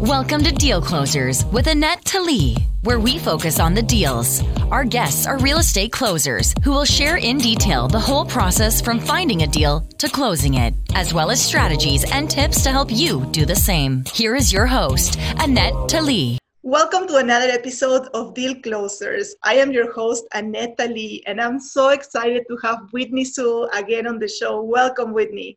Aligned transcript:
Welcome 0.00 0.42
to 0.42 0.52
Deal 0.52 0.82
Closers 0.82 1.44
with 1.46 1.68
Annette 1.68 2.04
Talley, 2.04 2.56
where 2.82 2.98
we 2.98 3.16
focus 3.16 3.60
on 3.60 3.74
the 3.74 3.82
deals. 3.82 4.42
Our 4.72 4.84
guests 4.84 5.24
are 5.24 5.38
real 5.38 5.58
estate 5.58 5.92
closers 5.92 6.52
who 6.64 6.72
will 6.72 6.84
share 6.84 7.16
in 7.16 7.38
detail 7.38 7.86
the 7.86 8.00
whole 8.00 8.26
process 8.26 8.80
from 8.80 8.98
finding 8.98 9.42
a 9.42 9.46
deal 9.46 9.86
to 9.98 10.08
closing 10.08 10.54
it, 10.54 10.74
as 10.96 11.14
well 11.14 11.30
as 11.30 11.40
strategies 11.40 12.10
and 12.10 12.28
tips 12.28 12.64
to 12.64 12.70
help 12.70 12.90
you 12.90 13.24
do 13.26 13.46
the 13.46 13.54
same. 13.54 14.02
Here 14.12 14.34
is 14.34 14.52
your 14.52 14.66
host, 14.66 15.16
Annette 15.38 15.74
Talley. 15.88 16.38
Welcome 16.62 17.06
to 17.06 17.18
another 17.18 17.48
episode 17.48 18.08
of 18.14 18.34
Deal 18.34 18.56
Closers. 18.62 19.36
I 19.44 19.54
am 19.54 19.70
your 19.70 19.92
host, 19.92 20.26
Annette 20.34 20.76
Lee, 20.80 21.22
and 21.28 21.40
I'm 21.40 21.60
so 21.60 21.90
excited 21.90 22.44
to 22.48 22.56
have 22.64 22.88
Whitney 22.90 23.24
Sewell 23.24 23.70
again 23.72 24.08
on 24.08 24.18
the 24.18 24.28
show. 24.28 24.60
Welcome, 24.60 25.12
Whitney. 25.12 25.56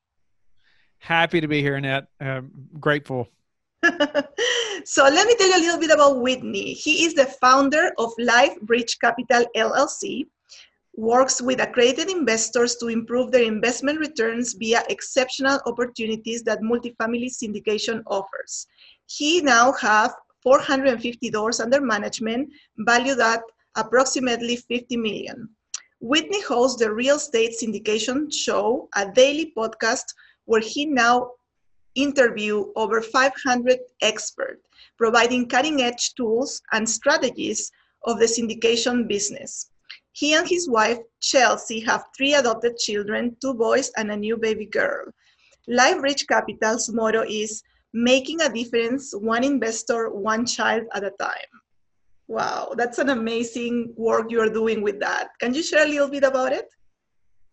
Happy 0.99 1.41
to 1.41 1.47
be 1.47 1.61
here, 1.61 1.75
Annette. 1.75 2.05
Um, 2.21 2.51
grateful. 2.79 3.29
so 4.85 5.03
let 5.03 5.27
me 5.27 5.35
tell 5.35 5.49
you 5.49 5.57
a 5.57 5.63
little 5.65 5.79
bit 5.79 5.91
about 5.91 6.21
Whitney. 6.21 6.73
He 6.73 7.05
is 7.05 7.13
the 7.13 7.25
founder 7.25 7.91
of 7.97 8.11
Life 8.17 8.59
Bridge 8.61 8.97
Capital 8.99 9.45
LLC, 9.55 10.25
works 10.95 11.41
with 11.41 11.61
accredited 11.61 12.09
investors 12.09 12.75
to 12.77 12.87
improve 12.87 13.31
their 13.31 13.43
investment 13.43 13.99
returns 13.99 14.53
via 14.53 14.83
exceptional 14.89 15.59
opportunities 15.65 16.43
that 16.43 16.61
multifamily 16.61 17.29
syndication 17.31 18.01
offers. 18.07 18.67
He 19.05 19.41
now 19.41 19.71
has 19.73 20.11
450 20.43 21.29
doors 21.29 21.59
under 21.59 21.81
management, 21.81 22.49
valued 22.77 23.19
at 23.19 23.41
approximately 23.75 24.55
50 24.55 24.97
million. 24.97 25.49
Whitney 25.99 26.41
hosts 26.41 26.79
the 26.79 26.91
Real 26.91 27.15
Estate 27.15 27.55
Syndication 27.61 28.31
Show, 28.31 28.87
a 28.95 29.11
daily 29.11 29.53
podcast 29.57 30.05
where 30.45 30.61
he 30.61 30.85
now 30.85 31.31
interview 31.97 32.71
over 32.75 33.01
500 33.01 33.77
experts, 34.01 34.61
providing 34.97 35.49
cutting 35.49 35.81
edge 35.81 36.13
tools 36.13 36.61
and 36.71 36.87
strategies 36.87 37.71
of 38.05 38.19
the 38.19 38.25
syndication 38.25 39.07
business. 39.07 39.71
He 40.13 40.33
and 40.33 40.47
his 40.47 40.69
wife, 40.69 40.99
Chelsea, 41.21 41.79
have 41.81 42.05
three 42.15 42.33
adopted 42.33 42.77
children 42.77 43.35
two 43.41 43.53
boys 43.53 43.91
and 43.97 44.11
a 44.11 44.17
new 44.17 44.37
baby 44.37 44.65
girl. 44.65 45.05
Life 45.67 45.99
Bridge 45.99 46.25
Capital's 46.27 46.89
motto 46.89 47.23
is 47.27 47.61
making 47.93 48.41
a 48.41 48.49
difference 48.49 49.13
one 49.13 49.43
investor, 49.43 50.09
one 50.09 50.45
child 50.45 50.83
at 50.93 51.03
a 51.03 51.11
time. 51.19 51.51
Wow, 52.27 52.73
that's 52.75 52.99
an 52.99 53.09
amazing 53.09 53.93
work 53.95 54.29
you're 54.29 54.49
doing 54.49 54.81
with 54.81 54.99
that. 54.99 55.29
Can 55.39 55.53
you 55.53 55.63
share 55.63 55.85
a 55.85 55.89
little 55.89 56.09
bit 56.09 56.23
about 56.23 56.51
it? 56.51 56.67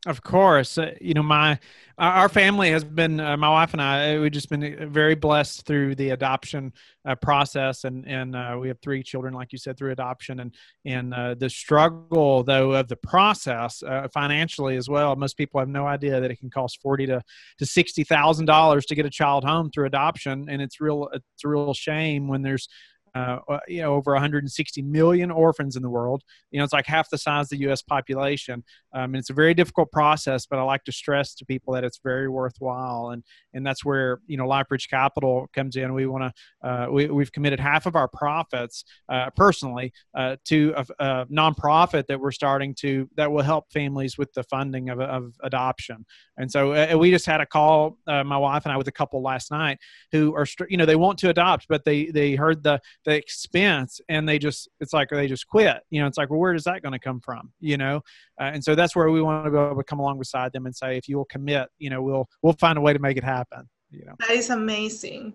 Of 0.06 0.22
course, 0.22 0.77
uh, 0.77 0.92
you 1.00 1.14
know 1.14 1.22
my 1.22 1.58
our 1.97 2.28
family 2.28 2.70
has 2.70 2.84
been 2.84 3.20
uh, 3.20 3.36
my 3.38 3.48
wife 3.48 3.72
and 3.72 3.80
I 3.80 4.19
we've 4.19 4.33
just 4.33 4.50
been 4.50 4.62
uh, 4.83 4.86
very 4.86 5.14
blessed 5.14 5.64
through 5.64 5.94
the 5.94 6.10
adoption 6.10 6.74
uh, 7.06 7.14
process, 7.14 7.84
and 7.84 8.06
and 8.06 8.36
uh, 8.36 8.58
we 8.60 8.69
have 8.69 8.78
three 8.82 9.02
children, 9.02 9.32
like 9.32 9.50
you 9.50 9.56
said, 9.58 9.78
through 9.78 9.92
adoption, 9.92 10.41
and 10.41 10.55
and 10.84 11.14
uh, 11.14 11.34
the 11.36 11.48
struggle 11.48 12.42
though 12.42 12.72
of 12.72 12.88
the 12.88 12.97
process 12.97 13.82
financially 14.12 14.77
as 14.77 14.91
well. 14.91 15.16
Most 15.16 15.38
people 15.38 15.58
have 15.58 15.70
no 15.70 15.86
idea 15.86 16.20
that 16.20 16.30
it 16.30 16.38
can 16.38 16.50
cost 16.50 16.82
forty 16.82 17.06
to 17.06 17.22
to 17.58 17.64
sixty 17.64 18.05
thousand 18.05 18.44
dollars 18.44 18.84
to 18.86 18.94
get 18.94 19.06
a 19.06 19.10
child 19.10 19.42
home 19.42 19.70
through 19.70 19.86
adoption, 19.86 20.50
and 20.50 20.60
it's 20.60 20.82
real 20.82 21.08
it's 21.14 21.44
a 21.44 21.48
real 21.48 21.72
shame 21.72 22.28
when 22.28 22.42
there's 22.42 22.69
uh, 23.14 23.38
uh, 23.48 23.58
you 23.68 23.80
know, 23.80 23.94
over 23.94 24.12
160 24.12 24.82
million 24.82 25.30
orphans 25.30 25.76
in 25.76 25.82
the 25.82 25.90
world. 25.90 26.22
You 26.50 26.58
know, 26.58 26.64
it's 26.64 26.72
like 26.72 26.86
half 26.86 27.10
the 27.10 27.18
size 27.18 27.46
of 27.46 27.50
the 27.50 27.58
U.S. 27.66 27.82
population. 27.82 28.64
Um, 28.92 29.04
and 29.04 29.16
it's 29.16 29.30
a 29.30 29.34
very 29.34 29.54
difficult 29.54 29.92
process, 29.92 30.46
but 30.46 30.58
I 30.58 30.62
like 30.62 30.84
to 30.84 30.92
stress 30.92 31.34
to 31.36 31.44
people 31.44 31.74
that 31.74 31.84
it's 31.84 32.00
very 32.02 32.28
worthwhile. 32.28 33.10
And 33.10 33.22
and 33.52 33.64
that's 33.64 33.84
where 33.84 34.20
you 34.26 34.36
know 34.36 34.46
LifeBridge 34.46 34.88
Capital 34.88 35.46
comes 35.52 35.76
in. 35.76 35.94
We 35.94 36.06
want 36.06 36.32
to 36.34 36.68
uh, 36.68 36.86
we 36.90 37.06
we've 37.06 37.32
committed 37.32 37.60
half 37.60 37.86
of 37.86 37.96
our 37.96 38.08
profits 38.08 38.84
uh, 39.08 39.30
personally 39.36 39.92
uh, 40.16 40.36
to 40.46 40.74
a, 40.76 40.86
a, 40.98 41.26
nonprofit 41.26 42.06
that 42.06 42.20
we're 42.20 42.32
starting 42.32 42.74
to 42.74 43.08
that 43.16 43.30
will 43.30 43.42
help 43.42 43.70
families 43.72 44.19
with 44.19 44.32
the 44.34 44.42
funding 44.44 44.91
of, 44.91 45.00
of 45.00 45.32
adoption. 45.42 46.04
And 46.36 46.50
so 46.50 46.72
uh, 46.72 46.97
we 46.98 47.10
just 47.10 47.26
had 47.26 47.41
a 47.41 47.47
call, 47.47 47.98
my 48.06 48.36
wife 48.36 48.64
and 48.64 48.72
I, 48.72 48.76
with 48.76 48.88
a 48.88 48.92
couple 48.92 49.22
last 49.22 49.50
night 49.50 49.78
who 50.10 50.34
are 50.34 50.47
you 50.69 50.76
know 50.76 50.86
they 50.86 50.97
want 50.97 51.19
to 51.20 51.30
adopt, 51.30 51.66
but 51.69 51.84
they 51.84 52.06
they 52.06 52.34
heard 52.34 52.62
the 52.62 52.80
the 53.04 53.15
expense 53.15 54.00
and 54.09 54.28
they 54.28 54.38
just 54.38 54.69
it's 54.81 54.92
like 54.92 55.09
they 55.10 55.26
just 55.26 55.47
quit. 55.47 55.82
You 55.91 56.00
know 56.00 56.06
it's 56.06 56.19
like 56.19 56.31
well 56.31 56.41
where 56.41 56.54
is 56.54 56.65
that 56.65 56.82
going 56.82 56.92
to 56.92 56.98
come 56.98 57.20
from? 57.20 57.53
You 57.60 57.76
know? 57.76 57.97
Uh, 58.41 58.50
and 58.54 58.65
so 58.65 58.75
that's 58.75 58.97
where 58.97 59.10
we 59.10 59.22
want 59.22 59.44
to 59.44 59.50
be 59.50 59.59
able 59.59 59.76
to 59.76 59.84
come 59.84 60.00
along 60.00 60.19
beside 60.19 60.53
them 60.53 60.66
and 60.66 60.75
say 60.75 60.97
if 60.97 61.09
you 61.09 61.16
will 61.16 61.26
commit 61.26 61.69
you 61.78 61.91
know 61.91 62.03
we'll 62.03 62.28
we'll 62.42 62.54
find 62.54 62.78
a 62.78 62.81
way 62.81 62.92
to 62.92 62.98
make 62.98 63.16
it 63.16 63.25
happen 63.25 63.69
you 63.91 64.04
know? 64.04 64.15
That 64.20 64.31
is 64.31 64.50
amazing. 64.50 65.34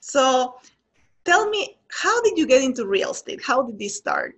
So 0.00 0.56
tell 1.24 1.48
me 1.48 1.76
how 1.88 2.20
did 2.22 2.36
you 2.36 2.46
get 2.46 2.62
into 2.62 2.86
real 2.86 3.12
estate? 3.12 3.40
How 3.44 3.62
did 3.62 3.78
this 3.78 3.96
start? 3.96 4.34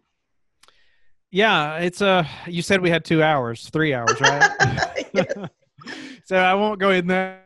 Yeah 1.31 1.79
it's 1.79 2.01
a 2.01 2.07
uh, 2.07 2.27
you 2.47 2.63
said 2.63 2.81
we 2.81 2.91
had 2.91 3.05
two 3.05 3.23
hours 3.23 3.69
three 3.71 3.93
hours 3.95 4.21
right? 4.21 5.07
So 6.25 6.37
i 6.37 6.55
won't 6.55 6.81
go 6.81 6.91
in 6.91 7.07
there 7.07 7.44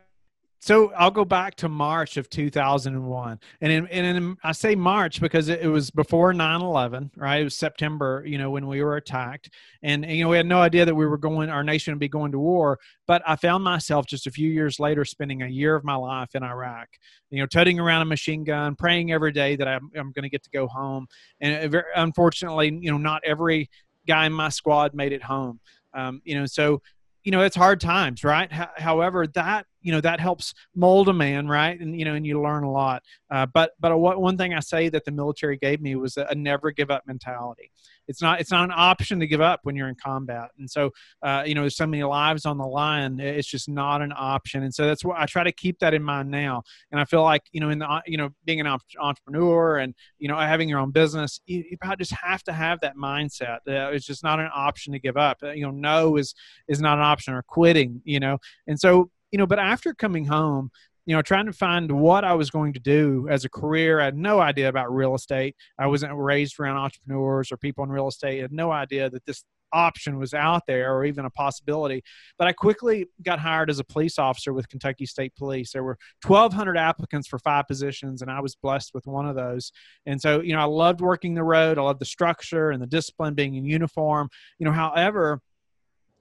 so 0.61 0.91
I'll 0.91 1.09
go 1.09 1.23
back 1.23 1.55
to 1.55 1.69
March 1.69 2.17
of 2.17 2.29
2001. 2.29 3.39
And 3.61 3.71
in, 3.71 3.87
and 3.87 4.17
in, 4.17 4.37
I 4.43 4.51
say 4.51 4.75
March 4.75 5.21
because 5.21 5.47
it, 5.47 5.61
it 5.61 5.69
was 5.69 5.89
before 5.89 6.33
9-11, 6.33 7.11
right? 7.15 7.39
It 7.39 7.45
was 7.45 7.55
September, 7.55 8.23
you 8.25 8.37
know, 8.37 8.51
when 8.51 8.67
we 8.67 8.83
were 8.83 8.97
attacked. 8.97 9.49
And, 9.83 10.03
and, 10.03 10.13
you 10.13 10.23
know, 10.25 10.29
we 10.29 10.35
had 10.35 10.45
no 10.45 10.59
idea 10.59 10.83
that 10.83 10.93
we 10.93 11.05
were 11.07 11.17
going, 11.17 11.49
our 11.49 11.63
nation 11.63 11.93
would 11.93 11.99
be 11.99 12.09
going 12.09 12.33
to 12.33 12.39
war. 12.39 12.77
But 13.07 13.21
I 13.25 13.37
found 13.37 13.63
myself 13.63 14.05
just 14.05 14.27
a 14.27 14.31
few 14.31 14.49
years 14.49 14.81
later 14.81 15.05
spending 15.05 15.43
a 15.43 15.47
year 15.47 15.75
of 15.75 15.85
my 15.85 15.95
life 15.95 16.35
in 16.35 16.43
Iraq, 16.43 16.89
you 17.29 17.39
know, 17.39 17.45
toting 17.45 17.79
around 17.79 18.01
a 18.01 18.05
machine 18.05 18.43
gun, 18.43 18.75
praying 18.75 19.13
every 19.13 19.31
day 19.31 19.55
that 19.55 19.67
I'm, 19.67 19.89
I'm 19.95 20.11
going 20.11 20.23
to 20.23 20.29
get 20.29 20.43
to 20.43 20.49
go 20.49 20.67
home. 20.67 21.07
And 21.39 21.73
it, 21.73 21.85
unfortunately, 21.95 22.77
you 22.81 22.91
know, 22.91 22.97
not 22.97 23.21
every 23.25 23.69
guy 24.05 24.25
in 24.25 24.33
my 24.33 24.49
squad 24.49 24.93
made 24.93 25.13
it 25.13 25.23
home. 25.23 25.61
Um, 25.93 26.21
you 26.25 26.37
know, 26.37 26.45
so 26.45 26.81
you 27.23 27.31
know 27.31 27.41
it's 27.41 27.55
hard 27.55 27.81
times 27.81 28.23
right 28.23 28.49
however 28.51 29.27
that 29.27 29.65
you 29.81 29.91
know 29.91 30.01
that 30.01 30.19
helps 30.19 30.53
mold 30.75 31.09
a 31.09 31.13
man 31.13 31.47
right? 31.47 31.79
And 31.79 31.97
you 31.97 32.05
know 32.05 32.13
and 32.13 32.25
you 32.25 32.41
learn 32.41 32.63
a 32.63 32.71
lot. 32.71 33.03
Uh, 33.31 33.45
but 33.45 33.71
but 33.79 33.97
one 33.97 34.37
thing 34.37 34.53
i 34.53 34.59
say 34.59 34.89
that 34.89 35.05
the 35.05 35.11
military 35.11 35.57
gave 35.57 35.81
me 35.81 35.95
was 35.95 36.17
a 36.17 36.35
never 36.35 36.71
give 36.71 36.91
up 36.91 37.03
mentality. 37.05 37.71
It's 38.07 38.21
not 38.21 38.39
it's 38.39 38.51
not 38.51 38.63
an 38.63 38.73
option 38.75 39.19
to 39.19 39.27
give 39.27 39.41
up 39.41 39.61
when 39.63 39.75
you're 39.75 39.87
in 39.87 39.95
combat. 39.95 40.49
And 40.57 40.69
so 40.69 40.91
uh, 41.21 41.43
you 41.45 41.53
know 41.53 41.61
there's 41.61 41.77
so 41.77 41.87
many 41.87 42.03
lives 42.03 42.45
on 42.45 42.57
the 42.57 42.65
line 42.65 43.19
it's 43.19 43.47
just 43.47 43.69
not 43.69 44.01
an 44.01 44.13
option. 44.15 44.63
And 44.63 44.73
so 44.73 44.85
that's 44.87 45.05
what 45.05 45.17
i 45.17 45.25
try 45.25 45.43
to 45.43 45.51
keep 45.51 45.79
that 45.79 45.93
in 45.93 46.03
mind 46.03 46.29
now. 46.29 46.63
And 46.91 46.99
i 46.99 47.05
feel 47.05 47.23
like 47.23 47.43
you 47.51 47.61
know 47.61 47.69
in 47.69 47.79
the 47.79 48.01
you 48.05 48.17
know 48.17 48.29
being 48.45 48.59
an 48.59 48.77
entrepreneur 48.99 49.77
and 49.77 49.93
you 50.17 50.27
know 50.27 50.37
having 50.37 50.69
your 50.69 50.79
own 50.79 50.91
business 50.91 51.39
you, 51.45 51.63
you 51.69 51.77
just 51.97 52.13
have 52.13 52.43
to 52.43 52.53
have 52.53 52.79
that 52.81 52.95
mindset 52.95 53.57
uh, 53.67 53.91
it's 53.91 54.05
just 54.05 54.23
not 54.23 54.39
an 54.39 54.49
option 54.53 54.93
to 54.93 54.99
give 54.99 55.17
up. 55.17 55.37
Uh, 55.43 55.51
you 55.51 55.63
know 55.63 55.71
no 55.71 56.17
is 56.17 56.33
is 56.67 56.81
not 56.81 56.97
an 56.97 57.03
option 57.03 57.33
or 57.33 57.43
quitting 57.43 58.01
you 58.03 58.19
know? 58.19 58.37
And 58.67 58.79
so 58.79 59.09
you 59.31 59.37
know, 59.37 59.47
but 59.47 59.59
after 59.59 59.93
coming 59.93 60.25
home, 60.25 60.71
you 61.05 61.15
know, 61.15 61.21
trying 61.21 61.47
to 61.47 61.53
find 61.53 61.91
what 61.91 62.23
I 62.23 62.33
was 62.33 62.51
going 62.51 62.73
to 62.73 62.79
do 62.79 63.27
as 63.31 63.43
a 63.43 63.49
career. 63.49 63.99
I 63.99 64.05
had 64.05 64.15
no 64.15 64.39
idea 64.39 64.69
about 64.69 64.93
real 64.93 65.15
estate. 65.15 65.55
I 65.79 65.87
wasn't 65.87 66.15
raised 66.15 66.59
around 66.59 66.77
entrepreneurs 66.77 67.51
or 67.51 67.57
people 67.57 67.83
in 67.83 67.89
real 67.89 68.07
estate. 68.07 68.37
I 68.37 68.41
had 68.43 68.51
no 68.51 68.71
idea 68.71 69.09
that 69.09 69.25
this 69.25 69.43
option 69.73 70.17
was 70.17 70.33
out 70.33 70.63
there 70.67 70.93
or 70.93 71.05
even 71.05 71.25
a 71.25 71.29
possibility. 71.29 72.03
But 72.37 72.47
I 72.47 72.53
quickly 72.53 73.07
got 73.23 73.39
hired 73.39 73.69
as 73.69 73.79
a 73.79 73.83
police 73.83 74.19
officer 74.19 74.53
with 74.53 74.69
Kentucky 74.69 75.05
State 75.05 75.35
Police. 75.35 75.71
There 75.71 75.83
were 75.83 75.97
1,200 76.25 76.77
applicants 76.77 77.27
for 77.27 77.39
five 77.39 77.67
positions, 77.67 78.21
and 78.21 78.29
I 78.29 78.39
was 78.39 78.55
blessed 78.55 78.91
with 78.93 79.07
one 79.07 79.27
of 79.27 79.35
those. 79.35 79.71
And 80.05 80.21
so, 80.21 80.41
you 80.41 80.53
know, 80.53 80.59
I 80.59 80.65
loved 80.65 81.01
working 81.01 81.33
the 81.33 81.43
road. 81.43 81.77
I 81.77 81.81
loved 81.81 82.01
the 82.01 82.05
structure 82.05 82.71
and 82.71 82.81
the 82.81 82.87
discipline, 82.87 83.33
being 83.33 83.55
in 83.55 83.65
uniform. 83.65 84.29
You 84.59 84.65
know, 84.65 84.71
however, 84.71 85.41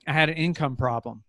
I 0.07 0.13
had 0.13 0.29
an 0.31 0.37
income 0.37 0.77
problem 0.77 1.25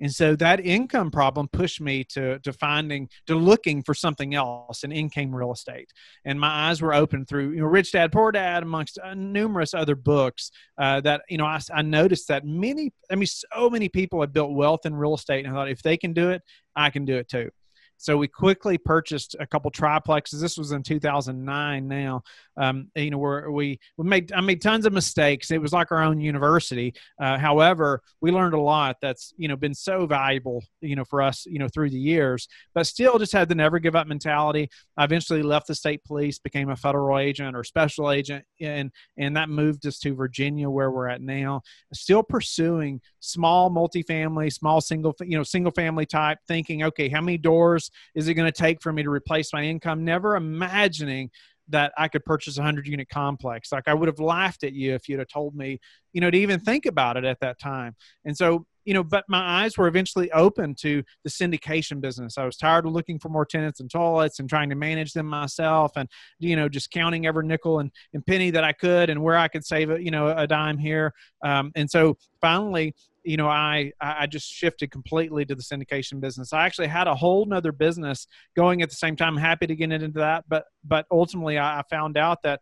and 0.00 0.12
so 0.12 0.36
that 0.36 0.60
income 0.60 1.10
problem 1.10 1.48
pushed 1.48 1.80
me 1.80 2.04
to 2.04 2.38
to 2.40 2.52
finding 2.52 3.08
to 3.26 3.34
looking 3.34 3.82
for 3.82 3.94
something 3.94 4.34
else 4.34 4.84
and 4.84 4.92
in 4.92 5.08
came 5.08 5.34
real 5.34 5.52
estate. 5.52 5.92
And 6.24 6.38
my 6.38 6.68
eyes 6.68 6.82
were 6.82 6.94
open 6.94 7.24
through 7.24 7.50
you 7.50 7.60
know 7.60 7.66
rich 7.66 7.92
dad 7.92 8.12
poor 8.12 8.32
dad 8.32 8.62
amongst 8.62 8.98
uh, 8.98 9.14
numerous 9.14 9.74
other 9.74 9.94
books 9.94 10.50
uh, 10.78 11.00
that 11.02 11.22
you 11.28 11.38
know 11.38 11.46
I, 11.46 11.60
I 11.74 11.82
noticed 11.82 12.28
that 12.28 12.44
many 12.44 12.92
i 13.10 13.14
mean 13.14 13.26
so 13.26 13.70
many 13.70 13.88
people 13.88 14.20
had 14.20 14.32
built 14.32 14.52
wealth 14.52 14.86
in 14.86 14.94
real 14.94 15.14
estate 15.14 15.44
and 15.44 15.54
i 15.54 15.56
thought 15.56 15.70
if 15.70 15.82
they 15.82 15.96
can 15.96 16.12
do 16.12 16.30
it 16.30 16.42
i 16.74 16.90
can 16.90 17.04
do 17.04 17.16
it 17.16 17.28
too 17.28 17.50
so 17.98 18.16
we 18.16 18.28
quickly 18.28 18.78
purchased 18.78 19.36
a 19.40 19.46
couple 19.46 19.70
triplexes. 19.70 20.40
This 20.40 20.58
was 20.58 20.72
in 20.72 20.82
2009. 20.82 21.88
Now, 21.88 22.22
um, 22.56 22.90
you 22.94 23.10
know, 23.10 23.18
where 23.18 23.50
we 23.50 23.78
we 23.96 24.08
made 24.08 24.32
I 24.32 24.40
made 24.40 24.62
tons 24.62 24.86
of 24.86 24.92
mistakes. 24.92 25.50
It 25.50 25.60
was 25.60 25.72
like 25.72 25.92
our 25.92 26.02
own 26.02 26.20
university. 26.20 26.94
Uh, 27.20 27.38
however, 27.38 28.02
we 28.20 28.30
learned 28.30 28.54
a 28.54 28.60
lot. 28.60 28.96
That's 29.00 29.32
you 29.36 29.48
know 29.48 29.56
been 29.56 29.74
so 29.74 30.06
valuable, 30.06 30.62
you 30.80 30.96
know, 30.96 31.04
for 31.04 31.22
us, 31.22 31.46
you 31.46 31.58
know, 31.58 31.68
through 31.68 31.90
the 31.90 31.98
years. 31.98 32.48
But 32.74 32.86
still, 32.86 33.18
just 33.18 33.32
had 33.32 33.48
the 33.48 33.54
never 33.54 33.78
give 33.78 33.96
up 33.96 34.06
mentality. 34.06 34.68
I 34.96 35.04
eventually 35.04 35.42
left 35.42 35.66
the 35.66 35.74
state 35.74 36.04
police, 36.04 36.38
became 36.38 36.70
a 36.70 36.76
federal 36.76 37.18
agent 37.18 37.56
or 37.56 37.64
special 37.64 38.10
agent, 38.10 38.44
and 38.60 38.90
and 39.18 39.36
that 39.36 39.48
moved 39.48 39.86
us 39.86 39.98
to 40.00 40.14
Virginia, 40.14 40.68
where 40.68 40.90
we're 40.90 41.08
at 41.08 41.22
now. 41.22 41.62
Still 41.92 42.22
pursuing 42.22 43.00
small 43.20 43.70
multifamily, 43.70 44.52
small 44.52 44.80
single, 44.80 45.14
you 45.20 45.36
know, 45.36 45.42
single 45.42 45.72
family 45.72 46.06
type 46.06 46.38
thinking. 46.46 46.84
Okay, 46.84 47.08
how 47.08 47.20
many 47.20 47.38
doors 47.38 47.85
years 47.86 48.24
is 48.24 48.28
it 48.28 48.34
going 48.34 48.50
to 48.50 48.56
take 48.56 48.82
for 48.82 48.92
me 48.92 49.02
to 49.02 49.10
replace 49.10 49.52
my 49.52 49.62
income? 49.62 50.04
Never 50.04 50.36
imagining 50.36 51.30
that 51.68 51.92
I 51.98 52.06
could 52.06 52.24
purchase 52.24 52.56
a 52.58 52.60
100 52.60 52.86
unit 52.86 53.08
complex. 53.08 53.72
Like 53.72 53.88
I 53.88 53.94
would 53.94 54.06
have 54.06 54.20
laughed 54.20 54.62
at 54.62 54.72
you 54.72 54.94
if 54.94 55.08
you'd 55.08 55.18
have 55.18 55.28
told 55.28 55.56
me, 55.56 55.80
you 56.12 56.20
know, 56.20 56.30
to 56.30 56.38
even 56.38 56.60
think 56.60 56.86
about 56.86 57.16
it 57.16 57.24
at 57.24 57.40
that 57.40 57.58
time. 57.58 57.96
And 58.24 58.36
so, 58.36 58.66
you 58.84 58.94
know, 58.94 59.02
but 59.02 59.24
my 59.28 59.64
eyes 59.64 59.76
were 59.76 59.88
eventually 59.88 60.30
open 60.30 60.76
to 60.76 61.02
the 61.24 61.30
syndication 61.30 62.00
business. 62.00 62.38
I 62.38 62.44
was 62.44 62.56
tired 62.56 62.86
of 62.86 62.92
looking 62.92 63.18
for 63.18 63.30
more 63.30 63.44
tenants 63.44 63.80
and 63.80 63.90
toilets 63.90 64.38
and 64.38 64.48
trying 64.48 64.68
to 64.70 64.76
manage 64.76 65.12
them 65.12 65.26
myself 65.26 65.90
and, 65.96 66.08
you 66.38 66.54
know, 66.54 66.68
just 66.68 66.92
counting 66.92 67.26
every 67.26 67.44
nickel 67.44 67.80
and, 67.80 67.90
and 68.14 68.24
penny 68.24 68.52
that 68.52 68.62
I 68.62 68.72
could 68.72 69.10
and 69.10 69.20
where 69.20 69.36
I 69.36 69.48
could 69.48 69.64
save, 69.64 69.90
a, 69.90 70.00
you 70.00 70.12
know, 70.12 70.28
a 70.28 70.46
dime 70.46 70.78
here. 70.78 71.12
Um, 71.44 71.72
and 71.74 71.90
so 71.90 72.16
finally, 72.40 72.94
you 73.26 73.36
know, 73.36 73.48
I 73.48 73.92
I 74.00 74.26
just 74.26 74.48
shifted 74.48 74.90
completely 74.92 75.44
to 75.44 75.54
the 75.54 75.62
syndication 75.62 76.20
business. 76.20 76.52
I 76.52 76.64
actually 76.64 76.86
had 76.86 77.08
a 77.08 77.14
whole 77.14 77.44
nother 77.44 77.72
business 77.72 78.28
going 78.54 78.82
at 78.82 78.88
the 78.88 78.94
same 78.94 79.16
time. 79.16 79.36
Happy 79.36 79.66
to 79.66 79.74
get 79.74 79.90
into 79.90 80.20
that, 80.20 80.44
but 80.48 80.64
but 80.84 81.06
ultimately 81.10 81.58
I, 81.58 81.82
found 81.90 82.16
out 82.16 82.42
that 82.44 82.60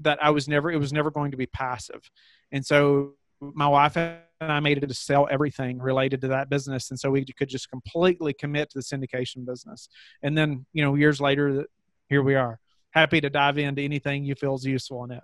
that 0.00 0.22
I 0.22 0.30
was 0.30 0.48
never 0.48 0.70
it 0.70 0.78
was 0.78 0.92
never 0.92 1.10
going 1.10 1.32
to 1.32 1.36
be 1.36 1.46
passive, 1.46 2.10
and 2.50 2.64
so 2.64 3.14
my 3.40 3.68
wife 3.68 3.96
and 3.96 4.20
I 4.40 4.60
made 4.60 4.78
it 4.78 4.86
to 4.86 4.94
sell 4.94 5.28
everything 5.30 5.78
related 5.78 6.22
to 6.22 6.28
that 6.28 6.48
business, 6.48 6.90
and 6.90 6.98
so 6.98 7.10
we 7.10 7.26
could 7.26 7.48
just 7.48 7.68
completely 7.68 8.32
commit 8.32 8.70
to 8.70 8.78
the 8.78 8.84
syndication 8.84 9.44
business. 9.44 9.88
And 10.22 10.36
then 10.38 10.64
you 10.72 10.82
know 10.82 10.94
years 10.94 11.20
later, 11.20 11.66
here 12.08 12.22
we 12.22 12.34
are, 12.34 12.58
happy 12.92 13.20
to 13.20 13.28
dive 13.28 13.58
into 13.58 13.82
anything 13.82 14.24
you 14.24 14.34
feel 14.34 14.54
is 14.54 14.64
useful 14.64 15.04
in 15.04 15.10
it. 15.10 15.22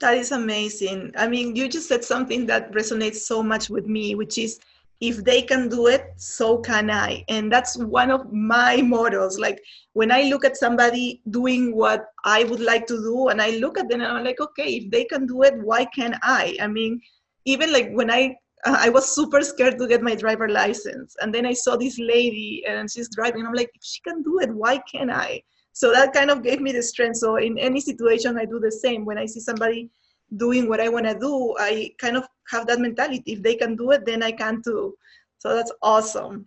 That 0.00 0.16
is 0.16 0.32
amazing. 0.32 1.12
I 1.16 1.28
mean, 1.28 1.56
you 1.56 1.68
just 1.68 1.88
said 1.88 2.04
something 2.04 2.46
that 2.46 2.72
resonates 2.72 3.16
so 3.16 3.42
much 3.42 3.70
with 3.70 3.86
me, 3.86 4.14
which 4.14 4.38
is 4.38 4.58
if 5.00 5.24
they 5.24 5.42
can 5.42 5.68
do 5.68 5.86
it, 5.86 6.12
so 6.16 6.58
can 6.58 6.90
I. 6.90 7.24
And 7.28 7.50
that's 7.50 7.76
one 7.76 8.10
of 8.10 8.32
my 8.32 8.82
mottos. 8.82 9.38
Like 9.38 9.62
when 9.92 10.10
I 10.10 10.22
look 10.22 10.44
at 10.44 10.56
somebody 10.56 11.22
doing 11.30 11.74
what 11.74 12.06
I 12.24 12.44
would 12.44 12.60
like 12.60 12.86
to 12.86 12.96
do, 12.96 13.28
and 13.28 13.40
I 13.40 13.50
look 13.50 13.78
at 13.78 13.88
them 13.88 14.00
and 14.00 14.10
I'm 14.10 14.24
like, 14.24 14.40
okay, 14.40 14.76
if 14.76 14.90
they 14.90 15.04
can 15.04 15.26
do 15.26 15.42
it, 15.42 15.54
why 15.58 15.84
can't 15.86 16.16
I? 16.22 16.56
I 16.60 16.66
mean, 16.66 17.00
even 17.44 17.72
like 17.72 17.90
when 17.92 18.10
I 18.10 18.36
I 18.66 18.88
was 18.88 19.14
super 19.14 19.42
scared 19.42 19.78
to 19.78 19.86
get 19.86 20.02
my 20.02 20.14
driver 20.14 20.48
license. 20.48 21.14
And 21.20 21.34
then 21.34 21.44
I 21.44 21.52
saw 21.52 21.76
this 21.76 21.98
lady 21.98 22.64
and 22.66 22.90
she's 22.90 23.10
driving. 23.14 23.46
I'm 23.46 23.52
like, 23.52 23.70
if 23.74 23.84
she 23.84 24.00
can 24.00 24.22
do 24.22 24.40
it, 24.40 24.50
why 24.54 24.78
can't 24.90 25.10
I? 25.10 25.42
So 25.74 25.92
that 25.92 26.12
kind 26.12 26.30
of 26.30 26.42
gave 26.44 26.60
me 26.60 26.70
the 26.70 26.82
strength. 26.82 27.18
So 27.18 27.36
in 27.36 27.58
any 27.58 27.80
situation 27.80 28.38
i 28.38 28.44
do 28.44 28.58
the 28.60 28.70
same. 28.72 29.04
When 29.04 29.18
i 29.18 29.26
see 29.26 29.40
somebody 29.40 29.90
doing 30.36 30.68
what 30.68 30.80
i 30.80 30.88
want 30.88 31.04
to 31.06 31.14
do 31.18 31.54
i 31.58 31.90
kind 31.98 32.16
of 32.16 32.24
have 32.48 32.66
that 32.68 32.80
mentality. 32.80 33.22
If 33.26 33.42
they 33.42 33.56
can 33.56 33.76
do 33.76 33.90
it 33.90 34.06
then 34.06 34.22
i 34.22 34.30
can 34.30 34.62
too. 34.62 34.96
So 35.38 35.54
that's 35.54 35.72
awesome. 35.82 36.46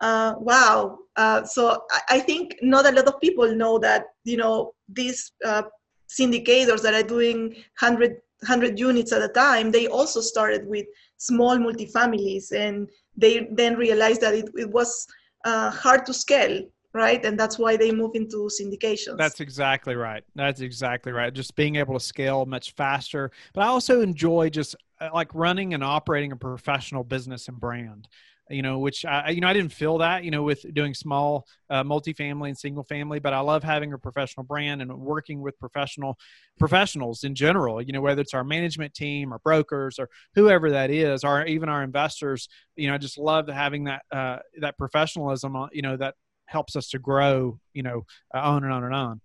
Uh, 0.00 0.34
wow. 0.38 0.98
Uh, 1.16 1.44
so 1.44 1.82
I, 1.90 2.16
I, 2.16 2.20
think 2.20 2.56
not 2.62 2.86
a 2.86 2.92
lot 2.92 3.06
of 3.06 3.20
people 3.20 3.54
know 3.54 3.78
that 3.80 4.04
you 4.24 4.36
know 4.36 4.72
these 4.88 5.32
uh, 5.44 5.62
syndicators 6.08 6.82
that 6.82 6.94
are 6.94 7.06
doing 7.06 7.48
100 7.80 8.12
100 8.42 8.78
units 8.78 9.12
at 9.12 9.20
a 9.20 9.28
time 9.28 9.70
they 9.70 9.86
also 9.86 10.22
started 10.22 10.66
with 10.66 10.86
small 11.18 11.58
multifamilies 11.58 12.52
and 12.52 12.88
they 13.14 13.48
then 13.52 13.76
realized 13.76 14.22
that 14.22 14.32
it, 14.32 14.48
it 14.54 14.70
was 14.70 15.06
uh, 15.44 15.70
hard 15.70 16.06
to 16.06 16.14
scale 16.14 16.62
right? 16.92 17.24
And 17.24 17.38
that's 17.38 17.58
why 17.58 17.76
they 17.76 17.92
move 17.92 18.12
into 18.14 18.48
syndications. 18.48 19.16
That's 19.16 19.40
exactly 19.40 19.94
right. 19.94 20.24
That's 20.34 20.60
exactly 20.60 21.12
right. 21.12 21.32
Just 21.32 21.54
being 21.56 21.76
able 21.76 21.94
to 21.94 22.00
scale 22.00 22.44
much 22.46 22.74
faster. 22.74 23.30
But 23.54 23.62
i 23.62 23.66
also 23.66 24.00
enjoy 24.00 24.50
just 24.50 24.74
uh, 25.00 25.10
like 25.14 25.34
running 25.34 25.74
and 25.74 25.84
operating 25.84 26.32
a 26.32 26.36
professional 26.36 27.04
business 27.04 27.48
and 27.48 27.58
brand 27.58 28.08
you 28.50 28.62
know 28.62 28.78
which 28.78 29.04
i 29.04 29.30
you 29.30 29.40
know 29.40 29.46
i 29.46 29.52
didn't 29.52 29.72
feel 29.72 29.98
that 29.98 30.24
you 30.24 30.30
know 30.30 30.42
with 30.42 30.64
doing 30.74 30.92
small 30.92 31.46
uh, 31.70 31.84
multifamily 31.84 32.48
and 32.48 32.58
single 32.58 32.82
family 32.82 33.20
but 33.20 33.32
i 33.32 33.38
love 33.38 33.62
having 33.62 33.92
a 33.92 33.98
professional 33.98 34.44
brand 34.44 34.82
and 34.82 34.92
working 34.92 35.40
with 35.40 35.58
professional 35.58 36.18
professionals 36.58 37.22
in 37.22 37.34
general 37.34 37.80
you 37.80 37.92
know 37.92 38.00
whether 38.00 38.20
it's 38.20 38.34
our 38.34 38.44
management 38.44 38.92
team 38.92 39.32
or 39.32 39.38
brokers 39.38 39.98
or 39.98 40.08
whoever 40.34 40.70
that 40.70 40.90
is 40.90 41.22
or 41.22 41.44
even 41.46 41.68
our 41.68 41.82
investors 41.82 42.48
you 42.76 42.88
know 42.88 42.94
i 42.94 42.98
just 42.98 43.18
love 43.18 43.48
having 43.48 43.84
that 43.84 44.02
uh, 44.12 44.38
that 44.58 44.76
professionalism 44.76 45.54
uh, 45.54 45.68
you 45.72 45.82
know 45.82 45.96
that 45.96 46.14
helps 46.50 46.74
us 46.76 46.88
to 46.90 46.98
grow, 46.98 47.58
you 47.72 47.82
know, 47.82 48.04
uh, 48.34 48.40
on 48.40 48.64
and 48.64 48.72
on 48.72 48.84
and 48.84 48.94
on. 48.94 49.20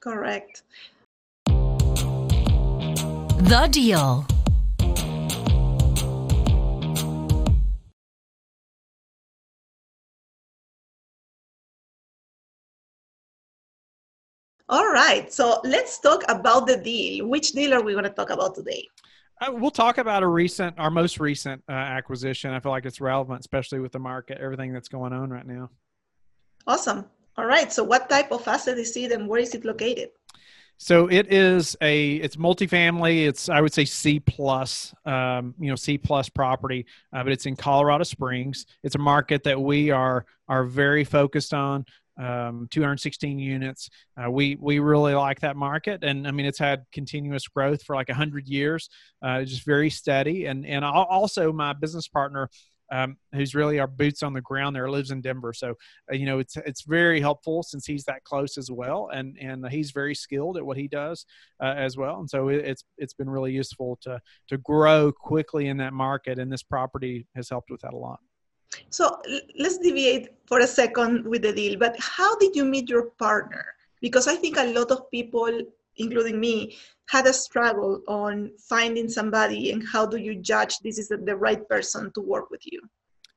Correct. 0.00 0.62
The 3.50 3.68
deal. 3.70 4.26
All 14.68 14.90
right, 14.90 15.30
so 15.30 15.60
let's 15.64 15.98
talk 15.98 16.22
about 16.30 16.66
the 16.66 16.78
deal. 16.78 17.26
Which 17.26 17.52
deal 17.52 17.74
are 17.74 17.82
we 17.82 17.92
going 17.92 18.04
to 18.04 18.10
talk 18.10 18.30
about 18.30 18.54
today? 18.54 18.88
Uh, 19.40 19.52
we'll 19.52 19.70
talk 19.70 19.98
about 19.98 20.22
a 20.22 20.26
recent, 20.28 20.78
our 20.78 20.90
most 20.90 21.18
recent 21.18 21.62
uh, 21.68 21.72
acquisition. 21.72 22.52
I 22.52 22.60
feel 22.60 22.72
like 22.72 22.86
it's 22.86 23.00
relevant, 23.00 23.40
especially 23.40 23.80
with 23.80 23.92
the 23.92 23.98
market, 23.98 24.38
everything 24.40 24.72
that's 24.72 24.88
going 24.88 25.12
on 25.12 25.30
right 25.30 25.46
now. 25.46 25.68
Awesome. 26.66 27.06
All 27.36 27.46
right. 27.46 27.72
So 27.72 27.82
what 27.82 28.08
type 28.08 28.30
of 28.30 28.46
asset 28.46 28.78
is 28.78 28.96
it 28.96 29.12
and 29.12 29.28
where 29.28 29.40
is 29.40 29.54
it 29.54 29.64
located? 29.64 30.10
So 30.82 31.06
it 31.06 31.32
is 31.32 31.76
a 31.80 32.14
it's 32.14 32.34
multifamily. 32.34 33.28
It's 33.28 33.48
I 33.48 33.60
would 33.60 33.72
say 33.72 33.84
C 33.84 34.18
plus, 34.18 34.92
um, 35.06 35.54
you 35.60 35.70
know 35.70 35.76
C 35.76 35.96
plus 35.96 36.28
property, 36.28 36.86
uh, 37.12 37.22
but 37.22 37.32
it's 37.32 37.46
in 37.46 37.54
Colorado 37.54 38.02
Springs. 38.02 38.66
It's 38.82 38.96
a 38.96 38.98
market 38.98 39.44
that 39.44 39.60
we 39.60 39.90
are 39.90 40.26
are 40.48 40.64
very 40.64 41.04
focused 41.04 41.54
on. 41.54 41.86
Um, 42.18 42.68
216 42.70 43.38
units. 43.38 43.88
Uh, 44.20 44.30
we 44.30 44.56
we 44.60 44.80
really 44.80 45.14
like 45.14 45.40
that 45.40 45.56
market, 45.56 46.02
and 46.02 46.26
I 46.26 46.32
mean 46.32 46.46
it's 46.46 46.58
had 46.58 46.84
continuous 46.92 47.46
growth 47.46 47.84
for 47.84 47.94
like 47.94 48.08
100 48.08 48.48
years. 48.48 48.90
Uh, 49.22 49.44
just 49.44 49.64
very 49.64 49.88
steady, 49.88 50.46
and 50.46 50.66
and 50.66 50.84
also 50.84 51.52
my 51.52 51.74
business 51.74 52.08
partner 52.08 52.50
um, 52.92 53.16
who's 53.32 53.54
really 53.54 53.80
our 53.80 53.86
boots 53.86 54.22
on 54.22 54.34
the 54.34 54.40
ground 54.42 54.76
there, 54.76 54.88
lives 54.90 55.10
in 55.10 55.22
Denver. 55.22 55.52
So, 55.54 55.74
uh, 56.10 56.14
you 56.14 56.26
know, 56.26 56.38
it's 56.38 56.56
it's 56.58 56.82
very 56.82 57.20
helpful 57.20 57.62
since 57.62 57.86
he's 57.86 58.04
that 58.04 58.22
close 58.22 58.58
as 58.58 58.70
well, 58.70 59.08
and 59.12 59.36
and 59.40 59.66
he's 59.68 59.90
very 59.90 60.14
skilled 60.14 60.58
at 60.58 60.64
what 60.64 60.76
he 60.76 60.88
does 60.88 61.24
uh, 61.60 61.74
as 61.76 61.96
well. 61.96 62.20
And 62.20 62.28
so 62.28 62.48
it, 62.48 62.64
it's 62.64 62.84
it's 62.98 63.14
been 63.14 63.30
really 63.30 63.52
useful 63.52 63.98
to 64.02 64.20
to 64.48 64.58
grow 64.58 65.10
quickly 65.10 65.68
in 65.68 65.78
that 65.78 65.94
market, 65.94 66.38
and 66.38 66.52
this 66.52 66.62
property 66.62 67.26
has 67.34 67.48
helped 67.48 67.70
with 67.70 67.80
that 67.80 67.94
a 67.94 67.96
lot. 67.96 68.20
So 68.90 69.20
let's 69.58 69.78
deviate 69.78 70.28
for 70.46 70.60
a 70.60 70.66
second 70.66 71.26
with 71.26 71.42
the 71.42 71.52
deal. 71.52 71.78
But 71.78 71.96
how 71.98 72.36
did 72.36 72.54
you 72.54 72.64
meet 72.64 72.88
your 72.88 73.10
partner? 73.18 73.64
Because 74.00 74.26
I 74.28 74.36
think 74.36 74.56
a 74.58 74.64
lot 74.64 74.90
of 74.90 75.10
people, 75.10 75.60
including 75.96 76.40
me, 76.40 76.76
had 77.08 77.26
a 77.26 77.32
struggle 77.32 78.00
on 78.08 78.50
finding 78.68 79.08
somebody 79.08 79.72
and 79.72 79.84
how 79.86 80.06
do 80.06 80.16
you 80.16 80.34
judge 80.34 80.78
this 80.78 80.98
is 80.98 81.08
the 81.08 81.36
right 81.36 81.68
person 81.68 82.10
to 82.14 82.20
work 82.20 82.50
with 82.50 82.62
you? 82.64 82.80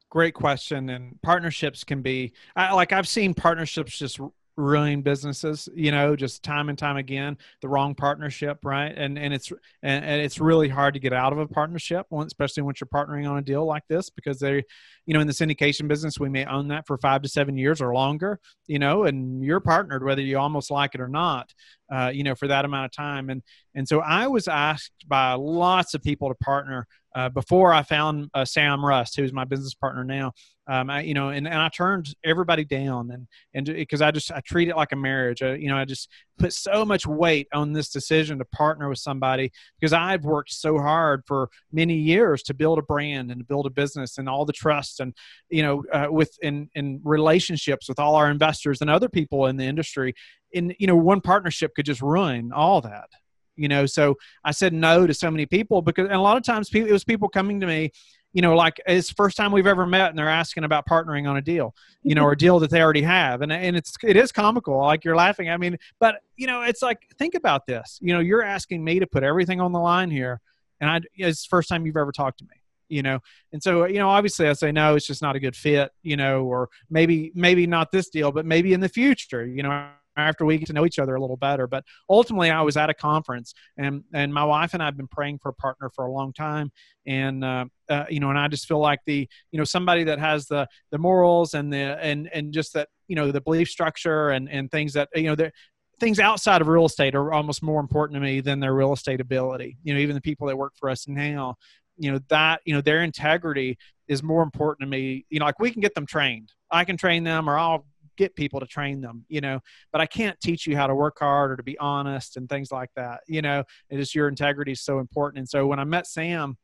Great 0.09 0.33
question 0.33 0.89
and 0.89 1.21
partnerships 1.21 1.83
can 1.83 2.01
be 2.01 2.31
I, 2.55 2.73
like 2.73 2.93
i've 2.93 3.07
seen 3.07 3.33
partnerships 3.33 3.97
just 3.97 4.17
ruin 4.57 5.01
businesses 5.01 5.67
you 5.75 5.91
know 5.91 6.15
just 6.15 6.41
time 6.43 6.69
and 6.69 6.77
time 6.77 6.97
again 6.97 7.37
the 7.61 7.67
wrong 7.67 7.93
partnership 7.93 8.59
right? 8.63 8.93
And 8.95 9.17
and 9.17 9.33
it's 9.33 9.51
and, 9.83 10.05
and 10.05 10.21
it's 10.21 10.39
really 10.39 10.69
hard 10.69 10.93
to 10.93 10.99
get 10.99 11.13
out 11.13 11.33
of 11.33 11.39
a 11.39 11.47
partnership 11.47 12.07
especially 12.11 12.63
once 12.63 12.79
you're 12.79 12.87
partnering 12.87 13.29
on 13.29 13.37
a 13.37 13.41
deal 13.41 13.65
like 13.65 13.83
this 13.87 14.09
because 14.09 14.39
they 14.39 14.63
you 15.05 15.13
know 15.13 15.19
in 15.19 15.27
the 15.27 15.33
syndication 15.33 15.87
business 15.87 16.19
we 16.19 16.29
may 16.29 16.45
own 16.45 16.69
that 16.69 16.87
for 16.87 16.97
five 16.97 17.21
to 17.21 17.29
seven 17.29 17.57
years 17.57 17.81
or 17.81 17.93
longer 17.93 18.39
you 18.67 18.79
know 18.79 19.03
and 19.03 19.43
you're 19.43 19.59
partnered 19.59 20.03
whether 20.03 20.21
you 20.21 20.37
almost 20.37 20.71
like 20.71 20.95
it 20.95 21.01
or 21.01 21.09
not 21.09 21.53
uh, 21.91 22.11
you 22.13 22.23
know 22.23 22.35
for 22.35 22.47
that 22.47 22.65
amount 22.65 22.85
of 22.85 22.91
time. 22.91 23.29
And 23.29 23.43
and 23.75 23.87
so 23.87 23.99
i 23.99 24.27
was 24.27 24.47
asked 24.47 24.93
by 25.07 25.33
lots 25.33 25.93
of 25.93 26.01
people 26.01 26.29
to 26.29 26.35
partner 26.35 26.87
uh, 27.15 27.29
before 27.29 27.73
I 27.73 27.81
found 27.81 28.29
uh, 28.33 28.43
Sam 28.43 28.85
Rust, 28.85 29.15
who's 29.15 29.31
my 29.31 29.45
business 29.45 29.73
partner 29.73 30.03
now, 30.03 30.33
um, 30.67 30.89
I, 30.89 31.01
you 31.01 31.13
know, 31.13 31.29
and, 31.29 31.47
and 31.47 31.57
I 31.57 31.69
turned 31.69 32.15
everybody 32.23 32.65
down 32.65 33.11
and, 33.11 33.27
and 33.53 33.65
because 33.65 34.01
I 34.01 34.11
just, 34.11 34.31
I 34.31 34.41
treat 34.41 34.67
it 34.67 34.75
like 34.75 34.91
a 34.91 34.95
marriage. 34.95 35.43
I, 35.43 35.55
you 35.55 35.69
know, 35.69 35.77
I 35.77 35.85
just 35.85 36.09
put 36.39 36.53
so 36.53 36.83
much 36.83 37.05
weight 37.05 37.47
on 37.53 37.73
this 37.73 37.89
decision 37.89 38.39
to 38.39 38.45
partner 38.45 38.89
with 38.89 38.97
somebody 38.97 39.51
because 39.79 39.93
I've 39.93 40.23
worked 40.23 40.51
so 40.51 40.79
hard 40.79 41.23
for 41.27 41.49
many 41.71 41.95
years 41.95 42.41
to 42.43 42.53
build 42.53 42.79
a 42.79 42.83
brand 42.83 43.29
and 43.29 43.39
to 43.39 43.45
build 43.45 43.67
a 43.67 43.69
business 43.69 44.17
and 44.17 44.27
all 44.27 44.45
the 44.45 44.53
trust 44.53 44.99
and, 44.99 45.13
you 45.49 45.61
know, 45.61 45.83
uh, 45.93 46.07
with, 46.09 46.35
in, 46.41 46.69
in 46.73 46.99
relationships 47.03 47.87
with 47.87 47.99
all 47.99 48.15
our 48.15 48.31
investors 48.31 48.81
and 48.81 48.89
other 48.89 49.09
people 49.09 49.45
in 49.45 49.57
the 49.57 49.65
industry. 49.65 50.15
In, 50.51 50.73
you 50.79 50.87
know, 50.87 50.95
one 50.95 51.21
partnership 51.21 51.75
could 51.75 51.85
just 51.85 52.01
ruin 52.01 52.51
all 52.51 52.81
that 52.81 53.09
you 53.57 53.69
know 53.69 53.85
so 53.85 54.15
i 54.43 54.51
said 54.51 54.73
no 54.73 55.07
to 55.07 55.13
so 55.13 55.31
many 55.31 55.45
people 55.45 55.81
because 55.81 56.05
and 56.05 56.15
a 56.15 56.19
lot 56.19 56.35
of 56.35 56.43
times 56.43 56.69
people, 56.69 56.89
it 56.89 56.91
was 56.91 57.05
people 57.05 57.29
coming 57.29 57.61
to 57.61 57.65
me 57.65 57.89
you 58.35 58.41
know 58.41 58.53
like 58.53 58.81
it's 58.85 59.09
first 59.09 59.37
time 59.37 59.51
we've 59.53 59.65
ever 59.65 59.85
met 59.85 60.09
and 60.09 60.19
they're 60.19 60.29
asking 60.29 60.65
about 60.65 60.85
partnering 60.85 61.27
on 61.27 61.37
a 61.37 61.41
deal 61.41 61.73
you 62.03 62.13
know 62.13 62.23
or 62.23 62.33
a 62.33 62.37
deal 62.37 62.59
that 62.59 62.69
they 62.69 62.81
already 62.81 63.01
have. 63.01 63.41
And 63.41 63.51
and 63.51 63.75
it's 63.75 63.95
it 64.03 64.17
is 64.17 64.31
comical 64.31 64.77
like 64.77 65.05
you're 65.05 65.15
laughing. 65.15 65.49
I 65.49 65.57
mean 65.57 65.77
but 65.99 66.17
you 66.35 66.45
know 66.45 66.61
it's 66.61 66.81
like 66.81 66.99
think 67.17 67.33
about 67.33 67.65
this. 67.65 67.97
You 68.01 68.13
know 68.13 68.19
you're 68.19 68.43
asking 68.43 68.83
me 68.83 68.99
to 68.99 69.07
put 69.07 69.23
everything 69.23 69.61
on 69.61 69.71
the 69.71 69.79
line 69.79 70.11
here 70.11 70.41
and 70.81 70.89
i 70.89 70.99
it's 71.15 71.43
the 71.43 71.49
first 71.49 71.69
time 71.69 71.85
you've 71.85 71.97
ever 71.97 72.11
talked 72.11 72.39
to 72.39 72.45
me 72.45 72.55
you 72.87 73.01
know? 73.01 73.19
And 73.51 73.63
so 73.63 73.85
you 73.85 73.97
know 73.97 74.09
obviously 74.09 74.47
i 74.47 74.53
say 74.53 74.71
no 74.71 74.95
it's 74.95 75.07
just 75.07 75.21
not 75.21 75.35
a 75.35 75.39
good 75.39 75.55
fit 75.55 75.91
you 76.03 76.17
know 76.17 76.43
or 76.43 76.69
maybe 76.89 77.31
maybe 77.33 77.65
not 77.65 77.91
this 77.91 78.09
deal 78.09 78.31
but 78.31 78.45
maybe 78.45 78.73
in 78.73 78.79
the 78.79 78.89
future 78.89 79.45
you 79.45 79.63
know 79.63 79.89
after 80.17 80.45
we 80.45 80.57
get 80.57 80.67
to 80.67 80.73
know 80.73 80.85
each 80.85 80.99
other 80.99 81.15
a 81.15 81.21
little 81.21 81.37
better. 81.37 81.67
But 81.67 81.83
ultimately 82.09 82.49
i 82.49 82.61
was 82.61 82.77
at 82.77 82.89
a 82.89 82.93
conference 82.93 83.53
and 83.77 84.03
and 84.13 84.33
my 84.33 84.43
wife 84.43 84.73
and 84.73 84.81
i've 84.81 84.97
been 84.97 85.07
praying 85.07 85.39
for 85.39 85.49
a 85.49 85.53
partner 85.53 85.89
for 85.89 86.05
a 86.05 86.11
long 86.11 86.33
time. 86.33 86.71
And 87.05 87.43
uh, 87.43 87.65
uh, 87.89 88.05
you 88.09 88.19
know 88.19 88.29
and 88.29 88.39
i 88.39 88.47
just 88.47 88.67
feel 88.67 88.79
like 88.79 88.99
the 89.05 89.27
you 89.51 89.57
know 89.57 89.63
somebody 89.63 90.03
that 90.05 90.19
has 90.19 90.47
the 90.47 90.67
the 90.91 90.97
morals 90.97 91.53
and 91.53 91.71
the 91.71 91.97
and 92.01 92.29
and 92.33 92.53
just 92.53 92.73
that 92.73 92.89
you 93.07 93.15
know 93.15 93.31
the 93.31 93.41
belief 93.41 93.69
structure 93.69 94.29
and 94.29 94.49
and 94.49 94.71
things 94.71 94.93
that 94.93 95.09
you 95.15 95.23
know 95.23 95.35
the 95.35 95.51
things 95.99 96.19
outside 96.19 96.61
of 96.61 96.67
real 96.67 96.85
estate 96.85 97.15
are 97.15 97.31
almost 97.31 97.63
more 97.63 97.79
important 97.79 98.15
to 98.15 98.19
me 98.19 98.41
than 98.41 98.59
their 98.59 98.73
real 98.73 98.91
estate 98.91 99.21
ability. 99.21 99.77
You 99.83 99.93
know 99.93 99.99
even 99.99 100.15
the 100.15 100.21
people 100.21 100.47
that 100.47 100.57
work 100.57 100.73
for 100.77 100.89
us 100.89 101.07
now 101.07 101.55
you 101.97 102.11
know 102.11 102.19
that 102.29 102.61
you 102.65 102.73
know 102.73 102.81
their 102.81 103.03
integrity 103.03 103.77
is 104.07 104.21
more 104.21 104.43
important 104.43 104.85
to 104.85 104.89
me. 104.89 105.25
You 105.29 105.39
know 105.39 105.45
like 105.45 105.59
we 105.59 105.71
can 105.71 105.81
get 105.81 105.95
them 105.95 106.05
trained. 106.05 106.51
I 106.71 106.83
can 106.83 106.97
train 106.97 107.23
them 107.23 107.49
or 107.49 107.57
i'll 107.57 107.85
get 108.17 108.35
people 108.35 108.59
to 108.59 108.65
train 108.65 109.01
them 109.01 109.25
you 109.27 109.41
know 109.41 109.59
but 109.91 110.01
i 110.01 110.05
can't 110.05 110.39
teach 110.41 110.65
you 110.67 110.75
how 110.75 110.87
to 110.87 110.95
work 110.95 111.17
hard 111.19 111.51
or 111.51 111.55
to 111.55 111.63
be 111.63 111.77
honest 111.79 112.37
and 112.37 112.49
things 112.49 112.71
like 112.71 112.89
that 112.95 113.21
you 113.27 113.41
know 113.41 113.63
it 113.89 113.99
is 113.99 114.13
your 114.13 114.27
integrity 114.27 114.71
is 114.71 114.81
so 114.81 114.99
important. 114.99 115.39
And 115.39 115.49
so 115.49 115.65
when 115.67 115.79
i 115.79 115.83
met 115.83 116.07
sam 116.07 116.57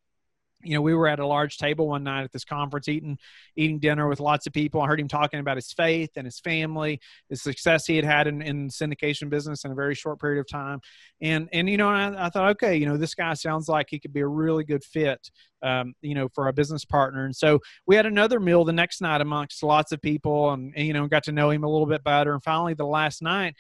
you 0.64 0.76
know, 0.76 0.82
we 0.82 0.94
were 0.94 1.08
at 1.08 1.20
a 1.20 1.26
large 1.26 1.58
table 1.58 1.88
one 1.88 2.04
night 2.04 2.24
at 2.24 2.32
this 2.32 2.46
conference 2.46 2.88
eating 2.88 3.18
eating 3.56 3.80
dinner 3.80 4.08
with 4.08 4.20
lots 4.20 4.48
of 4.48 4.54
people. 4.54 4.82
I 4.82 4.88
heard 4.88 5.00
him 5.00 5.08
talking 5.08 5.40
about 5.40 5.58
his 5.58 5.72
faith 5.72 6.12
and 6.16 6.26
his 6.26 6.40
family, 6.40 7.00
the 7.30 7.36
success 7.36 7.86
he 7.86 7.96
had 7.96 8.06
had 8.06 8.28
in, 8.28 8.42
in 8.42 8.70
syndication 8.70 9.30
business 9.30 9.64
in 9.64 9.72
a 9.72 9.76
very 9.76 9.96
short 9.96 10.20
period 10.20 10.40
of 10.40 10.48
time. 10.48 10.80
And 11.22 11.50
and 11.52 11.70
you 11.70 11.78
know, 11.78 11.90
I, 11.90 12.26
I 12.26 12.30
thought, 12.30 12.52
okay, 12.52 12.76
you 12.76 12.86
know, 12.86 12.98
this 12.98 13.16
guy 13.16 13.34
sounds 13.34 13.68
like 13.68 13.88
he 13.90 14.00
could 14.00 14.14
be 14.14 14.22
a 14.22 14.28
really 14.28 14.64
good 14.64 14.84
fit, 14.84 15.30
um, 15.62 15.94
you 16.02 16.16
know, 16.16 16.30
for 16.34 16.48
a 16.48 16.54
business 16.54 16.86
partner. 16.86 17.26
And 17.26 17.36
so 17.36 17.60
we 17.86 17.96
had 17.96 18.06
another 18.06 18.40
meal 18.40 18.64
the 18.64 18.74
next 18.74 19.02
night 19.02 19.22
amongst 19.22 19.64
lots 19.64 19.92
of 19.92 20.02
people, 20.02 20.52
and, 20.52 20.74
and 20.76 20.88
you 20.88 20.94
know, 20.94 21.08
got 21.08 21.24
to 21.24 21.32
know 21.32 21.50
him 21.50 21.64
a 21.64 21.70
little 21.70 21.88
bit 21.88 22.04
better. 22.04 22.34
And 22.34 22.44
finally, 22.44 22.74
the 22.74 22.86
last 22.86 23.22
night, 23.22 23.56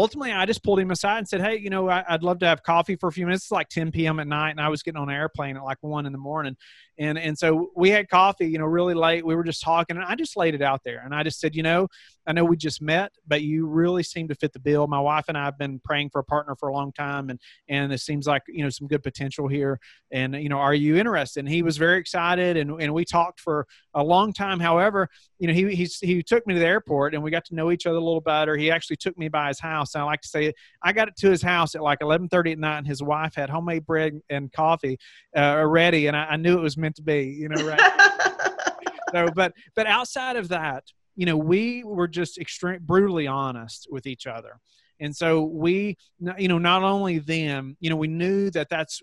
ultimately 0.00 0.32
I 0.32 0.46
just 0.46 0.64
pulled 0.64 0.80
him 0.80 0.90
aside 0.90 1.18
and 1.18 1.28
said, 1.28 1.42
Hey, 1.42 1.58
you 1.58 1.68
know, 1.68 1.88
I, 1.88 2.04
would 2.10 2.22
love 2.22 2.38
to 2.40 2.46
have 2.46 2.62
coffee 2.62 2.96
for 2.96 3.08
a 3.08 3.12
few 3.12 3.26
minutes. 3.26 3.44
It's 3.44 3.50
like 3.50 3.68
10 3.68 3.92
PM 3.92 4.18
at 4.18 4.26
night 4.26 4.50
and 4.50 4.60
I 4.60 4.68
was 4.68 4.82
getting 4.82 5.00
on 5.00 5.08
an 5.10 5.14
airplane 5.14 5.56
at 5.56 5.62
like 5.62 5.78
one 5.82 6.06
in 6.06 6.12
the 6.12 6.18
morning. 6.18 6.56
And, 6.98 7.18
and 7.18 7.38
so 7.38 7.70
we 7.76 7.90
had 7.90 8.08
coffee, 8.08 8.46
you 8.46 8.58
know, 8.58 8.66
really 8.66 8.94
late. 8.94 9.24
We 9.24 9.34
were 9.34 9.44
just 9.44 9.62
talking 9.62 9.96
and 9.96 10.04
I 10.04 10.14
just 10.14 10.36
laid 10.36 10.54
it 10.54 10.62
out 10.62 10.82
there. 10.84 11.02
And 11.04 11.14
I 11.14 11.22
just 11.22 11.40
said, 11.40 11.54
you 11.54 11.62
know, 11.62 11.88
I 12.26 12.32
know 12.32 12.44
we 12.44 12.56
just 12.56 12.82
met, 12.82 13.12
but 13.26 13.42
you 13.42 13.66
really 13.66 14.02
seem 14.02 14.28
to 14.28 14.34
fit 14.34 14.52
the 14.52 14.58
bill. 14.58 14.86
My 14.86 15.00
wife 15.00 15.24
and 15.28 15.36
I 15.36 15.46
have 15.46 15.58
been 15.58 15.80
praying 15.82 16.10
for 16.10 16.18
a 16.18 16.24
partner 16.24 16.54
for 16.54 16.68
a 16.68 16.74
long 16.74 16.92
time 16.92 17.30
and, 17.30 17.40
and 17.68 17.92
it 17.92 18.00
seems 18.00 18.26
like, 18.26 18.42
you 18.48 18.62
know, 18.62 18.70
some 18.70 18.86
good 18.86 19.02
potential 19.02 19.48
here. 19.48 19.80
And, 20.12 20.34
you 20.34 20.48
know, 20.48 20.58
are 20.58 20.74
you 20.74 20.96
interested? 20.96 21.40
And 21.40 21.48
he 21.48 21.62
was 21.62 21.78
very 21.78 21.98
excited 21.98 22.56
and, 22.56 22.80
and 22.80 22.92
we 22.92 23.04
talked 23.04 23.40
for 23.40 23.66
a 23.94 24.04
long 24.04 24.32
time. 24.32 24.60
However, 24.60 25.08
you 25.38 25.48
know, 25.48 25.54
he, 25.54 25.74
he, 25.74 25.84
he 26.02 26.22
took 26.22 26.46
me 26.46 26.54
to 26.54 26.60
the 26.60 26.66
airport 26.66 27.14
and 27.14 27.22
we 27.22 27.30
got 27.30 27.46
to 27.46 27.54
know 27.54 27.70
each 27.70 27.86
other 27.86 27.96
a 27.96 28.04
little 28.04 28.20
better. 28.20 28.56
He 28.56 28.70
actually 28.70 28.96
took 28.96 29.16
me 29.16 29.28
by 29.28 29.48
his 29.48 29.58
house. 29.58 29.89
And 29.94 30.02
I 30.02 30.06
like 30.06 30.20
to 30.22 30.28
say, 30.28 30.52
I 30.82 30.92
got 30.92 31.08
it 31.08 31.16
to 31.18 31.30
his 31.30 31.42
house 31.42 31.74
at 31.74 31.82
like 31.82 32.00
1130 32.00 32.52
at 32.52 32.58
night 32.58 32.78
and 32.78 32.86
his 32.86 33.02
wife 33.02 33.34
had 33.34 33.50
homemade 33.50 33.86
bread 33.86 34.20
and 34.28 34.52
coffee 34.52 34.98
uh, 35.36 35.64
ready. 35.66 36.06
And 36.06 36.16
I, 36.16 36.24
I 36.30 36.36
knew 36.36 36.58
it 36.58 36.62
was 36.62 36.76
meant 36.76 36.96
to 36.96 37.02
be, 37.02 37.24
you 37.24 37.48
know, 37.48 37.66
right. 37.66 37.80
so, 39.12 39.28
but, 39.34 39.52
but 39.74 39.86
outside 39.86 40.36
of 40.36 40.48
that, 40.48 40.84
you 41.16 41.26
know, 41.26 41.36
we 41.36 41.84
were 41.84 42.08
just 42.08 42.38
extreme, 42.38 42.80
brutally 42.82 43.26
honest 43.26 43.86
with 43.90 44.06
each 44.06 44.26
other. 44.26 44.58
And 45.00 45.16
so 45.16 45.42
we, 45.42 45.96
you 46.38 46.48
know, 46.48 46.58
not 46.58 46.82
only 46.82 47.18
them, 47.18 47.76
you 47.80 47.90
know, 47.90 47.96
we 47.96 48.08
knew 48.08 48.50
that 48.50 48.68
that's 48.68 49.00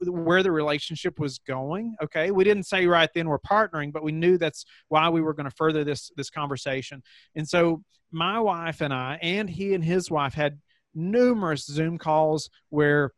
where 0.00 0.42
the 0.42 0.50
relationship 0.50 1.18
was 1.18 1.38
going 1.38 1.94
okay? 2.02 2.30
We 2.30 2.44
didn't 2.44 2.64
say 2.64 2.86
right 2.86 3.10
then 3.14 3.28
we're 3.28 3.38
partnering 3.38 3.92
but 3.92 4.02
we 4.02 4.12
knew 4.12 4.38
that's 4.38 4.64
why 4.88 5.08
we 5.08 5.22
were 5.22 5.34
going 5.34 5.48
to 5.48 5.56
further 5.56 5.84
this 5.84 6.10
this 6.16 6.30
conversation. 6.30 7.02
And 7.34 7.48
so 7.48 7.82
my 8.12 8.38
wife 8.38 8.80
and 8.82 8.92
i 8.92 9.18
and 9.22 9.48
he 9.48 9.74
and 9.74 9.82
his 9.82 10.10
wife 10.10 10.34
had 10.34 10.60
numerous 10.94 11.64
zoom 11.64 11.96
calls 11.96 12.50
where 12.68 13.12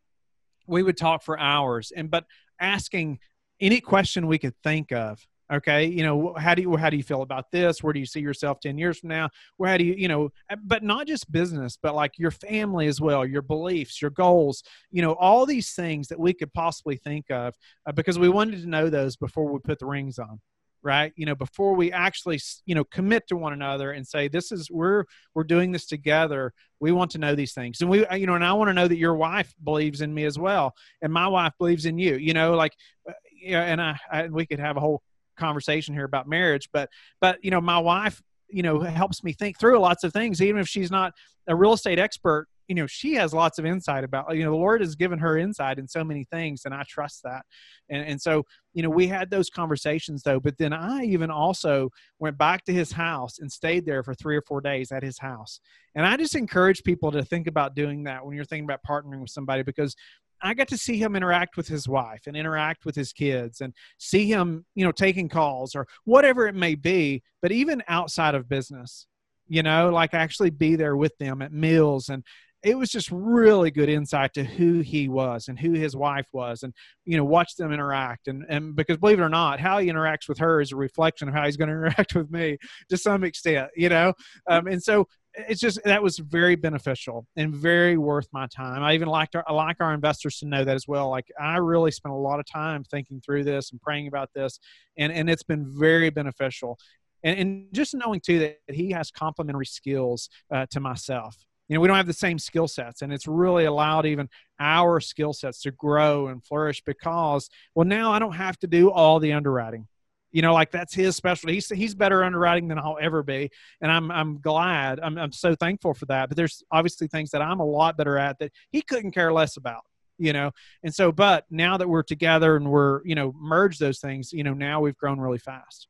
we 0.67 0.83
would 0.83 0.97
talk 0.97 1.23
for 1.23 1.39
hours 1.39 1.93
and 1.95 2.11
but 2.11 2.25
asking 2.61 3.19
any 3.61 3.81
question 3.81 4.27
we 4.27 4.39
could 4.39 4.55
think 4.63 4.93
of 4.93 5.27
okay 5.53 5.85
you 5.85 6.03
know 6.03 6.35
how 6.39 6.55
do 6.55 6.63
you 6.63 6.77
how 6.77 6.91
do 6.91 6.97
you 6.97 7.03
feel 7.03 7.23
about 7.23 7.51
this? 7.51 7.83
Where 7.83 7.93
do 7.93 8.01
you 8.01 8.07
see 8.07 8.21
yourself 8.21 8.61
10 8.61 8.79
years 8.79 8.99
from 8.99 9.11
now? 9.11 9.29
Where 9.57 9.71
how 9.71 9.77
do 9.77 9.85
you 9.85 9.95
you 9.95 10.09
know 10.09 10.31
eh, 10.51 10.57
but 10.65 10.83
not 10.83 11.07
just 11.07 11.31
business 11.31 11.79
but 11.83 11.95
like 11.95 12.19
your 12.19 12.31
family 12.31 12.87
as 12.87 13.01
well 13.01 13.27
your 13.27 13.43
beliefs 13.43 14.01
your 14.01 14.11
goals 14.11 14.63
you 14.91 15.03
know 15.03 15.13
all 15.15 15.47
these 15.47 15.73
things 15.73 16.09
that 16.09 16.19
we 16.19 16.33
could 16.33 16.53
possibly 16.53 16.97
think 16.97 17.31
of 17.31 17.55
uh, 17.87 17.93
because 17.93 18.19
we 18.19 18.29
wanted 18.29 18.61
to 18.61 18.69
know 18.69 18.89
those 18.89 19.17
before 19.17 19.51
we 19.51 19.59
put 19.59 19.79
the 19.79 19.87
rings 19.87 20.19
on 20.19 20.41
right? 20.85 21.15
You 21.17 21.27
know 21.27 21.35
before 21.35 21.75
we 21.75 21.91
actually 21.91 22.39
you 22.67 22.75
know 22.77 22.85
commit 22.85 23.27
to 23.29 23.37
one 23.37 23.55
another 23.55 23.93
and 23.93 24.07
say 24.07 24.29
this 24.29 24.53
is 24.53 24.71
we're 24.71 25.05
we're 25.35 25.43
doing 25.43 25.73
this 25.73 25.87
together. 25.87 26.53
We 26.79 26.93
want 26.93 27.11
to 27.13 27.19
know 27.19 27.35
these 27.35 27.55
things. 27.55 27.81
And 27.81 27.91
we 27.91 28.07
you 28.15 28.27
know 28.27 28.35
and 28.35 28.45
i 28.45 28.53
want 28.53 28.69
to 28.69 28.75
know 28.75 28.87
that 28.87 28.99
your 28.99 29.15
wife 29.15 29.53
believes 29.65 30.03
in 30.03 30.13
me 30.13 30.25
as 30.25 30.39
well 30.39 30.75
and 31.01 31.13
my 31.13 31.27
wife 31.27 31.53
believes 31.59 31.87
in 31.87 31.99
you 31.99 32.17
you 32.17 32.35
know 32.35 32.55
like 32.55 32.75
uh, 33.09 33.13
yeah 33.33 33.63
and 33.63 33.81
I, 33.81 33.99
I 34.13 34.27
we 34.29 34.45
could 34.45 34.61
have 34.61 34.77
a 34.77 34.81
whole 34.81 35.03
conversation 35.37 35.95
here 35.95 36.05
about 36.05 36.29
marriage 36.29 36.69
but 36.73 36.89
but 37.21 37.39
you 37.43 37.51
know 37.51 37.61
my 37.61 37.79
wife 37.79 38.23
you 38.49 38.63
know 38.63 38.81
helps 38.81 39.25
me 39.25 39.33
think 39.33 39.59
through 39.59 39.79
lots 39.79 40.05
of 40.05 40.13
things 40.13 40.41
even 40.41 40.61
if 40.61 40.69
she's 40.69 40.91
not 40.91 41.13
a 41.49 41.57
real 41.57 41.73
estate 41.73 41.99
expert 41.99 42.47
you 42.69 42.75
know 42.75 42.87
she 42.87 43.15
has 43.15 43.35
lots 43.35 43.59
of 43.59 43.67
insight 43.67 44.05
about 44.05 44.35
you 44.35 44.45
know 44.45 44.51
the 44.51 44.57
lord 44.57 44.81
has 44.81 44.95
given 44.95 45.19
her 45.19 45.37
insight 45.37 45.79
in 45.79 45.87
so 45.87 46.03
many 46.03 46.25
things 46.31 46.63
and 46.65 46.75
i 46.75 46.83
trust 46.89 47.23
that. 47.23 47.45
And, 47.91 48.07
and 48.07 48.21
so 48.21 48.45
you 48.73 48.83
know 48.83 48.91
we 48.91 49.07
had 49.07 49.31
those 49.31 49.51
conversations 49.51 50.23
though 50.23 50.41
but 50.41 50.57
then 50.59 50.73
i 50.73 51.03
even 51.05 51.31
also 51.31 51.91
went 52.19 52.39
back 52.39 52.65
to 52.65 52.73
his 52.73 52.93
house 52.93 53.39
and 53.39 53.51
stayed 53.51 53.87
there 53.87 54.03
for 54.03 54.15
three 54.15 54.37
or 54.37 54.43
four 54.43 54.61
days 54.61 54.93
at 54.93 55.03
his 55.03 55.19
house. 55.19 55.61
And 55.95 56.07
i 56.07 56.17
just 56.17 56.35
encourage 56.35 56.83
people 56.85 57.13
to 57.13 57.25
think 57.25 57.47
about 57.47 57.75
doing 57.75 58.05
that 58.05 58.25
when 58.25 58.35
you're 58.35 58.45
thinking 58.45 58.65
about 58.65 58.81
partnering 58.89 59.21
with 59.21 59.31
somebody 59.31 59.63
because 59.63 59.95
I 60.43 60.55
got 60.55 60.69
to 60.69 60.79
see 60.79 60.99
him 60.99 61.17
interact 61.17 61.57
with 61.57 61.69
his 61.69 61.89
wife 61.89 62.23
and 62.27 62.37
interact 62.37 62.85
with 62.85 62.95
his 62.95 63.13
kids 63.13 63.61
and 63.61 63.73
see 63.99 64.27
him, 64.27 64.65
you 64.75 64.85
know, 64.85 64.93
taking 64.93 65.29
calls 65.29 65.75
or 65.75 65.87
whatever 66.05 66.47
it 66.47 66.55
may 66.55 66.75
be, 66.75 67.23
but 67.43 67.53
even 67.53 67.83
outside 67.89 68.35
of 68.35 68.49
business, 68.49 69.07
you 69.49 69.63
know, 69.63 69.91
like 69.91 70.15
actually 70.15 70.51
be 70.51 70.77
there 70.77 70.97
with 70.97 71.17
them 71.19 71.43
at 71.43 71.53
meals. 71.53 72.09
And 72.09 72.25
it 72.65 72.79
was 72.79 72.89
just 72.89 73.11
really 73.13 73.71
good 73.71 73.91
insight 73.91 74.33
to 74.35 74.43
who 74.43 74.81
he 74.81 75.07
was 75.07 75.49
and 75.49 75.59
who 75.59 75.73
his 75.73 75.95
wife 75.95 76.27
was 76.33 76.63
and 76.63 76.73
you 77.05 77.17
know 77.17 77.25
watch 77.25 77.57
them 77.57 77.73
interact. 77.73 78.27
And 78.27 78.45
and 78.49 78.75
because 78.75 78.97
believe 78.97 79.21
it 79.21 79.23
or 79.23 79.29
not 79.29 79.61
how 79.61 79.79
he 79.79 79.89
interacts 79.89 80.29
with 80.29 80.39
her 80.39 80.61
is 80.61 80.73
a 80.73 80.77
reflection 80.77 81.29
of 81.29 81.35
how 81.35 81.45
he's 81.45 81.59
going 81.59 81.69
to 81.69 81.75
interact 81.75 82.15
with 82.15 82.31
me 82.31 82.57
to 82.89 82.97
some 82.97 83.23
extent 83.23 83.71
you 83.77 83.91
know? 83.91 84.15
Um, 84.49 84.67
and 84.67 84.83
so 84.83 85.07
it's 85.37 85.61
just 85.61 85.83
that 85.85 86.03
was 86.03 86.19
very 86.19 86.55
beneficial 86.55 87.27
and 87.37 87.55
very 87.55 87.97
worth 87.97 88.29
my 88.33 88.47
time. 88.47 88.83
I 88.83 88.95
even 88.95 89.09
liked 89.09 89.35
our, 89.35 89.45
I 89.47 89.53
like 89.53 89.77
our 89.81 89.93
investors 89.93 90.39
to 90.39 90.47
know 90.47 90.65
that 90.65 90.75
as 90.75 90.87
well. 90.87 91.11
Like 91.11 91.31
I 91.41 91.57
really 91.57 91.91
spent 91.91 92.15
a 92.15 92.19
lot 92.19 92.39
of 92.39 92.47
time 92.47 92.85
thinking 92.85 93.21
through 93.21 93.45
this 93.45 93.73
and 93.73 93.81
praying 93.81 94.07
about 94.07 94.31
this, 94.35 94.59
and 94.97 95.13
and 95.13 95.29
it's 95.29 95.43
been 95.43 95.67
very 95.67 96.11
beneficial. 96.11 96.79
And, 97.23 97.39
and 97.39 97.67
just 97.73 97.95
knowing 97.95 98.21
too 98.21 98.39
that 98.41 98.59
he 98.71 98.91
has 98.91 99.11
complementary 99.11 99.67
skills 99.67 100.29
uh, 100.53 100.67
to 100.71 100.81
myself. 100.81 101.37
You 101.69 101.75
know, 101.75 101.81
we 101.81 101.89
don't 101.89 101.97
have 101.97 102.07
the 102.07 102.13
same 102.13 102.39
skill 102.39 102.69
sets, 102.69 103.01
and 103.01 103.11
it's 103.13 103.27
really 103.27 103.65
allowed 103.65 104.05
even 104.05 104.29
our 104.61 105.01
skill 105.01 105.33
sets 105.33 105.63
to 105.63 105.71
grow 105.71 106.29
and 106.29 106.45
flourish 106.45 106.83
because, 106.85 107.49
well, 107.75 107.87
now 107.87 108.13
I 108.13 108.19
don't 108.19 108.35
have 108.35 108.59
to 108.59 108.67
do 108.67 108.91
all 108.91 109.19
the 109.19 109.33
underwriting 109.33 109.89
you 110.35 110.43
know, 110.43 110.53
like 110.53 110.73
that's 110.73 110.93
his 110.93 111.15
specialty. 111.15 111.55
He's 111.55 111.69
he's 111.69 111.95
better 111.95 112.25
underwriting 112.25 112.67
than 112.67 112.77
I'll 112.77 112.99
ever 113.01 113.23
be, 113.23 113.51
and 113.81 113.91
I'm 113.91 114.11
I'm 114.11 114.41
glad. 114.41 114.99
I'm 114.99 115.17
I'm 115.17 115.31
so 115.31 115.55
thankful 115.55 115.95
for 115.95 116.07
that. 116.07 116.29
But 116.29 116.37
there's 116.37 116.61
obviously 116.73 117.07
things 117.07 117.31
that 117.31 117.41
I'm 117.41 117.61
a 117.61 117.65
lot 117.65 117.97
better 117.97 118.19
at 118.19 118.41
that 118.41 118.51
he 118.73 118.83
couldn't 118.83 119.13
care 119.13 119.33
less 119.33 119.57
about. 119.57 119.83
You 120.19 120.33
know, 120.33 120.51
and 120.83 120.93
so, 120.93 121.13
but 121.13 121.45
now 121.51 121.77
that 121.77 121.89
we're 121.89 122.03
together 122.03 122.57
and 122.57 122.69
we're 122.69 123.01
you 123.05 123.15
know 123.15 123.33
merge 123.39 123.79
those 123.79 124.01
things, 124.01 124.33
you 124.33 124.43
know, 124.43 124.55
now 124.55 124.81
we've 124.81 124.97
grown 124.97 125.21
really 125.21 125.39
fast. 125.39 125.87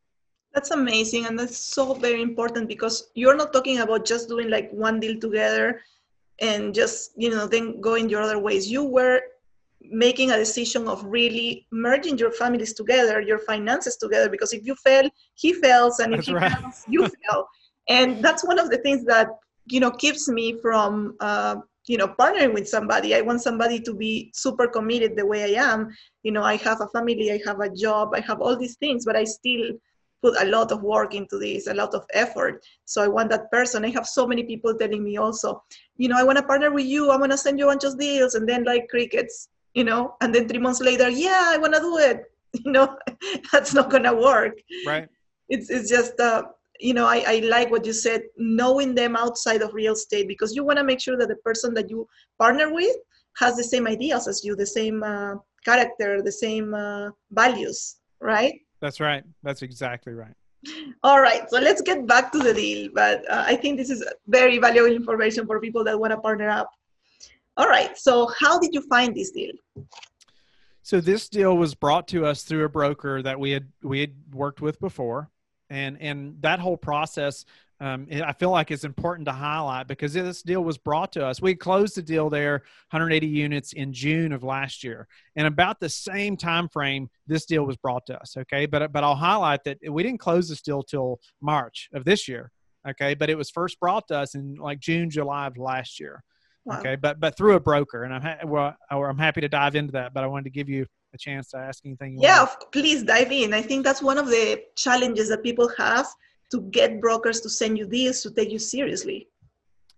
That's 0.53 0.73
amazing, 0.73 1.25
and 1.25 1.39
that's 1.39 1.57
so 1.57 1.95
very 1.95 2.21
important 2.21 2.69
because 2.69 3.09
you're 3.15 3.37
not 3.37 3.51
talking 3.51 3.79
about 3.79 4.05
just 4.05 4.29
doing 4.29 4.51
like 4.51 4.71
one 4.73 5.01
deal 5.01 5.19
together 5.19 5.81
and 6.41 6.75
just 6.75 7.13
you 7.17 7.31
know 7.31 7.47
then 7.47 7.81
going 7.81 8.11
your 8.11 8.21
other 8.21 8.39
ways. 8.39 8.71
You 8.71 8.85
were 8.85 9.23
making 9.91 10.31
a 10.31 10.37
decision 10.37 10.89
of 10.89 11.05
really 11.05 11.67
merging 11.73 12.19
your 12.19 12.31
families 12.31 12.73
together, 12.73 13.21
your 13.21 13.39
finances 13.39 13.97
together, 13.97 14.29
because 14.29 14.53
if 14.53 14.65
you 14.65 14.75
fail, 14.77 15.09
he 15.35 15.53
fails, 15.53 16.01
and 16.01 16.15
if 16.15 16.19
that's 16.19 16.29
he 16.29 16.35
right. 16.35 16.59
fails, 16.59 16.85
you 16.89 17.09
fail. 17.29 17.47
And 17.89 18.25
that's 18.25 18.45
one 18.45 18.59
of 18.59 18.71
the 18.71 18.79
things 18.79 19.05
that 19.07 19.29
you 19.67 19.81
know 19.81 19.91
keeps 19.91 20.29
me 20.29 20.59
from 20.61 21.17
uh, 21.21 21.57
you 21.87 21.99
know 21.99 22.09
partnering 22.09 22.55
with 22.55 22.69
somebody. 22.69 23.15
I 23.15 23.21
want 23.21 23.43
somebody 23.43 23.81
to 23.81 23.95
be 23.95 24.31
super 24.35 24.67
committed 24.67 25.17
the 25.17 25.27
way 25.27 25.55
I 25.55 25.63
am. 25.63 25.95
You 26.23 26.33
know, 26.33 26.43
I 26.43 26.57
have 26.57 26.81
a 26.81 26.89
family, 26.89 27.33
I 27.33 27.41
have 27.47 27.61
a 27.61 27.69
job, 27.69 28.11
I 28.15 28.21
have 28.21 28.41
all 28.41 28.57
these 28.57 28.77
things, 28.77 29.05
but 29.05 29.17
I 29.17 29.25
still 29.25 29.73
put 30.25 30.41
a 30.41 30.47
lot 30.47 30.73
of 30.73 30.83
work 30.83 31.15
into 31.15 31.39
this, 31.39 31.67
a 31.67 31.75
lot 31.75 31.95
of 31.95 32.07
effort. 32.15 32.65
So 32.87 33.03
I 33.03 33.09
want 33.09 33.31
that 33.31 33.51
person. 33.51 33.85
I 33.85 33.91
have 33.91 34.07
so 34.07 34.27
many 34.27 34.43
people 34.43 34.75
telling 34.75 35.05
me 35.05 35.19
also, 35.19 35.63
you 35.99 36.09
know, 36.09 36.17
I 36.17 36.25
want 36.25 36.39
to 36.39 36.45
partner 36.45 36.71
with 36.71 36.87
you. 36.87 37.11
I'm 37.11 37.19
going 37.19 37.29
to 37.29 37.37
send 37.37 37.59
you 37.59 37.67
a 37.67 37.71
bunch 37.71 37.85
of 37.85 37.99
deals. 37.99 38.35
And 38.35 38.49
then 38.49 38.65
like 38.65 38.89
crickets, 38.89 39.49
you 39.75 39.85
know 39.85 40.15
and 40.21 40.35
then 40.35 40.49
three 40.49 40.59
months 40.59 40.81
later 40.81 41.09
yeah 41.09 41.51
i 41.53 41.59
want 41.59 41.75
to 41.75 41.81
do 41.81 41.99
it. 41.99 42.25
You 42.65 42.71
know 42.71 42.97
that's 43.51 43.75
not 43.75 43.91
gonna 43.91 44.15
work. 44.15 44.57
Right. 44.87 45.09
It's 45.49 45.71
it's 45.71 45.91
just 45.91 46.21
uh, 46.21 46.45
you 46.79 46.95
know 46.95 47.05
I, 47.05 47.25
I 47.27 47.37
like 47.41 47.69
what 47.69 47.85
you 47.85 47.93
said 47.93 48.23
knowing 48.37 48.95
them 48.95 49.17
outside 49.17 49.61
of 49.61 49.75
real 49.75 49.95
estate 49.95 50.29
because 50.29 50.55
you 50.55 50.63
want 50.65 50.79
to 50.79 50.85
make 50.85 51.01
sure 51.01 51.17
that 51.19 51.27
the 51.27 51.41
person 51.49 51.75
that 51.75 51.91
you 51.91 52.07
partner 52.39 52.73
with 52.73 52.97
has 53.39 53.57
the 53.57 53.65
same 53.65 53.89
ideas 53.89 54.29
as 54.29 54.45
you 54.45 54.55
the 54.55 54.71
same 54.79 55.03
uh, 55.03 55.35
character 55.65 56.23
the 56.23 56.31
same 56.31 56.75
uh, 56.75 57.11
values 57.33 57.97
right? 58.21 58.55
That's 58.81 59.01
right. 59.01 59.25
That's 59.43 59.63
exactly 59.63 60.13
right. 60.13 60.37
All 61.03 61.21
right 61.21 61.51
so 61.51 61.59
let's 61.59 61.83
get 61.83 62.07
back 62.07 62.31
to 62.33 62.39
the 62.39 62.55
deal 62.55 62.89
but 62.95 63.29
uh, 63.29 63.45
i 63.47 63.55
think 63.57 63.77
this 63.77 63.91
is 63.91 64.01
very 64.29 64.59
valuable 64.59 64.91
information 64.91 65.45
for 65.45 65.61
people 65.61 65.83
that 65.85 65.99
want 65.99 66.13
to 66.13 66.19
partner 66.19 66.49
up 66.49 66.71
all 67.57 67.69
right 67.69 67.97
so 67.97 68.31
how 68.39 68.59
did 68.59 68.75
you 68.75 68.83
find 68.89 69.15
this 69.15 69.31
deal 69.31 69.53
so 70.83 71.01
this 71.01 71.29
deal 71.29 71.57
was 71.57 71.75
brought 71.75 72.07
to 72.09 72.27
us 72.27 72.43
through 72.43 72.65
a 72.65 72.69
broker 72.69 73.23
that 73.23 73.39
we 73.39 73.51
had 73.51 73.69
we 73.83 74.01
had 74.01 74.15
worked 74.33 74.61
with 74.61 74.79
before 74.81 75.31
and 75.71 76.01
and 76.01 76.41
that 76.43 76.61
whole 76.61 76.77
process 76.77 77.45
um, 77.81 78.07
I 78.11 78.33
feel 78.33 78.51
like 78.51 78.71
it's 78.71 78.85
important 78.85 79.27
to 79.27 79.33
highlight 79.33 79.89
because 79.89 80.15
this 80.15 80.43
deal 80.43 80.63
was 80.63 80.79
brought 80.79 81.13
to 81.13 81.27
us. 81.27 81.43
We 81.43 81.55
closed 81.55 81.97
the 81.97 82.03
deal 82.03 82.31
there, 82.31 82.63
180 82.91 83.27
units 83.27 83.73
in 83.73 83.93
June 83.93 84.33
of 84.33 84.45
last 84.45 84.85
year, 84.85 85.09
and 85.35 85.47
about 85.47 85.81
the 85.81 85.89
same 85.89 86.37
time 86.37 86.69
frame 86.69 87.11
this 87.27 87.47
deal 87.47 87.65
was 87.65 87.77
brought 87.77 88.07
to 88.07 88.19
us. 88.19 88.37
Okay, 88.37 88.67
but 88.67 88.93
but 88.93 89.03
I'll 89.03 89.17
highlight 89.17 89.65
that 89.65 89.79
we 89.91 90.03
didn't 90.03 90.21
close 90.21 90.49
this 90.49 90.63
deal 90.63 90.83
till 90.83 91.21
March 91.41 91.89
of 91.93 92.05
this 92.05 92.29
year. 92.29 92.53
Okay, 92.89 93.15
but 93.15 93.29
it 93.29 93.37
was 93.37 93.51
first 93.51 93.81
brought 93.81 94.07
to 94.09 94.19
us 94.19 94.35
in 94.35 94.55
like 94.55 94.79
June, 94.79 95.11
July 95.11 95.49
of 95.49 95.59
last 95.59 95.99
year. 95.99 96.23
Wow. 96.65 96.79
Okay, 96.79 96.97
but 96.97 97.21
but 97.21 97.37
through 97.37 97.55
a 97.55 97.61
broker, 97.61 98.05
and 98.05 98.15
I'm 98.15 98.23
ha- 98.23 98.39
well, 98.45 98.75
I'm 98.91 99.19
happy 99.19 99.41
to 99.43 99.49
dive 99.49 99.77
into 99.77 99.93
that. 99.93 100.15
But 100.15 100.25
I 100.25 100.27
wanted 100.27 100.45
to 100.45 100.51
give 100.51 100.69
you 100.69 100.87
a 101.13 101.19
chance 101.19 101.51
to 101.51 101.59
ask 101.59 101.85
anything. 101.85 102.19
yeah, 102.19 102.45
want. 102.45 102.73
please 102.73 103.03
dive 103.03 103.31
in. 103.31 103.53
I 103.53 103.63
think 103.63 103.85
that's 103.85 104.03
one 104.03 104.19
of 104.19 104.27
the 104.27 104.63
challenges 104.77 105.29
that 105.29 105.43
people 105.43 105.71
have 105.77 106.07
to 106.51 106.63
get 106.71 107.01
brokers 107.01 107.41
to 107.43 107.51
send 107.51 107.79
you 107.79 107.87
deals 107.87 108.23
to 108.23 108.31
take 108.31 108.51
you 108.51 108.59
seriously. 108.59 109.29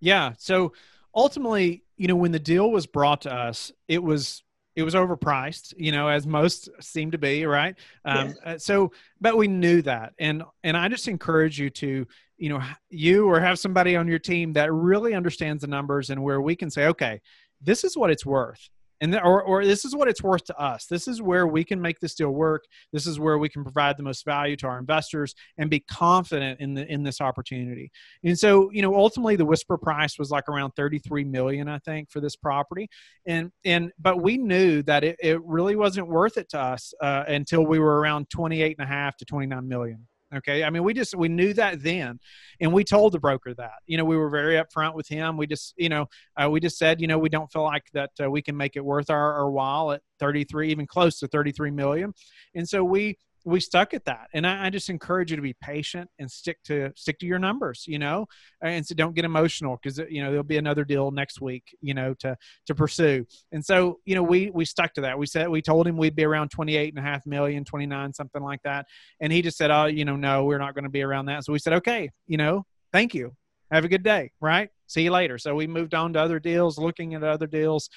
Yeah. 0.00 0.32
So 0.38 0.72
ultimately, 1.14 1.84
you 1.96 2.08
know, 2.08 2.16
when 2.16 2.32
the 2.32 2.38
deal 2.38 2.70
was 2.70 2.86
brought 2.86 3.22
to 3.22 3.32
us, 3.32 3.72
it 3.88 4.02
was 4.02 4.42
it 4.76 4.82
was 4.82 4.94
overpriced, 4.94 5.72
you 5.78 5.90
know, 5.90 6.06
as 6.06 6.26
most 6.26 6.68
seem 6.80 7.10
to 7.10 7.18
be, 7.18 7.46
right? 7.46 7.74
Um, 8.04 8.28
yes. 8.28 8.36
Uh, 8.44 8.58
so, 8.58 8.92
but 9.20 9.36
we 9.36 9.48
knew 9.48 9.80
that, 9.82 10.12
and 10.18 10.42
and 10.62 10.76
I 10.76 10.88
just 10.88 11.08
encourage 11.08 11.58
you 11.58 11.70
to, 11.70 12.06
you 12.38 12.48
know, 12.48 12.62
you 12.90 13.28
or 13.28 13.40
have 13.40 13.58
somebody 13.58 13.96
on 13.96 14.08
your 14.08 14.18
team 14.18 14.52
that 14.54 14.72
really 14.72 15.14
understands 15.14 15.62
the 15.62 15.66
numbers 15.66 16.10
and 16.10 16.22
where 16.22 16.40
we 16.40 16.56
can 16.56 16.70
say, 16.70 16.86
okay, 16.86 17.20
this 17.60 17.84
is 17.84 17.96
what 17.96 18.10
it's 18.10 18.26
worth. 18.26 18.68
And 19.00 19.12
the, 19.12 19.22
or, 19.22 19.42
or 19.42 19.64
this 19.64 19.84
is 19.84 19.94
what 19.94 20.08
it's 20.08 20.22
worth 20.22 20.44
to 20.44 20.58
us. 20.58 20.86
This 20.86 21.06
is 21.06 21.20
where 21.20 21.46
we 21.46 21.64
can 21.64 21.80
make 21.80 22.00
this 22.00 22.14
deal 22.14 22.30
work. 22.30 22.64
This 22.92 23.06
is 23.06 23.20
where 23.20 23.36
we 23.36 23.48
can 23.48 23.62
provide 23.62 23.98
the 23.98 24.02
most 24.02 24.24
value 24.24 24.56
to 24.56 24.66
our 24.66 24.78
investors 24.78 25.34
and 25.58 25.68
be 25.68 25.80
confident 25.80 26.60
in 26.60 26.72
the 26.72 26.90
in 26.90 27.02
this 27.02 27.20
opportunity. 27.20 27.90
And 28.24 28.38
so 28.38 28.70
you 28.72 28.80
know 28.80 28.94
ultimately 28.94 29.36
the 29.36 29.44
whisper 29.44 29.76
price 29.76 30.18
was 30.18 30.30
like 30.30 30.48
around 30.48 30.72
33 30.76 31.24
million 31.24 31.68
i 31.68 31.78
think 31.80 32.10
for 32.10 32.20
this 32.20 32.36
property. 32.36 32.88
And 33.26 33.52
and 33.64 33.92
but 33.98 34.22
we 34.22 34.38
knew 34.38 34.82
that 34.84 35.04
it, 35.04 35.16
it 35.22 35.42
really 35.44 35.76
wasn't 35.76 36.08
worth 36.08 36.38
it 36.38 36.48
to 36.50 36.58
us 36.58 36.94
uh, 37.02 37.24
until 37.28 37.66
we 37.66 37.78
were 37.78 38.00
around 38.00 38.30
28 38.30 38.76
and 38.78 38.88
a 38.88 38.90
half 38.90 39.16
to 39.18 39.26
29 39.26 39.68
million 39.68 40.06
Okay. 40.34 40.64
I 40.64 40.70
mean, 40.70 40.82
we 40.82 40.92
just, 40.92 41.14
we 41.14 41.28
knew 41.28 41.52
that 41.54 41.82
then. 41.82 42.18
And 42.60 42.72
we 42.72 42.82
told 42.82 43.12
the 43.12 43.20
broker 43.20 43.54
that, 43.54 43.74
you 43.86 43.96
know, 43.96 44.04
we 44.04 44.16
were 44.16 44.28
very 44.28 44.56
upfront 44.56 44.94
with 44.94 45.06
him. 45.06 45.36
We 45.36 45.46
just, 45.46 45.74
you 45.76 45.88
know, 45.88 46.08
uh, 46.36 46.50
we 46.50 46.58
just 46.58 46.78
said, 46.78 47.00
you 47.00 47.06
know, 47.06 47.18
we 47.18 47.28
don't 47.28 47.50
feel 47.52 47.62
like 47.62 47.84
that 47.92 48.10
uh, 48.20 48.28
we 48.28 48.42
can 48.42 48.56
make 48.56 48.74
it 48.74 48.84
worth 48.84 49.08
our, 49.08 49.34
our 49.34 49.50
while 49.50 49.92
at 49.92 50.02
33, 50.18 50.70
even 50.70 50.86
close 50.86 51.20
to 51.20 51.28
33 51.28 51.70
million. 51.70 52.12
And 52.54 52.68
so 52.68 52.82
we, 52.82 53.18
we 53.46 53.60
stuck 53.60 53.94
at 53.94 54.04
that. 54.04 54.28
And 54.34 54.46
I, 54.46 54.66
I, 54.66 54.70
just 54.70 54.90
encourage 54.90 55.30
you 55.30 55.36
to 55.36 55.42
be 55.42 55.54
patient 55.54 56.10
and 56.18 56.28
stick 56.30 56.58
to 56.64 56.90
stick 56.96 57.18
to 57.20 57.26
your 57.26 57.38
numbers 57.38 57.84
you 57.86 57.98
know 57.98 58.26
and 58.60 58.84
so 58.84 58.94
don't 58.94 59.14
get 59.14 59.24
emotional 59.24 59.78
because 59.80 59.98
you 60.10 60.22
know 60.22 60.30
there'll 60.30 60.42
be 60.42 60.56
another 60.58 60.84
deal 60.84 61.10
next 61.12 61.40
week 61.40 61.76
you 61.80 61.94
know 61.94 62.12
to 62.14 62.36
to 62.66 62.74
pursue. 62.74 63.24
And 63.52 63.64
so 63.64 64.00
you 64.04 64.14
know 64.14 64.22
we 64.22 64.50
we 64.50 64.64
stuck 64.64 64.92
to 64.94 65.00
that. 65.02 65.18
We 65.18 65.26
said 65.26 65.48
we 65.48 65.62
told 65.62 65.86
him 65.86 65.96
we'd 65.96 66.16
be 66.16 66.24
around 66.24 66.50
28 66.50 66.94
and 66.94 66.98
a 66.98 67.08
half 67.08 67.24
million 67.24 67.64
29 67.64 68.12
something 68.12 68.42
like 68.42 68.60
that. 68.64 68.86
And 69.20 69.32
he 69.32 69.40
just 69.40 69.56
said 69.56 69.70
oh 69.70 69.86
you 69.86 70.04
know 70.04 70.16
no 70.16 70.44
we're 70.44 70.58
not 70.58 70.74
going 70.74 70.84
to 70.84 70.90
be 70.90 71.02
around 71.02 71.26
that. 71.26 71.44
So 71.44 71.52
we 71.52 71.58
said 71.60 71.74
okay 71.74 72.10
you 72.26 72.36
know 72.36 72.66
thank 72.92 73.14
you. 73.14 73.34
Have 73.70 73.84
a 73.84 73.88
good 73.88 74.02
day. 74.02 74.32
Right? 74.40 74.70
See 74.88 75.02
you 75.02 75.10
later. 75.10 75.38
So 75.38 75.54
we 75.54 75.66
moved 75.66 75.94
on 75.94 76.12
to 76.14 76.20
other 76.20 76.40
deals 76.40 76.78
looking 76.78 77.14
at 77.14 77.22
other 77.22 77.46
deals 77.46 77.88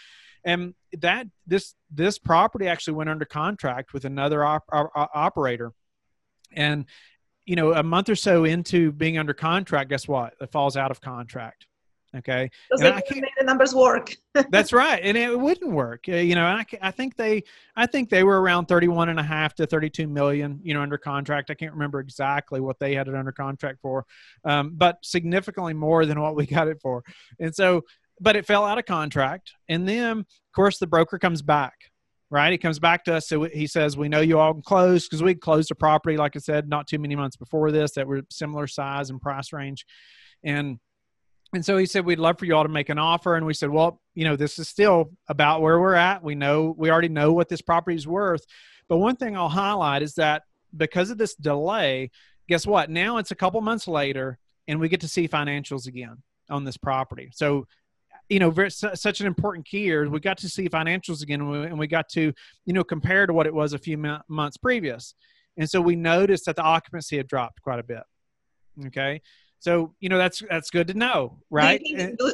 and 0.44 0.74
that 1.00 1.28
this 1.46 1.76
this 1.92 2.18
property 2.18 2.68
actually 2.68 2.94
went 2.94 3.10
under 3.10 3.26
contract 3.26 3.94
with 3.94 4.06
another 4.06 4.44
op, 4.44 4.64
op, 4.72 4.92
operator. 4.96 5.74
And 6.52 6.86
you 7.46 7.56
know 7.56 7.74
a 7.74 7.84
month 7.84 8.10
or 8.10 8.16
so 8.16 8.46
into 8.46 8.92
being 8.92 9.18
under 9.18 9.34
contract 9.34 9.90
guess 9.90 10.08
what? 10.08 10.34
It 10.42 10.52
falls 10.52 10.78
out 10.78 10.92
of 10.92 11.02
contract 11.02 11.68
okay? 12.16 12.50
And 12.72 12.88
I 12.88 13.02
can't, 13.02 13.22
make 13.22 13.36
the 13.38 13.44
numbers 13.44 13.74
work? 13.74 14.16
That's 14.50 14.74
right. 14.74 15.00
And 15.04 15.18
it 15.18 15.38
wouldn't 15.38 15.72
work. 15.72 16.06
Uh, 16.08 16.16
you 16.16 16.36
know 16.36 16.46
I, 16.46 16.66
I 16.82 16.92
think 16.92 17.16
they 17.16 17.44
i 17.76 17.86
think 17.86 18.10
they 18.10 18.24
were 18.24 18.42
around 18.42 18.68
31 18.68 19.10
and 19.10 19.20
a 19.20 19.24
half 19.24 19.56
to 19.56 19.66
32 19.66 20.08
million 20.08 20.60
you 20.64 20.74
know 20.74 20.82
under 20.82 20.98
contract. 20.98 21.50
I 21.50 21.54
can't 21.54 21.74
remember 21.74 22.00
exactly 22.00 22.60
what 22.60 22.80
they 22.80 22.96
had 22.96 23.08
it 23.08 23.16
under 23.16 23.32
contract 23.32 23.80
for 23.82 24.06
um, 24.46 24.74
but 24.76 24.98
significantly 25.02 25.74
more 25.74 26.06
than 26.06 26.20
what 26.22 26.36
we 26.36 26.46
got 26.46 26.68
it 26.68 26.80
for. 26.82 27.04
And 27.40 27.54
so 27.54 27.84
but 28.20 28.36
it 28.36 28.46
fell 28.46 28.66
out 28.66 28.78
of 28.78 28.86
contract. 28.86 29.52
And 29.68 29.88
then, 29.88 30.20
of 30.20 30.26
course, 30.56 30.78
the 30.78 30.88
broker 30.88 31.18
comes 31.18 31.42
back, 31.42 31.74
right? 32.30 32.52
He 32.52 32.58
comes 32.58 32.80
back 32.80 33.06
to 33.06 33.16
us. 33.16 33.28
So 33.28 33.44
he 33.44 33.68
says, 33.68 33.98
We 33.98 34.10
know 34.10 34.22
you 34.22 34.40
all 34.40 34.56
closed 34.62 35.10
because 35.10 35.24
we 35.24 35.36
closed 35.36 35.72
a 35.72 35.76
property, 35.76 36.18
like 36.18 36.36
I 36.36 36.40
said, 36.40 36.70
not 36.70 36.88
too 36.88 37.00
many 37.00 37.16
months 37.16 37.38
before 37.38 37.72
this 37.72 37.92
that 37.94 38.08
were 38.08 38.22
similar 38.30 38.68
size 38.68 39.10
and 39.10 39.22
price 39.22 39.54
range. 39.54 39.86
And 40.44 40.80
and 41.54 41.66
so 41.66 41.78
he 41.78 41.86
said, 41.86 42.06
We'd 42.06 42.20
love 42.20 42.38
for 42.38 42.46
you 42.46 42.56
all 42.56 42.64
to 42.64 42.70
make 42.70 42.90
an 42.90 43.00
offer. 43.00 43.36
And 43.36 43.46
we 43.46 43.54
said, 43.54 43.70
Well, 43.70 44.02
you 44.14 44.26
know, 44.26 44.36
this 44.36 44.60
is 44.60 44.68
still 44.68 45.12
about 45.28 45.62
where 45.62 45.80
we're 45.80 45.96
at. 45.96 46.24
We 46.24 46.36
know, 46.36 46.76
we 46.78 46.92
already 46.92 47.10
know 47.10 47.34
what 47.34 47.50
this 47.50 47.62
property 47.62 47.96
is 47.96 48.08
worth. 48.08 48.46
But 48.88 48.98
one 48.98 49.16
thing 49.16 49.38
I'll 49.38 49.50
highlight 49.50 50.02
is 50.02 50.16
that 50.16 50.44
because 50.76 51.10
of 51.10 51.18
this 51.18 51.36
delay, 51.36 52.12
guess 52.48 52.68
what? 52.68 52.90
Now 52.90 53.18
it's 53.18 53.32
a 53.32 53.36
couple 53.36 53.62
months 53.62 53.88
later 53.88 54.38
and 54.68 54.80
we 54.80 54.90
get 54.90 55.02
to 55.02 55.08
see 55.08 55.28
financials 55.28 55.88
again 55.88 56.18
on 56.50 56.64
this 56.64 56.78
property. 56.78 57.30
So 57.34 57.68
you 58.30 58.40
know, 58.40 58.52
very, 58.52 58.70
such 58.70 59.22
an 59.22 59.28
important 59.28 59.66
key 59.66 59.84
here. 59.84 60.08
We 60.08 60.20
got 60.20 60.38
to 60.38 60.50
see 60.50 60.70
financials 60.70 61.24
again, 61.24 61.42
and 61.42 61.80
we 61.80 61.88
got 61.88 62.08
to, 62.10 62.32
you 62.66 62.74
know, 62.74 62.84
compare 62.84 63.26
to 63.26 63.34
what 63.34 63.48
it 63.48 63.54
was 63.54 63.74
a 63.74 63.80
few 63.80 63.98
months 64.28 64.58
previous. 64.58 65.16
And 65.58 65.70
so 65.70 65.82
we 65.82 65.96
noticed 65.96 66.46
that 66.46 66.56
the 66.56 66.62
occupancy 66.62 67.18
had 67.18 67.28
dropped 67.28 67.62
quite 67.62 67.80
a 67.80 67.84
bit. 67.84 68.04
Okay, 68.88 69.22
so 69.60 69.94
you 70.00 70.08
know 70.08 70.18
that's 70.18 70.42
that's 70.50 70.70
good 70.70 70.88
to 70.88 70.94
know, 70.94 71.40
right? 71.50 71.82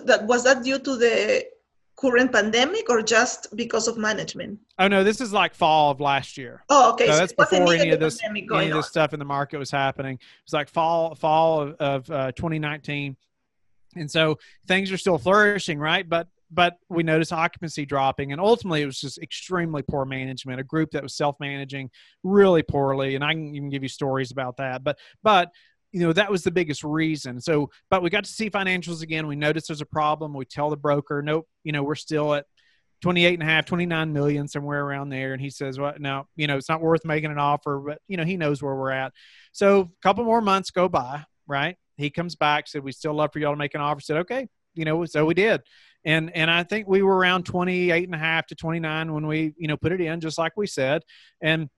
that 0.05 0.25
was 0.27 0.43
that 0.43 0.63
due 0.63 0.77
to 0.77 0.95
the 0.95 1.45
current 1.95 2.31
pandemic 2.31 2.89
or 2.89 3.01
just 3.01 3.55
because 3.55 3.87
of 3.87 3.97
management? 3.97 4.59
Oh 4.77 4.87
no, 4.87 5.03
this 5.03 5.21
is 5.21 5.33
like 5.33 5.55
fall 5.55 5.91
of 5.91 5.99
last 5.99 6.37
year. 6.37 6.63
Oh, 6.69 6.91
okay. 6.93 7.07
So, 7.07 7.13
so 7.13 7.17
that's 7.17 7.33
before 7.33 7.73
any 7.73 7.89
of 7.91 7.99
this 7.99 8.19
any 8.23 8.69
of 8.69 8.75
this 8.75 8.87
stuff 8.87 9.13
in 9.13 9.19
the 9.19 9.25
market 9.25 9.57
was 9.57 9.71
happening. 9.71 10.15
It 10.15 10.45
was 10.45 10.53
like 10.53 10.69
fall 10.69 11.15
fall 11.15 11.61
of, 11.61 11.75
of 11.79 12.11
uh, 12.11 12.31
2019 12.33 13.15
and 13.95 14.09
so 14.09 14.37
things 14.67 14.91
are 14.91 14.97
still 14.97 15.17
flourishing, 15.17 15.79
right? 15.79 16.07
But 16.07 16.27
but 16.51 16.77
we 16.89 17.03
notice 17.03 17.31
occupancy 17.31 17.85
dropping, 17.85 18.31
and 18.31 18.39
ultimately 18.39 18.81
it 18.81 18.85
was 18.85 18.99
just 18.99 19.17
extremely 19.19 19.81
poor 19.81 20.05
management. 20.05 20.59
A 20.59 20.63
group 20.63 20.91
that 20.91 21.03
was 21.03 21.15
self-managing 21.15 21.89
really 22.23 22.63
poorly, 22.63 23.15
and 23.15 23.23
I 23.23 23.33
can 23.33 23.55
even 23.55 23.69
give 23.69 23.83
you 23.83 23.89
stories 23.89 24.31
about 24.31 24.57
that. 24.57 24.83
But 24.83 24.97
but 25.23 25.51
you 25.91 26.01
know 26.01 26.13
that 26.13 26.31
was 26.31 26.43
the 26.43 26.51
biggest 26.51 26.83
reason. 26.83 27.41
So, 27.41 27.69
but 27.89 28.03
we 28.03 28.09
got 28.09 28.25
to 28.25 28.31
see 28.31 28.49
financials 28.49 29.01
again. 29.01 29.27
We 29.27 29.35
noticed 29.35 29.67
there's 29.67 29.81
a 29.81 29.85
problem. 29.85 30.33
We 30.33 30.45
tell 30.45 30.69
the 30.69 30.77
broker, 30.77 31.21
nope, 31.21 31.47
you 31.63 31.71
know 31.71 31.83
we're 31.83 31.95
still 31.95 32.33
at 32.33 32.45
28 33.01 33.33
and 33.35 33.43
a 33.43 33.45
half 33.45 33.65
29 33.65 34.13
million 34.13 34.47
somewhere 34.47 34.83
around 34.83 35.09
there 35.09 35.33
and 35.33 35.41
he 35.41 35.49
says 35.49 35.77
well 35.77 35.93
now 35.99 36.27
you 36.35 36.47
know 36.47 36.57
it's 36.57 36.69
not 36.69 36.81
worth 36.81 37.05
making 37.05 37.29
an 37.29 37.37
offer 37.37 37.77
but 37.85 37.99
you 38.07 38.17
know 38.17 38.23
he 38.23 38.37
knows 38.37 38.63
where 38.63 38.73
we're 38.73 38.89
at 38.89 39.13
so 39.51 39.81
a 39.81 39.89
couple 40.01 40.23
more 40.23 40.41
months 40.41 40.71
go 40.71 40.87
by 40.87 41.23
right 41.45 41.77
he 41.97 42.09
comes 42.09 42.35
back, 42.35 42.67
said, 42.67 42.83
We 42.83 42.91
still 42.91 43.13
love 43.13 43.31
for 43.33 43.39
y'all 43.39 43.53
to 43.53 43.57
make 43.57 43.75
an 43.75 43.81
offer. 43.81 44.01
Said, 44.01 44.17
Okay, 44.17 44.47
you 44.73 44.85
know, 44.85 45.05
so 45.05 45.25
we 45.25 45.33
did. 45.33 45.61
And 46.03 46.35
and 46.35 46.51
I 46.51 46.63
think 46.63 46.87
we 46.87 47.01
were 47.01 47.15
around 47.15 47.45
28 47.45 48.03
and 48.05 48.15
a 48.15 48.17
half 48.17 48.47
to 48.47 48.55
29 48.55 49.13
when 49.13 49.27
we, 49.27 49.53
you 49.57 49.67
know, 49.67 49.77
put 49.77 49.91
it 49.91 50.01
in, 50.01 50.19
just 50.19 50.37
like 50.37 50.53
we 50.55 50.67
said. 50.67 51.03
And 51.41 51.69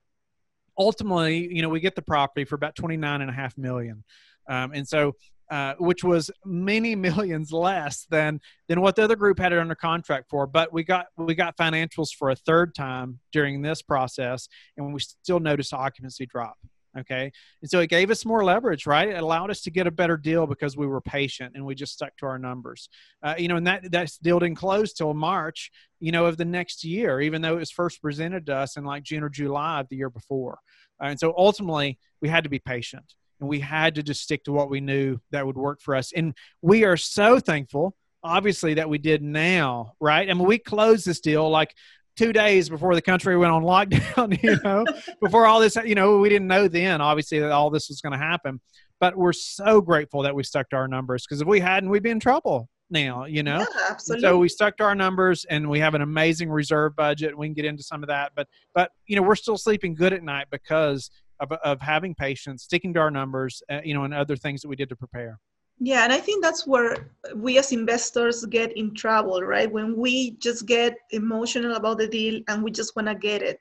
ultimately, 0.77 1.53
you 1.53 1.61
know, 1.61 1.69
we 1.69 1.79
get 1.79 1.95
the 1.95 2.01
property 2.01 2.45
for 2.45 2.55
about 2.55 2.75
29 2.75 3.21
and 3.21 3.29
a 3.29 3.33
half 3.33 3.57
million. 3.57 4.03
Um, 4.49 4.71
and 4.73 4.87
so 4.87 5.13
uh, 5.49 5.75
which 5.79 6.03
was 6.03 6.29
many 6.45 6.95
millions 7.07 7.51
less 7.51 8.05
than 8.09 8.39
than 8.67 8.81
what 8.81 8.95
the 8.95 9.03
other 9.03 9.15
group 9.15 9.39
had 9.39 9.53
it 9.53 9.59
under 9.59 9.75
contract 9.75 10.29
for. 10.29 10.45
But 10.45 10.73
we 10.73 10.83
got 10.83 11.07
we 11.17 11.35
got 11.35 11.57
financials 11.57 12.09
for 12.13 12.29
a 12.29 12.35
third 12.35 12.75
time 12.75 13.19
during 13.31 13.61
this 13.61 13.81
process, 13.81 14.47
and 14.75 14.93
we 14.93 14.99
still 14.99 15.39
noticed 15.39 15.73
occupancy 15.73 16.25
drop. 16.25 16.57
Okay. 16.99 17.31
And 17.61 17.69
so 17.69 17.79
it 17.79 17.89
gave 17.89 18.09
us 18.09 18.25
more 18.25 18.43
leverage, 18.43 18.87
right? 18.87 19.09
It 19.09 19.21
allowed 19.21 19.51
us 19.51 19.61
to 19.61 19.71
get 19.71 19.87
a 19.87 19.91
better 19.91 20.17
deal 20.17 20.47
because 20.47 20.75
we 20.75 20.87
were 20.87 21.01
patient 21.01 21.53
and 21.55 21.65
we 21.65 21.75
just 21.75 21.93
stuck 21.93 22.15
to 22.17 22.25
our 22.25 22.39
numbers. 22.39 22.89
Uh, 23.21 23.35
you 23.37 23.47
know, 23.47 23.57
and 23.57 23.67
that, 23.67 23.91
that 23.91 24.11
deal 24.23 24.39
didn't 24.39 24.57
close 24.57 24.93
till 24.93 25.13
March, 25.13 25.71
you 25.99 26.11
know, 26.11 26.25
of 26.25 26.37
the 26.37 26.45
next 26.45 26.83
year, 26.83 27.21
even 27.21 27.41
though 27.41 27.53
it 27.53 27.59
was 27.59 27.71
first 27.71 28.01
presented 28.01 28.45
to 28.47 28.55
us 28.55 28.77
in 28.77 28.83
like 28.83 29.03
June 29.03 29.23
or 29.23 29.29
July 29.29 29.81
of 29.81 29.89
the 29.89 29.97
year 29.97 30.09
before. 30.09 30.57
Uh, 31.01 31.07
and 31.07 31.19
so 31.19 31.33
ultimately 31.37 31.99
we 32.21 32.29
had 32.29 32.43
to 32.43 32.49
be 32.49 32.59
patient 32.59 33.13
and 33.39 33.47
we 33.47 33.59
had 33.59 33.95
to 33.95 34.03
just 34.03 34.23
stick 34.23 34.43
to 34.45 34.51
what 34.51 34.69
we 34.69 34.81
knew 34.81 35.19
that 35.31 35.45
would 35.45 35.57
work 35.57 35.81
for 35.81 35.95
us. 35.95 36.11
And 36.13 36.33
we 36.61 36.83
are 36.83 36.97
so 36.97 37.39
thankful 37.39 37.95
obviously 38.23 38.73
that 38.73 38.89
we 38.89 38.97
did 38.97 39.21
now, 39.21 39.93
right? 39.99 40.29
I 40.29 40.33
mean, 40.33 40.47
we 40.47 40.57
closed 40.57 41.05
this 41.05 41.21
deal 41.21 41.49
like 41.49 41.73
two 42.17 42.33
days 42.33 42.67
before 42.67 42.95
the 42.95 43.01
country 43.01 43.37
went 43.37 43.51
on 43.51 43.63
lockdown, 43.63 44.37
you 44.43 44.59
know, 44.63 44.85
before 45.21 45.45
all 45.45 45.59
this, 45.59 45.77
you 45.85 45.95
know, 45.95 46.17
we 46.17 46.29
didn't 46.29 46.47
know 46.47 46.67
then, 46.67 46.99
obviously, 46.99 47.39
that 47.39 47.51
all 47.51 47.69
this 47.69 47.87
was 47.87 48.01
going 48.01 48.13
to 48.13 48.17
happen. 48.17 48.59
But 48.99 49.15
we're 49.15 49.33
so 49.33 49.79
grateful 49.79 50.23
that 50.23 50.33
we 50.35 50.43
stuck 50.43 50.69
to 50.71 50.75
our 50.75 50.87
numbers 50.87 51.25
because 51.25 51.41
if 51.41 51.47
we 51.47 51.59
hadn't, 51.59 51.89
we'd 51.89 52.03
be 52.03 52.09
in 52.09 52.19
trouble 52.19 52.67
now, 52.89 53.25
you 53.25 53.43
know? 53.43 53.59
Yeah, 53.59 53.65
absolutely. 53.89 54.21
So 54.23 54.37
we 54.39 54.49
stuck 54.49 54.75
to 54.77 54.83
our 54.83 54.95
numbers 54.95 55.45
and 55.49 55.69
we 55.69 55.79
have 55.79 55.93
an 55.93 56.01
amazing 56.01 56.49
reserve 56.49 56.95
budget. 56.95 57.37
We 57.37 57.45
can 57.47 57.53
get 57.53 57.65
into 57.65 57.83
some 57.83 58.01
of 58.03 58.07
that, 58.07 58.31
but, 58.35 58.47
but, 58.73 58.91
you 59.05 59.15
know, 59.15 59.21
we're 59.21 59.35
still 59.35 59.57
sleeping 59.57 59.93
good 59.93 60.13
at 60.13 60.23
night 60.23 60.47
because 60.49 61.11
of, 61.39 61.51
of 61.51 61.79
having 61.79 62.15
patience, 62.15 62.63
sticking 62.63 62.93
to 62.95 62.99
our 62.99 63.11
numbers, 63.11 63.61
uh, 63.69 63.81
you 63.83 63.93
know, 63.93 64.03
and 64.03 64.13
other 64.13 64.35
things 64.35 64.61
that 64.61 64.67
we 64.67 64.75
did 64.75 64.89
to 64.89 64.95
prepare. 64.95 65.39
Yeah, 65.79 66.03
and 66.03 66.11
I 66.11 66.19
think 66.19 66.43
that's 66.43 66.65
where 66.65 67.11
we 67.35 67.59
as 67.59 67.71
investors 67.71 68.43
get 68.45 68.75
in 68.75 68.95
trouble, 68.95 69.41
right? 69.41 69.71
When 69.71 69.95
we 69.95 70.31
just 70.31 70.65
get 70.65 70.97
emotional 71.11 71.75
about 71.75 71.99
the 71.99 72.07
deal 72.07 72.41
and 72.47 72.63
we 72.63 72.71
just 72.71 72.95
want 72.95 73.07
to 73.09 73.15
get 73.15 73.43
it. 73.43 73.59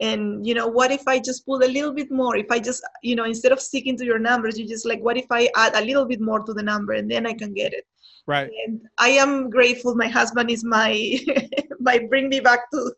And 0.00 0.46
you 0.46 0.54
know, 0.54 0.66
what 0.66 0.90
if 0.90 1.06
I 1.06 1.18
just 1.18 1.44
put 1.44 1.62
a 1.62 1.68
little 1.68 1.92
bit 1.92 2.10
more? 2.10 2.34
If 2.34 2.50
I 2.50 2.58
just, 2.58 2.82
you 3.02 3.14
know, 3.14 3.24
instead 3.24 3.52
of 3.52 3.60
sticking 3.60 3.98
to 3.98 4.06
your 4.06 4.18
numbers, 4.18 4.58
you 4.58 4.66
just 4.66 4.86
like, 4.86 5.00
what 5.00 5.18
if 5.18 5.26
I 5.30 5.50
add 5.54 5.74
a 5.74 5.84
little 5.84 6.06
bit 6.06 6.22
more 6.22 6.40
to 6.40 6.54
the 6.54 6.62
number 6.62 6.94
and 6.94 7.10
then 7.10 7.26
I 7.26 7.34
can 7.34 7.52
get 7.52 7.74
it? 7.74 7.84
Right. 8.26 8.50
And 8.66 8.80
I 8.96 9.08
am 9.10 9.50
grateful. 9.50 9.94
My 9.94 10.08
husband 10.08 10.50
is 10.50 10.64
my 10.64 11.18
my 11.80 11.98
bring 12.08 12.28
me 12.30 12.40
back 12.40 12.70
to 12.70 12.92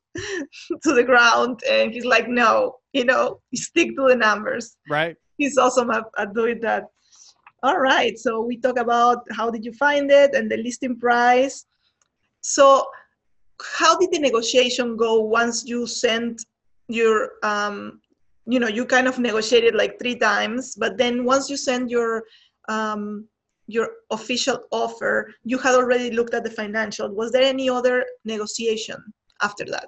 to 0.85 0.95
the 0.95 1.05
ground, 1.05 1.61
and 1.69 1.93
he's 1.93 2.05
like, 2.05 2.29
no, 2.29 2.77
you 2.93 3.05
know, 3.05 3.41
stick 3.55 3.97
to 3.97 4.09
the 4.09 4.17
numbers. 4.17 4.77
Right. 4.89 5.17
He's 5.39 5.59
awesome 5.59 5.91
at, 5.91 6.05
at 6.19 6.35
doing 6.35 6.61
that. 6.61 6.85
All 7.65 7.79
right, 7.79 8.19
so 8.19 8.41
we 8.41 8.57
talk 8.57 8.77
about 8.77 9.25
how 9.31 9.49
did 9.49 9.65
you 9.65 9.73
find 9.73 10.11
it 10.11 10.35
and 10.35 10.51
the 10.51 10.57
listing 10.57 10.99
price. 10.99 11.65
So 12.41 12.87
how 13.79 13.97
did 13.97 14.11
the 14.11 14.19
negotiation 14.19 14.97
go 14.97 15.21
once 15.21 15.65
you 15.65 15.87
sent 15.87 16.45
your, 16.89 17.35
um, 17.45 18.01
you 18.47 18.59
know, 18.59 18.67
you 18.67 18.85
kind 18.85 19.07
of 19.07 19.21
negotiated 19.21 19.77
like 19.77 19.97
three 20.01 20.17
times, 20.17 20.75
but 20.75 20.99
then 20.99 21.25
once 21.25 21.49
you 21.49 21.57
send 21.57 21.89
your, 21.89 22.25
um, 22.69 23.29
your 23.69 23.89
official 24.11 24.65
offer, 24.73 25.33
you 25.45 25.57
had 25.57 25.77
already 25.77 26.11
looked 26.11 26.35
at 26.35 26.43
the 26.43 26.51
financial. 26.51 27.09
Was 27.15 27.31
there 27.31 27.45
any 27.45 27.71
other 27.71 28.05
negotiation 28.25 28.97
after 29.41 29.65
that? 29.67 29.87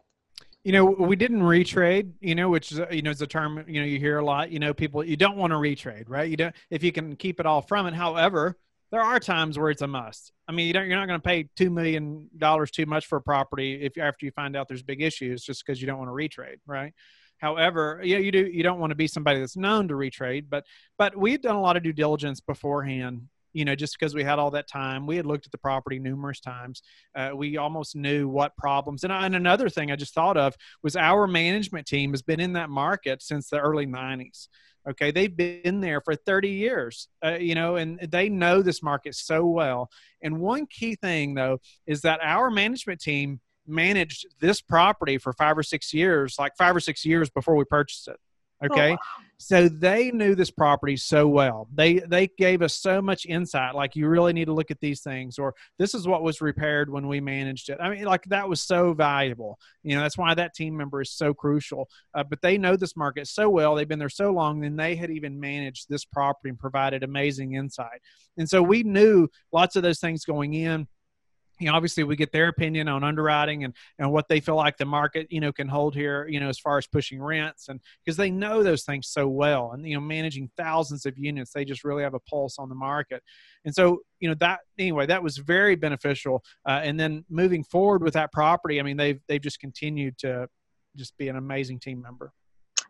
You 0.65 0.73
know 0.73 0.85
we 0.85 1.15
didn't 1.15 1.43
retrade 1.43 2.11
you 2.21 2.35
know 2.35 2.49
which 2.49 2.73
is 2.73 2.81
you 2.91 3.03
know 3.03 3.11
is 3.11 3.21
a 3.23 3.27
term 3.27 3.63
you 3.69 3.81
know 3.81 3.87
you 3.87 3.99
hear 3.99 4.19
a 4.19 4.25
lot 4.25 4.51
you 4.51 4.59
know 4.59 4.75
people 4.75 5.05
you 5.05 5.17
don't 5.17 5.37
want 5.37 5.53
to 5.53 5.57
retrade 5.57 6.05
right? 6.09 6.29
You 6.29 6.37
don't 6.37 6.55
if 6.71 6.83
you 6.83 6.91
can 6.91 7.15
keep 7.17 7.39
it 7.39 7.47
all 7.47 7.61
from 7.61 7.87
it. 7.87 7.95
However 7.95 8.57
there 8.91 9.03
are 9.03 9.19
times 9.19 9.59
where 9.59 9.71
it's 9.71 9.83
a 9.83 9.87
must. 9.87 10.33
I 10.49 10.53
mean 10.53 10.67
you 10.67 10.73
don't 10.73 10.89
you're 10.89 10.97
not 10.97 11.07
going 11.07 11.21
to 11.21 11.25
pay 11.25 11.49
two 11.57 11.71
million 11.71 12.29
dollars 12.37 12.71
too 12.71 12.87
much 12.87 13.07
for 13.07 13.17
a 13.17 13.23
property 13.23 13.83
if 13.83 13.99
after 13.99 14.25
you 14.25 14.33
find 14.33 14.57
out 14.57 14.67
there's 14.67 14.83
big 14.83 15.03
issues 15.03 15.45
just 15.45 15.65
because 15.65 15.81
you 15.81 15.87
don't 15.87 15.99
want 15.99 16.09
to 16.09 16.15
retrade 16.15 16.57
right? 16.67 16.95
However 17.39 18.01
you 18.03 18.15
know, 18.15 18.21
you 18.21 18.33
do 18.33 18.47
you 18.47 18.63
don't 18.63 18.81
want 18.81 18.91
to 18.91 18.97
be 18.97 19.07
somebody 19.07 19.41
that's 19.41 19.57
known 19.57 19.89
to 19.89 19.95
retrade 19.95 20.47
but 20.49 20.65
but 20.97 21.15
we've 21.15 21.43
done 21.43 21.57
a 21.57 21.61
lot 21.61 21.77
of 21.77 21.83
due 21.83 21.93
diligence 21.93 22.41
beforehand 22.41 23.29
you 23.55 23.65
know, 23.65 23.75
just 23.75 23.99
because 23.99 24.15
we 24.15 24.25
had 24.25 24.39
all 24.39 24.51
that 24.51 24.69
time, 24.69 25.07
we 25.07 25.17
had 25.17 25.25
looked 25.25 25.47
at 25.47 25.53
the 25.53 25.59
property 25.59 25.99
numerous 25.99 26.41
times. 26.41 26.83
Uh, 27.15 27.31
we 27.35 27.57
almost 27.57 27.97
knew 27.97 28.29
what 28.29 28.57
problems. 28.57 29.05
And, 29.05 29.13
and 29.13 29.35
another 29.35 29.71
thing 29.71 29.91
I 29.91 29.97
just 29.97 30.13
thought 30.13 30.37
of 30.37 30.55
was 30.83 30.97
our 30.97 31.27
management 31.27 31.87
team 31.87 32.11
has 32.11 32.21
been 32.21 32.41
in 32.41 32.53
that 32.55 32.69
market 32.69 33.23
since 33.23 33.49
the 33.49 33.61
early 33.61 33.87
90s. 33.87 34.49
Okay, 34.87 35.11
they've 35.11 35.35
been 35.35 35.81
there 35.81 36.03
for 36.03 36.15
30 36.15 36.51
years, 36.51 37.09
uh, 37.25 37.37
you 37.37 37.55
know, 37.55 37.77
and 37.77 37.99
they 38.11 38.29
know 38.29 38.61
this 38.61 38.83
market 38.83 39.15
so 39.15 39.47
well. 39.47 39.89
And 40.21 40.41
one 40.41 40.67
key 40.67 40.95
thing, 40.97 41.35
though, 41.35 41.61
is 41.87 42.03
that 42.03 42.21
our 42.23 42.51
management 42.51 43.01
team 43.01 43.41
managed 43.67 44.27
this 44.41 44.61
property 44.61 45.17
for 45.17 45.33
five 45.33 45.57
or 45.57 45.63
six 45.63 45.95
years, 45.95 46.37
like 46.39 46.55
five 46.59 46.77
or 46.77 46.81
six 46.81 47.05
years 47.07 47.31
before 47.31 47.57
we 47.57 47.65
purchased 47.65 48.09
it. 48.09 48.19
Oh, 48.63 48.67
okay. 48.67 48.91
Oh, 48.91 48.93
wow. 48.93 49.25
So 49.37 49.69
they 49.69 50.11
knew 50.11 50.35
this 50.35 50.51
property 50.51 50.97
so 50.97 51.27
well. 51.27 51.69
They 51.75 51.99
they 51.99 52.29
gave 52.39 52.63
us 52.63 52.77
so 52.77 53.03
much 53.03 53.27
insight. 53.27 53.75
Like 53.75 53.97
you 53.97 54.09
really 54.09 54.33
need 54.33 54.47
to 54.47 54.55
look 54.55 54.71
at 54.71 54.81
these 54.81 55.01
things, 55.01 55.39
or 55.39 55.55
this 55.79 55.93
is 55.93 56.07
what 56.07 56.23
was 56.23 56.41
repaired 56.41 56.89
when 56.89 57.09
we 57.09 57.21
managed 57.21 57.69
it. 57.69 57.79
I 57.81 57.91
mean, 57.91 58.05
like 58.05 58.25
that 58.27 58.49
was 58.49 58.63
so 58.63 58.95
valuable. 58.95 59.59
You 59.83 59.97
know, 59.97 60.03
that's 60.03 60.17
why 60.17 60.35
that 60.35 60.55
team 60.55 60.77
member 60.77 61.03
is 61.03 61.11
so 61.11 61.35
crucial. 61.35 61.89
Uh, 62.15 62.25
but 62.25 62.41
they 62.43 62.57
know 62.57 62.77
this 62.77 62.97
market 62.97 63.27
so 63.27 63.51
well. 63.51 63.75
They've 63.75 63.89
been 63.89 63.99
there 63.99 64.09
so 64.09 64.31
long, 64.31 64.65
and 64.65 64.79
they 64.79 64.95
had 64.95 65.11
even 65.11 65.39
managed 65.39 65.89
this 65.89 66.05
property 66.05 66.49
and 66.49 66.59
provided 66.59 67.03
amazing 67.03 67.55
insight. 67.55 68.01
And 68.39 68.49
so 68.49 68.63
we 68.63 68.83
knew 68.83 69.29
lots 69.53 69.77
of 69.77 69.83
those 69.83 70.01
things 70.01 70.25
going 70.25 70.55
in 70.55 70.87
you 71.61 71.69
know, 71.69 71.75
obviously 71.75 72.03
we 72.05 72.17
get 72.17 72.33
their 72.33 72.49
opinion 72.49 72.89
on 72.89 73.05
underwriting 73.05 73.65
and, 73.65 73.75
and 73.99 74.11
what 74.11 74.29
they 74.29 74.41
feel 74.41 74.57
like 74.57 74.77
the 74.77 74.85
market, 74.85 75.27
you 75.31 75.41
know, 75.41 75.53
can 75.53 75.69
hold 75.69 75.95
here, 75.95 76.27
you 76.27 76.41
know, 76.41 76.49
as 76.49 76.59
far 76.59 76.79
as 76.79 76.87
pushing 76.87 77.23
rents 77.23 77.69
and 77.69 77.81
because 78.05 78.17
they 78.17 78.31
know 78.31 78.63
those 78.63 78.83
things 78.83 79.09
so 79.09 79.29
well 79.29 79.73
and, 79.73 79.87
you 79.87 79.95
know, 79.95 80.01
managing 80.01 80.51
thousands 80.57 81.07
of 81.07 81.17
units, 81.17 81.53
they 81.53 81.65
just 81.65 81.85
really 81.85 82.03
have 82.03 82.15
a 82.15 82.21
pulse 82.21 82.59
on 82.59 82.69
the 82.69 82.75
market. 82.75 83.23
And 83.65 83.75
so, 83.75 84.01
you 84.19 84.29
know, 84.29 84.35
that 84.41 84.61
anyway, 84.79 85.07
that 85.07 85.23
was 85.23 85.37
very 85.39 85.77
beneficial. 85.77 86.43
Uh, 86.67 86.81
and 86.83 86.99
then 86.99 87.25
moving 87.31 87.63
forward 87.63 88.03
with 88.03 88.15
that 88.15 88.33
property, 88.33 88.81
I 88.81 88.83
mean, 88.83 88.97
they've, 88.97 89.21
they've 89.29 89.41
just 89.41 89.61
continued 89.61 90.19
to 90.19 90.49
just 90.97 91.17
be 91.17 91.29
an 91.29 91.37
amazing 91.37 91.79
team 91.79 92.01
member. 92.01 92.33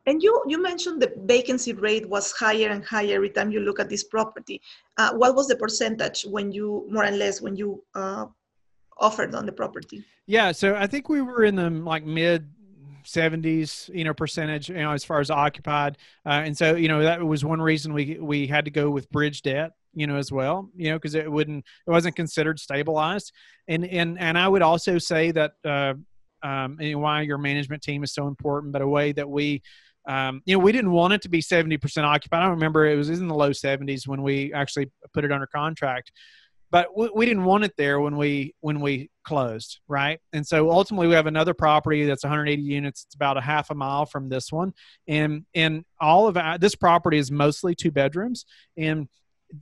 And 0.06 0.22
you, 0.22 0.42
you 0.46 0.60
mentioned 0.60 1.00
the 1.00 1.12
vacancy 1.24 1.72
rate 1.72 2.06
was 2.06 2.30
higher 2.32 2.68
and 2.68 2.84
higher 2.84 3.14
every 3.14 3.30
time 3.30 3.50
you 3.50 3.60
look 3.60 3.80
at 3.80 3.88
this 3.88 4.04
property. 4.04 4.60
Uh, 4.98 5.14
what 5.14 5.34
was 5.34 5.48
the 5.48 5.56
percentage 5.56 6.24
when 6.24 6.52
you, 6.52 6.86
more 6.90 7.06
or 7.06 7.10
less, 7.10 7.40
when 7.40 7.56
you 7.56 7.82
uh, 7.94 8.26
offered 8.98 9.34
on 9.34 9.46
the 9.46 9.52
property? 9.52 10.04
Yeah, 10.26 10.52
so 10.52 10.74
I 10.76 10.86
think 10.86 11.08
we 11.08 11.22
were 11.22 11.44
in 11.44 11.56
the 11.56 11.70
like 11.70 12.04
mid 12.04 12.48
70s 13.04 13.94
you 13.94 14.02
know 14.02 14.14
percentage 14.14 14.70
you 14.70 14.76
know 14.76 14.92
as 14.92 15.04
far 15.04 15.20
as 15.20 15.30
occupied 15.30 15.98
uh, 16.24 16.40
and 16.44 16.56
so 16.56 16.74
you 16.74 16.88
know 16.88 17.02
that 17.02 17.22
was 17.22 17.44
one 17.44 17.60
reason 17.60 17.92
we 17.92 18.16
we 18.18 18.46
had 18.46 18.64
to 18.64 18.70
go 18.70 18.88
with 18.88 19.10
bridge 19.10 19.42
debt 19.42 19.72
you 19.92 20.06
know 20.06 20.16
as 20.16 20.32
well 20.32 20.70
you 20.74 20.90
know 20.90 20.96
because 20.96 21.14
it 21.14 21.30
wouldn't 21.30 21.64
it 21.86 21.90
wasn't 21.90 22.16
considered 22.16 22.58
stabilized 22.58 23.30
and 23.68 23.84
and 23.84 24.18
and 24.18 24.38
i 24.38 24.48
would 24.48 24.62
also 24.62 24.96
say 24.96 25.30
that 25.30 25.52
uh 25.66 25.92
um 26.42 26.78
and 26.80 27.00
why 27.00 27.20
your 27.20 27.36
management 27.38 27.82
team 27.82 28.02
is 28.02 28.12
so 28.12 28.26
important 28.26 28.72
but 28.72 28.80
a 28.80 28.88
way 28.88 29.12
that 29.12 29.28
we 29.28 29.62
um, 30.06 30.42
you 30.44 30.54
know, 30.54 30.62
we 30.62 30.72
didn't 30.72 30.90
want 30.90 31.14
it 31.14 31.22
to 31.22 31.30
be 31.30 31.40
70% 31.40 32.04
occupied. 32.04 32.42
I 32.42 32.48
remember 32.48 32.84
it 32.84 32.96
was 32.96 33.08
in 33.08 33.26
the 33.26 33.34
low 33.34 33.52
70s 33.52 34.06
when 34.06 34.22
we 34.22 34.52
actually 34.52 34.90
put 35.14 35.24
it 35.24 35.32
under 35.32 35.46
contract 35.46 36.12
but 36.74 36.88
we, 36.96 37.08
we, 37.14 37.24
didn't 37.24 37.44
want 37.44 37.62
it 37.62 37.72
there 37.76 38.00
when 38.00 38.16
we 38.16 38.52
when 38.60 38.80
we 38.80 39.08
closed 39.22 39.78
right 39.86 40.18
and 40.32 40.44
so 40.44 40.72
ultimately 40.72 41.06
we 41.06 41.14
have 41.14 41.28
another 41.28 41.54
property 41.54 42.04
that's 42.04 42.24
180 42.24 42.60
units 42.60 43.04
it's 43.06 43.14
about 43.14 43.36
a 43.36 43.40
half 43.40 43.70
a 43.70 43.74
mile 43.76 44.04
from 44.04 44.28
this 44.28 44.50
one 44.50 44.72
and 45.06 45.46
and 45.54 45.84
all 46.00 46.26
of 46.26 46.36
our, 46.36 46.58
this 46.58 46.74
property 46.74 47.16
is 47.16 47.30
mostly 47.30 47.76
two 47.76 47.92
bedrooms 47.92 48.44
and 48.76 49.08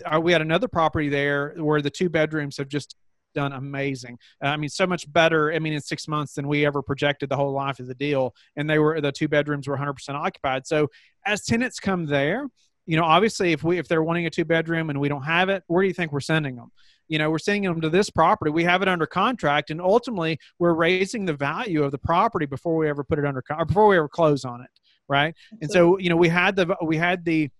uh, 0.06 0.18
we 0.18 0.32
had 0.32 0.40
another 0.40 0.68
property 0.68 1.10
there 1.10 1.54
where 1.58 1.82
the 1.82 1.90
two 1.90 2.08
bedrooms 2.08 2.56
have 2.56 2.68
just 2.68 2.96
done 3.34 3.52
amazing. 3.52 4.18
Uh, 4.44 4.48
I 4.48 4.56
mean, 4.58 4.68
so 4.68 4.86
much 4.86 5.10
better. 5.10 5.52
I 5.52 5.58
mean, 5.58 5.72
in 5.72 5.80
six 5.80 6.06
months 6.06 6.34
than 6.34 6.46
we 6.46 6.66
ever 6.66 6.82
projected 6.82 7.30
the 7.30 7.36
whole 7.36 7.52
life 7.52 7.80
of 7.80 7.86
the 7.86 7.94
deal. 7.94 8.34
And 8.56 8.68
they 8.68 8.78
were 8.78 9.00
the 9.00 9.10
two 9.10 9.26
bedrooms 9.26 9.66
were 9.66 9.76
100% 9.76 10.10
occupied. 10.10 10.66
So 10.66 10.88
as 11.24 11.42
tenants 11.44 11.80
come 11.80 12.04
there, 12.04 12.46
you 12.86 12.96
know, 12.96 13.04
obviously, 13.04 13.52
if 13.52 13.62
we 13.62 13.78
if 13.78 13.86
they're 13.88 14.02
wanting 14.02 14.26
a 14.26 14.30
two 14.30 14.44
bedroom 14.44 14.90
and 14.90 15.00
we 15.00 15.08
don't 15.08 15.22
have 15.22 15.48
it, 15.48 15.62
where 15.66 15.82
do 15.82 15.88
you 15.88 15.94
think 15.94 16.12
we're 16.12 16.20
sending 16.20 16.56
them? 16.56 16.72
You 17.08 17.18
know 17.18 17.30
we're 17.30 17.38
sending 17.38 17.64
them 17.64 17.80
to 17.80 17.90
this 17.90 18.10
property. 18.10 18.50
We 18.50 18.64
have 18.64 18.82
it 18.82 18.88
under 18.88 19.06
contract 19.06 19.70
and 19.70 19.80
ultimately 19.80 20.38
we're 20.58 20.74
raising 20.74 21.24
the 21.24 21.34
value 21.34 21.82
of 21.82 21.90
the 21.90 21.98
property 21.98 22.46
before 22.46 22.76
we 22.76 22.88
ever 22.88 23.04
put 23.04 23.18
it 23.18 23.24
under 23.24 23.42
or 23.50 23.64
before 23.64 23.86
we 23.88 23.96
ever 23.96 24.08
close 24.08 24.44
on 24.44 24.60
it 24.60 24.70
right? 25.08 25.34
And 25.60 25.70
so 25.70 25.98
you 25.98 26.08
know 26.08 26.16
we 26.16 26.28
had 26.28 26.56
the 26.56 26.76
we 26.82 26.96
had 26.96 27.24
the 27.24 27.50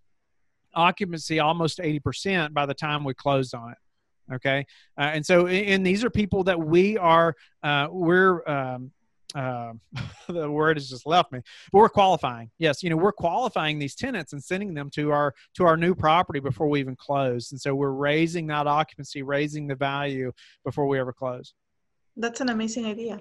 occupancy 0.74 1.38
almost 1.38 1.78
80% 1.78 2.54
by 2.54 2.64
the 2.64 2.72
time 2.72 3.04
we 3.04 3.12
closed 3.12 3.54
on 3.54 3.72
it 3.72 3.78
okay? 4.34 4.66
Uh, 4.96 5.10
and 5.14 5.26
so 5.26 5.46
and 5.46 5.84
these 5.86 6.04
are 6.04 6.10
people 6.10 6.44
that 6.44 6.58
we 6.58 6.96
are 6.96 7.34
uh, 7.62 7.88
we're 7.90 8.48
um, 8.48 8.90
uh, 9.34 9.72
the 10.28 10.50
word 10.50 10.76
has 10.76 10.88
just 10.88 11.06
left 11.06 11.32
me. 11.32 11.40
But 11.72 11.78
we're 11.78 11.88
qualifying. 11.88 12.50
Yes 12.58 12.82
you 12.82 12.90
know 12.90 12.96
we're 12.96 13.12
qualifying 13.12 13.78
these 13.78 13.94
tenants 13.94 14.32
and 14.32 14.42
sending 14.42 14.74
them 14.74 14.90
to 14.90 15.10
our 15.10 15.34
to 15.54 15.64
our 15.64 15.76
new 15.76 15.94
property 15.94 16.40
before 16.40 16.68
we 16.68 16.80
even 16.80 16.96
close. 16.96 17.52
And 17.52 17.60
so 17.60 17.74
we're 17.74 17.92
raising 17.92 18.46
that 18.48 18.66
occupancy 18.66 19.22
raising 19.22 19.66
the 19.66 19.74
value 19.74 20.32
before 20.64 20.86
we 20.86 20.98
ever 20.98 21.12
close. 21.12 21.54
That's 22.16 22.40
an 22.40 22.50
amazing 22.50 22.86
idea 22.86 23.20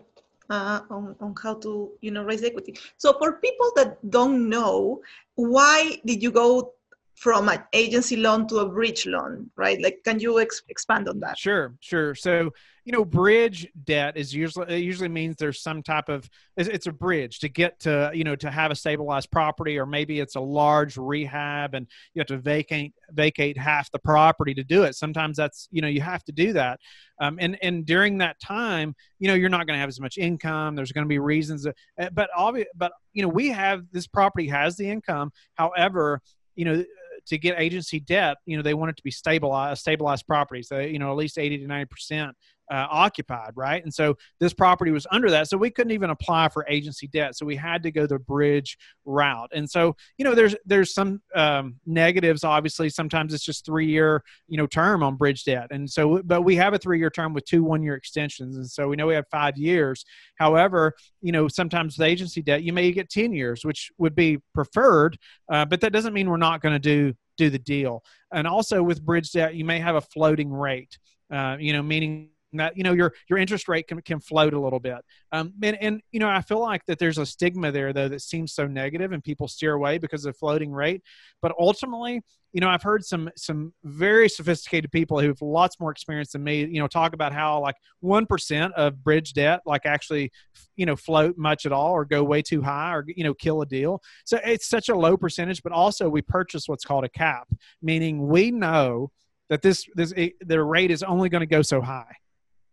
uh, 0.50 0.82
on, 0.90 1.16
on 1.20 1.36
how 1.42 1.56
to 1.56 1.92
you 2.02 2.12
know 2.12 2.24
raise 2.24 2.44
equity. 2.44 2.76
So 2.98 3.18
for 3.18 3.34
people 3.34 3.72
that 3.76 3.98
don't 4.10 4.50
know 4.50 5.02
why 5.36 6.02
did 6.06 6.22
you 6.22 6.32
go 6.32 6.74
from 7.16 7.50
an 7.50 7.64
agency 7.74 8.16
loan 8.16 8.48
to 8.48 8.58
a 8.60 8.68
bridge 8.68 9.06
loan 9.06 9.50
right? 9.56 9.80
Like 9.82 10.04
can 10.04 10.20
you 10.20 10.40
ex- 10.40 10.64
expand 10.70 11.08
on 11.08 11.20
that? 11.20 11.38
Sure 11.38 11.74
sure. 11.80 12.16
So 12.16 12.52
you 12.84 12.92
know 12.92 13.06
bridge 13.06 13.68
debt 13.84 14.18
is 14.18 14.34
usually 14.34 14.76
it 14.76 14.84
usually 14.84 15.10
means 15.10 15.36
there's 15.36 15.62
some 15.62 15.84
type 15.84 16.10
of 16.10 16.30
it's, 16.58 16.88
a 16.88 16.92
bridge 16.92 17.40
to 17.40 17.48
get 17.48 17.80
to 17.80 18.10
you 18.14 18.24
know 18.24 18.36
to 18.36 18.50
have 18.50 18.72
a 18.72 18.76
stabilized 18.76 19.30
property 19.32 19.78
or 19.78 19.86
maybe 19.86 20.20
it's 20.20 20.36
a 20.36 20.40
large 20.40 20.98
rehab 20.98 21.76
and 21.76 21.88
you 22.14 22.20
have 22.20 22.28
to 22.28 22.38
vacate 22.38 22.94
vacate 23.12 23.58
half 23.58 23.92
the 23.92 24.00
property 24.00 24.54
to 24.54 24.64
do 24.64 24.84
it. 24.84 24.96
Sometimes 24.96 25.38
that's 25.38 25.68
you 25.72 25.82
know 25.82 25.88
you 25.88 26.02
have 26.02 26.24
to 26.24 26.32
do 26.32 26.54
that. 26.54 26.80
Um, 27.20 27.38
and 27.40 27.58
and 27.62 27.86
during 27.86 28.18
that 28.20 28.40
time 28.40 28.96
you 29.20 29.28
know 29.28 29.36
you're 29.36 29.50
not 29.50 29.68
going 29.68 29.78
to 29.78 29.82
have 29.82 29.90
as 29.90 30.00
much 30.00 30.18
income. 30.18 30.76
There's 30.76 30.92
going 30.92 31.06
to 31.06 31.10
be 31.10 31.20
reasons 31.20 31.64
that, 31.64 31.76
eh, 31.98 32.10
but 32.12 32.30
obvious 32.36 32.68
but 32.76 32.94
you 33.14 33.22
know 33.22 33.30
we 33.30 33.50
have 33.50 33.84
this 33.92 34.08
property 34.08 34.48
has 34.48 34.76
the 34.76 34.90
income. 34.90 35.32
However 35.56 36.22
you 36.56 36.66
know 36.66 36.84
to 37.28 37.38
get 37.38 37.60
agency 37.60 38.00
debt, 38.00 38.38
you 38.46 38.58
know, 38.58 38.64
they 38.64 38.74
want 38.74 38.90
it 38.90 38.98
to 38.98 39.04
be 39.04 39.12
stabilized, 39.12 39.82
stabilized 39.82 40.26
property. 40.26 40.64
So, 40.64 40.80
you 40.80 41.00
know, 41.00 41.12
at 41.12 41.18
least 41.18 41.38
80 41.38 41.60
to 41.60 41.68
90 41.68 41.86
percent 41.86 42.36
uh, 42.72 42.88
occupied, 42.90 43.52
right? 43.56 43.84
And 43.84 43.94
so 43.94 44.18
this 44.40 44.54
property 44.54 44.92
was 44.92 45.06
under 45.12 45.30
that, 45.32 45.50
so 45.50 45.58
we 45.58 45.70
couldn't 45.70 45.92
even 45.92 46.10
apply 46.10 46.48
for 46.50 46.66
agency 46.70 47.08
debt. 47.08 47.36
So 47.36 47.46
we 47.46 47.58
had 47.58 47.84
to 47.84 47.92
go 47.92 48.08
the 48.08 48.18
bridge 48.18 48.78
route. 49.04 49.50
And 49.54 49.70
so 49.70 49.96
you 50.18 50.24
know, 50.24 50.34
there's 50.34 50.56
there's 50.66 50.94
some 50.94 51.22
um, 51.36 51.76
negatives. 51.86 52.44
Obviously, 52.46 52.90
sometimes 52.90 53.34
it's 53.34 53.44
just 53.44 53.66
three 53.66 53.88
year 53.88 54.24
you 54.48 54.58
know 54.58 54.68
term 54.68 55.04
on 55.04 55.18
bridge 55.18 55.44
debt, 55.44 55.68
and 55.72 55.90
so 55.90 56.22
but 56.24 56.44
we 56.44 56.56
have 56.56 56.74
a 56.74 56.78
three 56.78 56.98
year 56.98 57.10
term 57.10 57.34
with 57.34 57.46
two 57.46 57.64
one 57.64 57.84
year 57.84 57.96
extensions, 57.96 58.56
and 58.56 58.70
so 58.70 58.88
we 58.88 58.96
know 58.96 59.08
we 59.08 59.16
have 59.16 59.28
five 59.30 59.58
years. 59.58 60.06
However, 60.36 60.94
you 61.22 61.34
know, 61.34 61.50
sometimes 61.50 61.98
the 61.98 62.06
agency 62.06 62.42
debt 62.42 62.64
you 62.64 62.72
may 62.72 62.92
get 62.94 63.10
ten 63.10 63.34
years, 63.34 63.66
which 63.66 63.92
would 63.98 64.16
be 64.16 64.40
preferred, 64.54 65.18
uh, 65.52 65.66
but 65.66 65.82
that 65.82 65.92
doesn't 65.92 66.14
mean 66.14 66.30
we're 66.30 66.38
not 66.38 66.62
going 66.62 66.74
to 66.74 66.80
do 66.80 67.14
do 67.38 67.50
the 67.50 67.60
deal. 67.60 68.04
And 68.32 68.48
also 68.48 68.82
with 68.82 69.04
bridge 69.04 69.32
debt, 69.32 69.56
you 69.56 69.66
may 69.66 69.80
have 69.80 69.96
a 69.96 70.02
floating 70.02 70.52
rate. 70.52 70.98
Uh, 71.32 71.58
you 71.60 71.74
know, 71.74 71.82
meaning 71.82 72.30
that 72.60 72.78
you 72.78 72.84
know 72.84 72.94
your 72.94 73.14
your 73.30 73.40
interest 73.40 73.68
rate 73.68 73.88
can, 73.88 74.02
can 74.02 74.20
float 74.20 74.54
a 74.54 74.60
little 74.60 74.80
bit. 74.80 75.00
Um, 75.32 75.54
and, 75.62 75.78
and 75.82 76.02
you 76.12 76.20
know 76.20 76.30
i 76.30 76.42
feel 76.42 76.60
like 76.60 76.86
that 76.86 77.00
there's 77.00 77.18
a 77.18 77.26
stigma 77.26 77.72
there 77.72 77.94
though 77.94 78.08
that 78.08 78.22
seems 78.22 78.54
so 78.54 78.68
negative 78.68 79.12
and 79.12 79.24
people 79.24 79.48
steer 79.48 79.74
away 79.74 79.98
because 79.98 80.26
of 80.26 80.38
floating 80.38 80.72
rate. 80.72 81.02
But 81.42 81.54
ultimately 81.60 82.22
you 82.54 82.60
know 82.60 82.68
i've 82.68 82.84
heard 82.84 83.04
some 83.04 83.30
some 83.36 83.74
very 83.84 84.28
sophisticated 84.28 84.92
people 84.92 85.20
who've 85.20 85.42
lots 85.42 85.80
more 85.80 85.92
experience 85.92 86.32
than 86.32 86.44
me 86.44 86.66
you 86.66 86.80
know 86.80 86.88
talk 86.88 87.14
about 87.14 87.34
how 87.34 87.60
like 87.60 87.76
1% 88.04 88.72
of 88.74 89.04
bridge 89.04 89.34
debt 89.34 89.62
like 89.66 89.86
actually 89.86 90.32
you 90.76 90.86
know 90.86 90.96
float 90.96 91.38
much 91.38 91.66
at 91.66 91.72
all 91.72 91.92
or 91.92 92.06
go 92.06 92.24
way 92.24 92.42
too 92.42 92.62
high 92.62 92.94
or 92.94 93.06
you 93.08 93.24
know 93.24 93.34
kill 93.34 93.62
a 93.62 93.66
deal. 93.66 94.02
So 94.26 94.40
it's 94.44 94.68
such 94.68 94.90
a 94.90 94.96
low 94.96 95.18
percentage 95.18 95.64
but 95.64 95.72
also 95.72 96.10
we 96.10 96.22
purchase 96.22 96.68
what's 96.68 96.86
called 96.86 97.06
a 97.06 97.10
cap 97.10 97.48
meaning 97.82 98.28
we 98.28 98.52
know 98.52 99.12
that 99.50 99.62
this 99.62 99.86
this 99.96 100.14
the 100.42 100.64
rate 100.64 100.92
is 100.92 101.04
only 101.04 101.30
going 101.30 101.42
to 101.42 101.46
go 101.46 101.62
so 101.62 101.82
high 101.82 102.16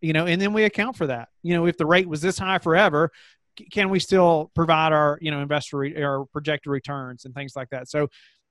you 0.00 0.12
know, 0.12 0.26
and 0.26 0.40
then 0.40 0.52
we 0.52 0.64
account 0.64 0.96
for 0.96 1.06
that. 1.08 1.28
You 1.42 1.54
know, 1.54 1.66
if 1.66 1.76
the 1.76 1.86
rate 1.86 2.08
was 2.08 2.20
this 2.20 2.38
high 2.38 2.58
forever, 2.58 3.10
can 3.72 3.90
we 3.90 3.98
still 3.98 4.50
provide 4.54 4.92
our 4.92 5.18
you 5.20 5.30
know 5.30 5.40
investor 5.40 5.78
re- 5.78 5.96
or 5.96 6.26
projected 6.26 6.70
returns 6.70 7.24
and 7.24 7.34
things 7.34 7.54
like 7.56 7.70
that? 7.70 7.88
So 7.88 8.08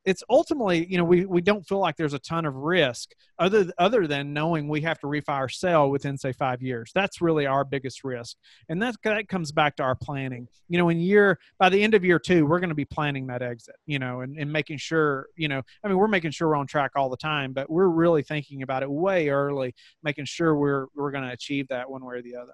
it's 0.08 0.24
ultimately, 0.30 0.88
you 0.90 0.98
know, 0.98 1.04
we, 1.04 1.26
we 1.26 1.42
don't 1.42 1.68
feel 1.68 1.80
like 1.80 1.98
there's 1.98 2.14
a 2.14 2.20
ton 2.20 2.46
of 2.46 2.56
risk 2.56 3.12
other 3.40 3.70
other 3.78 4.08
than 4.08 4.32
knowing 4.32 4.70
we 4.70 4.80
have 4.80 4.98
to 5.00 5.08
refi 5.08 5.38
or 5.38 5.50
sell 5.50 5.90
within 5.90 6.18
say 6.18 6.32
five 6.32 6.62
years. 6.62 6.92
That's 6.96 7.20
really 7.20 7.46
our 7.46 7.66
biggest 7.66 8.06
risk, 8.06 8.38
and 8.70 8.82
that 8.82 8.96
that 9.04 9.28
comes 9.28 9.52
back 9.52 9.76
to 9.76 9.84
our 9.84 9.96
planning. 9.96 10.48
You 10.70 10.78
know, 10.78 10.88
in 10.88 11.02
year 11.02 11.38
by 11.60 11.68
the 11.68 11.84
end 11.84 11.94
of 11.94 12.06
year 12.06 12.20
two, 12.20 12.46
we're 12.46 12.62
going 12.62 12.70
to 12.70 12.76
be 12.76 12.86
planning 12.86 13.28
that 13.28 13.42
exit. 13.42 13.76
You 13.86 14.00
know, 14.00 14.22
and, 14.22 14.38
and 14.38 14.50
making 14.50 14.78
sure, 14.78 15.28
you 15.36 15.50
know, 15.50 15.62
I 15.84 15.90
mean, 15.90 15.98
we're 15.98 16.08
making 16.08 16.32
sure 16.32 16.48
we're 16.48 16.56
on 16.56 16.68
track 16.68 16.92
all 16.96 17.10
the 17.10 17.18
time, 17.18 17.52
but 17.52 17.70
we're 17.70 17.90
really 17.90 18.24
thinking 18.24 18.64
about 18.64 18.84
it 18.84 18.90
way 18.90 19.28
early, 19.28 19.76
making 20.04 20.24
sure 20.24 20.56
we're 20.56 20.86
we're 20.96 21.12
going 21.12 21.26
to 21.26 21.34
achieve 21.34 21.68
that 21.68 21.90
one 21.90 22.06
way 22.06 22.16
or 22.16 22.22
the 22.22 22.38
other. 22.38 22.54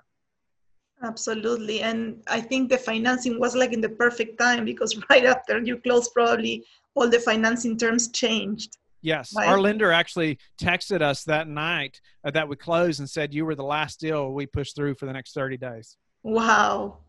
Absolutely. 1.04 1.82
And 1.82 2.24
I 2.28 2.40
think 2.40 2.70
the 2.70 2.78
financing 2.78 3.40
was 3.40 3.56
like 3.56 3.74
in 3.74 3.82
the 3.82 3.90
perfect 3.90 4.40
time 4.40 4.66
because 4.66 4.98
right 5.10 5.26
after 5.26 5.62
you 5.62 5.78
close, 5.78 6.10
probably 6.10 6.66
all 6.96 7.10
the 7.10 7.20
financing 7.20 7.78
terms 7.78 8.10
changed. 8.10 8.78
Yes, 9.02 9.34
right? 9.36 9.50
our 9.50 9.60
lender 9.60 9.92
actually 9.92 10.40
texted 10.58 11.02
us 11.02 11.26
that 11.26 11.50
night 11.50 12.00
uh, 12.24 12.32
that 12.32 12.48
we 12.48 12.56
closed 12.56 13.02
and 13.02 13.10
said 13.10 13.34
you 13.34 13.46
were 13.46 13.56
the 13.56 13.64
last 13.64 14.00
deal 14.00 14.32
we 14.32 14.46
pushed 14.46 14.78
through 14.78 14.96
for 14.96 15.06
the 15.06 15.12
next 15.12 15.34
30 15.34 15.58
days. 15.58 15.98
Wow. 16.24 17.00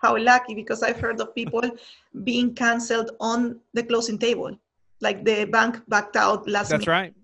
How 0.00 0.16
lucky 0.16 0.54
because 0.54 0.82
I've 0.84 1.00
heard 1.00 1.20
of 1.20 1.34
people 1.34 1.62
being 2.24 2.54
canceled 2.54 3.10
on 3.18 3.58
the 3.74 3.82
closing 3.82 4.16
table. 4.16 4.56
Like 5.00 5.24
the 5.24 5.44
bank 5.44 5.80
backed 5.88 6.14
out 6.14 6.48
last 6.48 6.68
That's 6.68 6.86
minute. 6.86 6.92
right. 6.92 7.14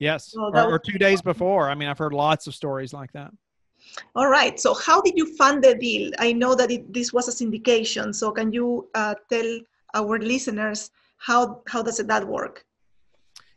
Yes. 0.00 0.32
So 0.32 0.50
or, 0.52 0.72
or 0.72 0.78
two 0.78 0.98
days 0.98 1.22
before. 1.22 1.70
I 1.70 1.74
mean, 1.76 1.88
I've 1.88 1.98
heard 1.98 2.14
lots 2.14 2.48
of 2.48 2.54
stories 2.54 2.92
like 2.92 3.12
that. 3.12 3.30
All 4.16 4.28
right. 4.28 4.58
So, 4.58 4.74
how 4.74 5.00
did 5.00 5.14
you 5.16 5.36
fund 5.36 5.62
the 5.62 5.74
deal? 5.74 6.10
I 6.18 6.32
know 6.32 6.54
that 6.54 6.70
it, 6.70 6.92
this 6.92 7.12
was 7.12 7.28
a 7.28 7.44
syndication. 7.44 8.14
So, 8.14 8.30
can 8.30 8.52
you 8.52 8.88
uh, 8.94 9.14
tell 9.30 9.60
our 9.94 10.18
listeners 10.18 10.90
how 11.20 11.62
how 11.68 11.82
does 11.82 11.98
that 11.98 12.26
work? 12.26 12.64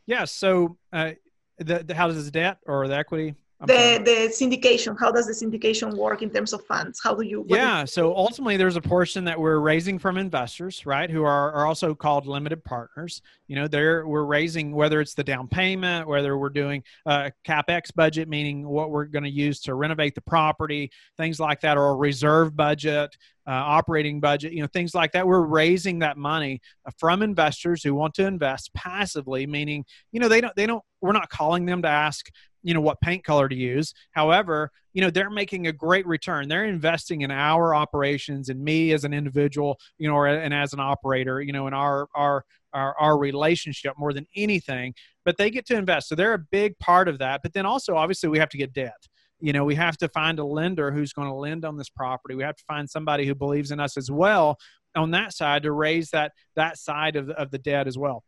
Yeah. 0.06 0.24
So, 0.26 0.76
uh, 0.92 1.12
the, 1.58 1.82
the 1.82 1.94
how 1.94 2.08
does 2.08 2.24
the 2.24 2.30
debt 2.30 2.58
or 2.66 2.86
the 2.88 2.96
equity 2.96 3.34
the 3.66 4.02
the 4.04 4.28
syndication 4.28 4.96
how 4.98 5.10
does 5.10 5.26
the 5.26 5.32
syndication 5.32 5.94
work 5.96 6.22
in 6.22 6.30
terms 6.30 6.52
of 6.52 6.64
funds? 6.66 7.00
How 7.02 7.14
do 7.14 7.24
you 7.24 7.44
yeah 7.48 7.84
so 7.84 8.14
ultimately 8.16 8.56
there's 8.56 8.76
a 8.76 8.80
portion 8.80 9.24
that 9.24 9.38
we're 9.38 9.58
raising 9.58 9.98
from 9.98 10.16
investors 10.16 10.86
right 10.86 11.10
who 11.10 11.24
are, 11.24 11.52
are 11.52 11.66
also 11.66 11.94
called 11.94 12.26
limited 12.26 12.64
partners. 12.64 13.22
You 13.46 13.56
know 13.56 13.68
they're 13.68 14.06
we're 14.06 14.24
raising 14.24 14.72
whether 14.72 15.00
it's 15.00 15.14
the 15.14 15.24
down 15.24 15.48
payment 15.48 16.08
whether 16.08 16.36
we're 16.38 16.48
doing 16.50 16.82
a 17.06 17.32
capex 17.46 17.94
budget 17.94 18.28
meaning 18.28 18.66
what 18.66 18.90
we're 18.90 19.04
going 19.06 19.24
to 19.24 19.30
use 19.30 19.60
to 19.62 19.74
renovate 19.74 20.14
the 20.14 20.22
property 20.22 20.90
things 21.16 21.38
like 21.40 21.60
that 21.60 21.76
or 21.76 21.90
a 21.90 21.94
reserve 21.94 22.56
budget 22.56 23.16
uh, 23.46 23.50
operating 23.52 24.20
budget, 24.20 24.52
you 24.52 24.62
know, 24.62 24.68
things 24.68 24.94
like 24.94 25.12
that. 25.12 25.26
We're 25.26 25.42
raising 25.42 25.98
that 26.00 26.16
money 26.16 26.60
uh, 26.86 26.90
from 26.98 27.22
investors 27.22 27.82
who 27.82 27.94
want 27.94 28.14
to 28.14 28.26
invest 28.26 28.72
passively, 28.74 29.46
meaning, 29.46 29.84
you 30.12 30.20
know, 30.20 30.28
they 30.28 30.40
don't, 30.40 30.54
they 30.56 30.66
don't, 30.66 30.82
we're 31.00 31.12
not 31.12 31.28
calling 31.28 31.66
them 31.66 31.82
to 31.82 31.88
ask, 31.88 32.30
you 32.64 32.74
know, 32.74 32.80
what 32.80 33.00
paint 33.00 33.22
color 33.22 33.48
to 33.48 33.54
use. 33.54 33.94
However, 34.10 34.70
you 34.92 35.02
know, 35.02 35.10
they're 35.10 35.30
making 35.30 35.66
a 35.66 35.72
great 35.72 36.06
return. 36.06 36.48
They're 36.48 36.64
investing 36.64 37.20
in 37.20 37.30
our 37.30 37.74
operations 37.74 38.48
and 38.48 38.62
me 38.62 38.92
as 38.92 39.04
an 39.04 39.12
individual, 39.12 39.78
you 39.98 40.08
know, 40.08 40.24
and 40.24 40.52
as 40.52 40.72
an 40.72 40.80
operator, 40.80 41.40
you 41.40 41.52
know, 41.52 41.66
in 41.66 41.74
our, 41.74 42.08
our, 42.14 42.44
our, 42.72 42.98
our 42.98 43.18
relationship 43.18 43.94
more 43.98 44.12
than 44.12 44.26
anything, 44.34 44.94
but 45.24 45.36
they 45.36 45.50
get 45.50 45.66
to 45.66 45.76
invest. 45.76 46.08
So 46.08 46.14
they're 46.14 46.34
a 46.34 46.44
big 46.50 46.78
part 46.78 47.06
of 47.06 47.18
that. 47.18 47.42
But 47.42 47.52
then 47.52 47.66
also, 47.66 47.96
obviously, 47.96 48.28
we 48.28 48.38
have 48.38 48.50
to 48.50 48.58
get 48.58 48.72
debt 48.72 49.08
you 49.40 49.52
know 49.52 49.64
we 49.64 49.74
have 49.74 49.96
to 49.96 50.08
find 50.08 50.38
a 50.38 50.44
lender 50.44 50.92
who's 50.92 51.12
going 51.12 51.28
to 51.28 51.34
lend 51.34 51.64
on 51.64 51.76
this 51.76 51.90
property 51.90 52.36
we 52.36 52.44
have 52.44 52.54
to 52.54 52.64
find 52.68 52.88
somebody 52.88 53.26
who 53.26 53.34
believes 53.34 53.72
in 53.72 53.80
us 53.80 53.96
as 53.96 54.08
well 54.08 54.56
on 54.94 55.10
that 55.10 55.34
side 55.34 55.64
to 55.64 55.72
raise 55.72 56.10
that 56.10 56.32
that 56.54 56.78
side 56.78 57.16
of, 57.16 57.28
of 57.30 57.50
the 57.50 57.58
debt 57.58 57.86
as 57.88 57.98
well 57.98 58.22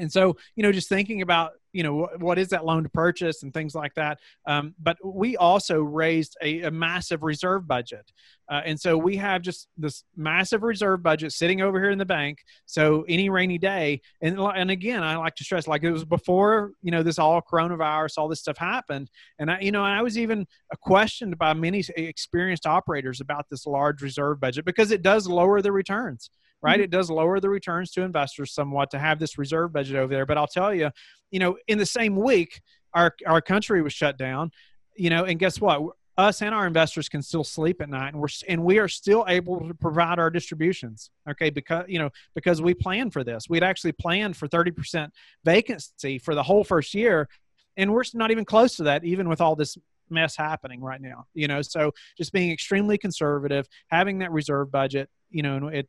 and 0.00 0.10
so 0.10 0.36
you 0.56 0.62
know 0.62 0.72
just 0.72 0.88
thinking 0.88 1.22
about 1.22 1.52
you 1.72 1.82
know 1.82 2.08
what 2.18 2.38
is 2.38 2.48
that 2.48 2.64
loan 2.64 2.82
to 2.82 2.88
purchase 2.88 3.42
and 3.42 3.54
things 3.54 3.74
like 3.74 3.94
that 3.94 4.18
um, 4.46 4.74
but 4.80 4.96
we 5.04 5.36
also 5.36 5.80
raised 5.80 6.36
a, 6.42 6.62
a 6.62 6.70
massive 6.70 7.22
reserve 7.22 7.66
budget. 7.66 8.10
Uh, 8.48 8.60
and 8.64 8.80
so 8.80 8.96
we 8.96 9.16
have 9.16 9.42
just 9.42 9.68
this 9.76 10.02
massive 10.16 10.62
reserve 10.62 11.02
budget 11.02 11.32
sitting 11.32 11.60
over 11.60 11.80
here 11.80 11.90
in 11.90 11.98
the 11.98 12.04
bank. 12.04 12.38
So 12.66 13.04
any 13.08 13.28
rainy 13.28 13.58
day 13.58 14.00
and 14.20 14.38
and 14.38 14.70
again 14.70 15.02
i 15.02 15.16
like 15.16 15.34
to 15.36 15.44
stress 15.44 15.68
like 15.68 15.84
it 15.84 15.92
was 15.92 16.04
before 16.04 16.72
you 16.82 16.90
know 16.90 17.02
this 17.02 17.18
all 17.18 17.40
coronavirus 17.40 18.18
all 18.18 18.28
this 18.28 18.40
stuff 18.40 18.58
happened. 18.58 19.10
And 19.38 19.50
i 19.50 19.60
you 19.60 19.72
know 19.72 19.84
i 19.84 20.02
was 20.02 20.18
even 20.18 20.46
questioned 20.82 21.38
by 21.38 21.54
many 21.54 21.84
experienced 21.96 22.66
operators 22.66 23.20
about 23.20 23.46
this 23.50 23.66
large 23.66 24.02
reserve 24.02 24.40
budget 24.40 24.64
because 24.64 24.90
it 24.90 25.02
does 25.02 25.26
lower 25.26 25.62
the 25.62 25.72
returns 25.72 26.30
right? 26.62 26.74
Mm-hmm. 26.74 26.84
It 26.84 26.90
does 26.90 27.10
lower 27.10 27.40
the 27.40 27.48
returns 27.48 27.90
to 27.92 28.02
investors 28.02 28.52
somewhat 28.52 28.90
to 28.90 28.98
have 28.98 29.18
this 29.18 29.38
reserve 29.38 29.72
budget 29.72 29.96
over 29.96 30.12
there. 30.12 30.26
But 30.26 30.38
I'll 30.38 30.46
tell 30.46 30.74
you, 30.74 30.90
you 31.30 31.38
know, 31.38 31.56
in 31.68 31.78
the 31.78 31.86
same 31.86 32.16
week, 32.16 32.60
our 32.94 33.14
our 33.26 33.40
country 33.40 33.82
was 33.82 33.92
shut 33.92 34.18
down, 34.18 34.50
you 34.96 35.10
know, 35.10 35.24
and 35.24 35.38
guess 35.38 35.60
what? 35.60 35.82
Us 36.18 36.42
and 36.42 36.54
our 36.54 36.66
investors 36.66 37.08
can 37.08 37.22
still 37.22 37.44
sleep 37.44 37.80
at 37.80 37.88
night, 37.88 38.12
and 38.12 38.20
we're 38.20 38.28
and 38.48 38.62
we 38.62 38.78
are 38.78 38.88
still 38.88 39.24
able 39.28 39.66
to 39.66 39.74
provide 39.74 40.18
our 40.18 40.28
distributions. 40.28 41.10
Okay, 41.28 41.50
because 41.50 41.84
you 41.88 41.98
know 41.98 42.10
because 42.34 42.60
we 42.60 42.74
planned 42.74 43.12
for 43.12 43.24
this. 43.24 43.48
We'd 43.48 43.62
actually 43.62 43.92
planned 43.92 44.36
for 44.36 44.46
thirty 44.46 44.70
percent 44.70 45.14
vacancy 45.44 46.18
for 46.18 46.34
the 46.34 46.42
whole 46.42 46.64
first 46.64 46.94
year, 46.94 47.28
and 47.76 47.92
we're 47.92 48.02
not 48.12 48.30
even 48.30 48.44
close 48.44 48.76
to 48.76 48.82
that, 48.84 49.04
even 49.04 49.28
with 49.28 49.40
all 49.40 49.56
this 49.56 49.78
mess 50.10 50.36
happening 50.36 50.82
right 50.82 51.00
now. 51.00 51.26
You 51.32 51.48
know, 51.48 51.62
so 51.62 51.92
just 52.18 52.32
being 52.32 52.50
extremely 52.50 52.98
conservative, 52.98 53.66
having 53.88 54.18
that 54.18 54.32
reserve 54.32 54.70
budget, 54.70 55.08
you 55.30 55.42
know, 55.42 55.56
and 55.56 55.74
it 55.74 55.88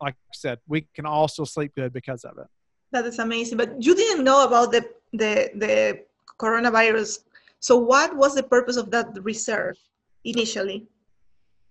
like 0.00 0.14
I 0.14 0.34
said, 0.34 0.58
we 0.66 0.86
can 0.94 1.06
also 1.06 1.44
sleep 1.44 1.72
good 1.74 1.92
because 1.92 2.24
of 2.24 2.38
it. 2.38 2.46
That 2.92 3.06
is 3.06 3.18
amazing. 3.18 3.58
But 3.58 3.82
you 3.82 3.94
didn't 3.94 4.24
know 4.24 4.46
about 4.46 4.72
the 4.72 4.88
the 5.12 5.50
the 5.54 6.00
coronavirus. 6.38 7.20
So 7.60 7.76
what 7.76 8.16
was 8.16 8.34
the 8.34 8.42
purpose 8.42 8.76
of 8.76 8.90
that 8.90 9.08
reserve 9.22 9.76
initially? 10.24 10.86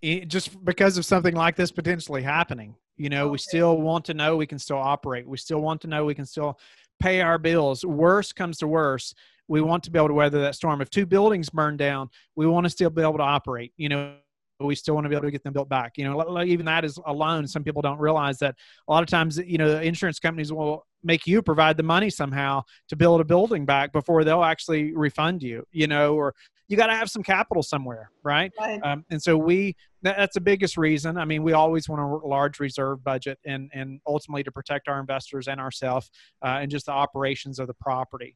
It, 0.01 0.27
just 0.27 0.63
because 0.63 0.97
of 0.97 1.05
something 1.05 1.35
like 1.35 1.55
this 1.55 1.71
potentially 1.71 2.21
happening. 2.21 2.75
You 2.95 3.09
know, 3.09 3.25
okay. 3.25 3.31
we 3.31 3.37
still 3.37 3.77
want 3.77 4.05
to 4.05 4.13
know 4.13 4.35
we 4.35 4.45
can 4.45 4.59
still 4.59 4.77
operate. 4.77 5.27
We 5.27 5.37
still 5.37 5.61
want 5.61 5.81
to 5.81 5.87
know 5.87 6.05
we 6.05 6.15
can 6.15 6.25
still 6.25 6.59
pay 6.99 7.21
our 7.21 7.37
bills. 7.37 7.85
Worse 7.85 8.31
comes 8.33 8.57
to 8.57 8.67
worst, 8.67 9.15
we 9.49 9.61
want 9.61 9.83
to 9.83 9.91
be 9.91 9.97
able 9.97 10.09
to 10.09 10.13
weather 10.13 10.39
that 10.41 10.55
storm. 10.55 10.79
If 10.79 10.89
two 10.89 11.05
buildings 11.05 11.49
burn 11.49 11.75
down, 11.75 12.09
we 12.35 12.45
want 12.45 12.65
to 12.65 12.69
still 12.69 12.89
be 12.89 13.01
able 13.01 13.17
to 13.17 13.23
operate. 13.23 13.73
You 13.75 13.89
know, 13.89 14.15
we 14.59 14.75
still 14.75 14.95
want 14.95 15.05
to 15.05 15.09
be 15.09 15.15
able 15.15 15.25
to 15.25 15.31
get 15.31 15.43
them 15.43 15.53
built 15.53 15.69
back. 15.69 15.97
You 15.97 16.03
know, 16.03 16.43
even 16.43 16.65
that 16.65 16.83
is 16.83 16.99
alone. 17.05 17.47
Some 17.47 17.63
people 17.63 17.81
don't 17.81 17.99
realize 17.99 18.39
that 18.39 18.55
a 18.87 18.91
lot 18.91 19.03
of 19.03 19.09
times, 19.09 19.37
you 19.37 19.57
know, 19.57 19.69
the 19.69 19.81
insurance 19.81 20.19
companies 20.19 20.51
will 20.51 20.85
make 21.01 21.25
you 21.25 21.41
provide 21.41 21.77
the 21.77 21.83
money 21.83 22.09
somehow 22.09 22.63
to 22.89 22.95
build 22.97 23.21
a 23.21 23.23
building 23.23 23.65
back 23.65 23.93
before 23.93 24.23
they'll 24.23 24.43
actually 24.43 24.93
refund 24.93 25.41
you. 25.41 25.65
You 25.71 25.87
know, 25.87 26.15
or 26.15 26.35
you 26.67 26.75
got 26.75 26.87
to 26.87 26.95
have 26.95 27.09
some 27.09 27.23
capital 27.23 27.63
somewhere, 27.63 28.11
right? 28.23 28.51
right. 28.59 28.81
Um, 28.83 29.05
and 29.09 29.21
so 29.21 29.37
we 29.37 29.75
that, 30.01 30.17
that's 30.17 30.33
the 30.33 30.41
biggest 30.41 30.77
reason. 30.77 31.17
I 31.17 31.25
mean, 31.25 31.41
we 31.41 31.53
always 31.53 31.87
want 31.87 32.01
a 32.01 32.27
large 32.27 32.59
reserve 32.59 33.03
budget, 33.03 33.39
and 33.45 33.71
and 33.73 34.01
ultimately 34.05 34.43
to 34.43 34.51
protect 34.51 34.89
our 34.89 34.99
investors 34.99 35.47
and 35.47 35.59
ourselves, 35.61 36.11
uh, 36.43 36.59
and 36.61 36.69
just 36.69 36.87
the 36.87 36.91
operations 36.91 37.59
of 37.59 37.67
the 37.67 37.73
property. 37.75 38.35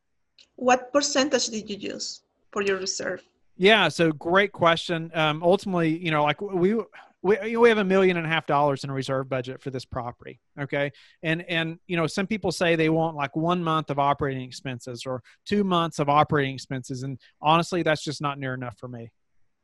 What 0.56 0.94
percentage 0.94 1.48
did 1.48 1.70
you 1.70 1.76
use 1.76 2.22
for 2.52 2.62
your 2.62 2.78
reserve? 2.78 3.24
Yeah, 3.56 3.88
so 3.90 4.12
great 4.12 4.52
question. 4.52 5.12
Um, 5.14 5.44
ultimately, 5.44 5.98
you 5.98 6.12
know, 6.12 6.24
like 6.24 6.42
we 6.42 6.76
we 7.22 7.58
we 7.58 7.70
have 7.70 7.78
a 7.78 7.84
million 7.84 8.18
and 8.18 8.26
a 8.26 8.30
half 8.30 8.48
dollars 8.48 8.84
in 8.84 8.92
reserve 8.92 9.30
budget 9.30 9.62
for 9.62 9.70
this 9.70 9.86
property. 9.86 10.40
Okay, 10.60 10.92
and 11.22 11.44
and 11.44 11.78
you 11.88 11.96
know, 11.96 12.08
some 12.08 12.26
people 12.26 12.52
say 12.52 12.76
they 12.76 12.90
want 12.90 13.16
like 13.16 13.36
one 13.36 13.64
month 13.64 13.90
of 13.90 14.00
operating 14.00 14.44
expenses 14.44 15.06
or 15.06 15.22
two 15.46 15.64
months 15.64 16.00
of 16.00 16.10
operating 16.10 16.56
expenses, 16.56 17.04
and 17.04 17.20
honestly, 17.42 17.84
that's 17.84 18.04
just 18.04 18.22
not 18.22 18.40
near 18.40 18.54
enough 18.54 18.78
for 18.80 18.88
me. 18.88 19.12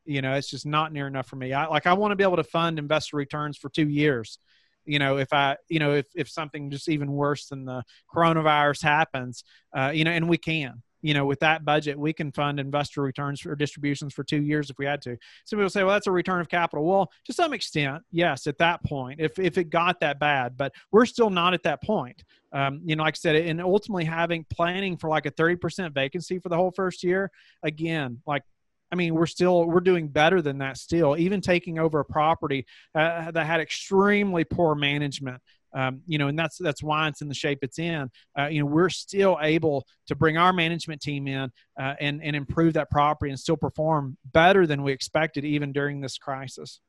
You 0.05 0.21
know, 0.21 0.33
it's 0.33 0.49
just 0.49 0.65
not 0.65 0.93
near 0.93 1.07
enough 1.07 1.27
for 1.27 1.35
me. 1.35 1.53
I 1.53 1.65
like 1.65 1.87
I 1.87 1.93
want 1.93 2.11
to 2.11 2.15
be 2.15 2.23
able 2.23 2.37
to 2.37 2.43
fund 2.43 2.77
investor 2.79 3.17
returns 3.17 3.57
for 3.57 3.69
two 3.69 3.89
years 3.89 4.39
you 4.85 4.97
know 4.97 5.17
if 5.17 5.33
i 5.33 5.57
you 5.67 5.77
know 5.77 5.93
if, 5.93 6.05
if 6.15 6.29
something 6.29 6.71
just 6.71 6.87
even 6.87 7.11
worse 7.11 7.47
than 7.47 7.65
the 7.65 7.83
coronavirus 8.13 8.81
happens 8.81 9.43
uh, 9.75 9.91
you 9.93 10.05
know 10.05 10.11
and 10.11 10.27
we 10.29 10.37
can 10.37 10.81
you 11.01 11.13
know, 11.13 11.25
with 11.25 11.39
that 11.39 11.65
budget, 11.65 11.97
we 11.97 12.13
can 12.13 12.31
fund 12.31 12.59
investor 12.59 13.01
returns 13.01 13.45
or 13.45 13.55
distributions 13.55 14.13
for 14.13 14.23
two 14.23 14.41
years 14.41 14.69
if 14.69 14.77
we 14.77 14.85
had 14.85 15.01
to. 15.03 15.17
Some 15.45 15.59
people 15.59 15.69
say, 15.69 15.83
well, 15.83 15.93
that's 15.93 16.07
a 16.07 16.11
return 16.11 16.41
of 16.41 16.49
capital. 16.49 16.85
Well, 16.85 17.11
to 17.25 17.33
some 17.33 17.53
extent, 17.53 18.03
yes, 18.11 18.47
at 18.47 18.57
that 18.57 18.83
point, 18.83 19.19
if, 19.19 19.39
if 19.39 19.57
it 19.57 19.69
got 19.69 19.99
that 20.01 20.19
bad, 20.19 20.57
but 20.57 20.73
we're 20.91 21.05
still 21.05 21.29
not 21.29 21.53
at 21.53 21.63
that 21.63 21.81
point. 21.83 22.23
Um, 22.51 22.81
you 22.83 22.95
know, 22.95 23.03
like 23.03 23.15
I 23.15 23.17
said, 23.17 23.35
and 23.35 23.61
ultimately 23.61 24.05
having 24.05 24.45
planning 24.49 24.97
for 24.97 25.09
like 25.09 25.25
a 25.25 25.31
30% 25.31 25.93
vacancy 25.93 26.39
for 26.39 26.49
the 26.49 26.55
whole 26.55 26.71
first 26.71 27.03
year, 27.03 27.31
again, 27.63 28.21
like 28.25 28.43
I 28.91 28.95
mean, 28.95 29.13
we're 29.13 29.27
still 29.27 29.65
we're 29.65 29.81
doing 29.81 30.07
better 30.07 30.41
than 30.41 30.57
that 30.59 30.77
still. 30.77 31.15
Even 31.17 31.41
taking 31.41 31.77
over 31.77 31.99
a 31.99 32.05
property 32.05 32.65
uh, 32.95 33.31
that 33.31 33.45
had 33.45 33.59
extremely 33.61 34.43
poor 34.43 34.73
management, 34.73 35.41
um, 35.73 36.01
you 36.07 36.17
know, 36.17 36.27
and 36.27 36.37
that's 36.37 36.57
that's 36.57 36.81
why 36.81 37.07
it's 37.07 37.21
in 37.21 37.27
the 37.27 37.33
shape 37.33 37.59
it's 37.61 37.79
in. 37.79 38.09
Uh, 38.37 38.47
you 38.47 38.59
know, 38.59 38.65
we're 38.65 38.89
still 38.89 39.37
able 39.41 39.85
to 40.07 40.15
bring 40.15 40.37
our 40.37 40.53
management 40.53 41.01
team 41.01 41.27
in 41.27 41.51
uh, 41.79 41.93
and 41.99 42.23
and 42.23 42.35
improve 42.35 42.73
that 42.73 42.89
property 42.89 43.29
and 43.29 43.39
still 43.39 43.57
perform 43.57 44.17
better 44.33 44.65
than 44.65 44.83
we 44.83 44.91
expected 44.91 45.45
even 45.45 45.71
during 45.71 46.01
this 46.01 46.17
crisis. 46.17 46.81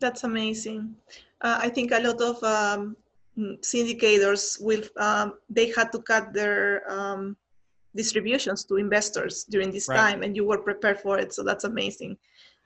That's 0.00 0.24
amazing. 0.24 0.94
Uh, 1.40 1.58
I 1.62 1.68
think 1.68 1.92
a 1.92 2.00
lot 2.00 2.20
of 2.20 2.42
um, 2.42 2.96
syndicators 3.36 4.60
will 4.60 4.82
um, 4.98 5.34
they 5.48 5.72
had 5.76 5.92
to 5.92 6.02
cut 6.02 6.32
their 6.32 6.90
um, 6.90 7.36
distributions 7.94 8.64
to 8.64 8.76
investors 8.76 9.44
during 9.44 9.70
this 9.70 9.88
right. 9.88 9.96
time, 9.96 10.22
and 10.22 10.36
you 10.36 10.44
were 10.44 10.58
prepared 10.58 11.00
for 11.00 11.18
it. 11.18 11.32
So 11.32 11.42
that's 11.42 11.64
amazing. 11.64 12.16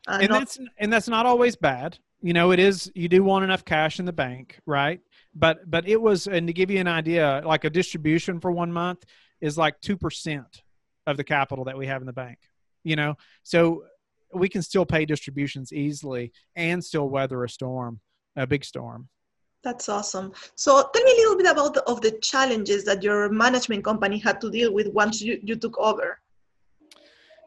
Uh, 0.09 0.19
and 0.21 0.31
not- 0.31 0.39
that's 0.41 0.59
and 0.79 0.93
that's 0.93 1.09
not 1.09 1.27
always 1.27 1.57
bad 1.57 1.99
you 2.23 2.33
know 2.33 2.53
it 2.53 2.59
is 2.59 2.91
you 2.95 3.09
do 3.09 3.23
want 3.23 3.45
enough 3.45 3.65
cash 3.65 3.99
in 3.99 4.05
the 4.05 4.13
bank 4.13 4.59
right 4.65 5.01
but 5.35 5.71
but 5.71 5.89
it 5.89 6.01
was 6.01 6.27
and 6.27 6.47
to 6.47 6.53
give 6.53 6.71
you 6.71 6.79
an 6.79 6.89
idea 6.89 7.43
like 7.45 7.65
a 7.65 7.71
distribution 7.71 8.41
for 8.41 8.51
one 8.51 8.73
month 8.73 9.05
is 9.41 9.59
like 9.59 9.81
2% 9.81 10.45
of 11.07 11.17
the 11.17 11.25
capital 11.25 11.65
that 11.65 11.77
we 11.77 11.87
have 11.87 12.01
in 12.03 12.07
the 12.07 12.13
bank 12.13 12.39
you 12.85 12.97
know? 12.97 13.15
So 13.43 13.85
we 14.35 14.49
can 14.49 14.63
still 14.63 14.87
pay 14.87 15.05
distributions 15.05 15.73
easily 15.73 16.33
and 16.57 16.83
still 16.83 17.09
weather 17.09 17.45
a 17.45 17.49
storm 17.49 18.01
a 18.37 18.47
big 18.47 18.65
storm. 18.65 19.07
That's 19.63 19.91
awesome. 19.91 20.33
So 20.55 20.89
tell 20.95 21.05
me 21.05 21.13
a 21.13 21.17
little 21.17 21.37
bit 21.37 21.51
about 21.53 21.75
the, 21.75 21.83
of 21.83 22.01
the 22.01 22.13
challenges 22.23 22.83
that 22.85 23.03
your 23.03 23.29
management 23.29 23.85
company 23.85 24.17
had 24.17 24.41
to 24.41 24.51
deal 24.51 24.73
with 24.73 24.89
once 24.89 25.21
you, 25.21 25.39
you 25.43 25.55
took 25.55 25.79
over 25.79 26.19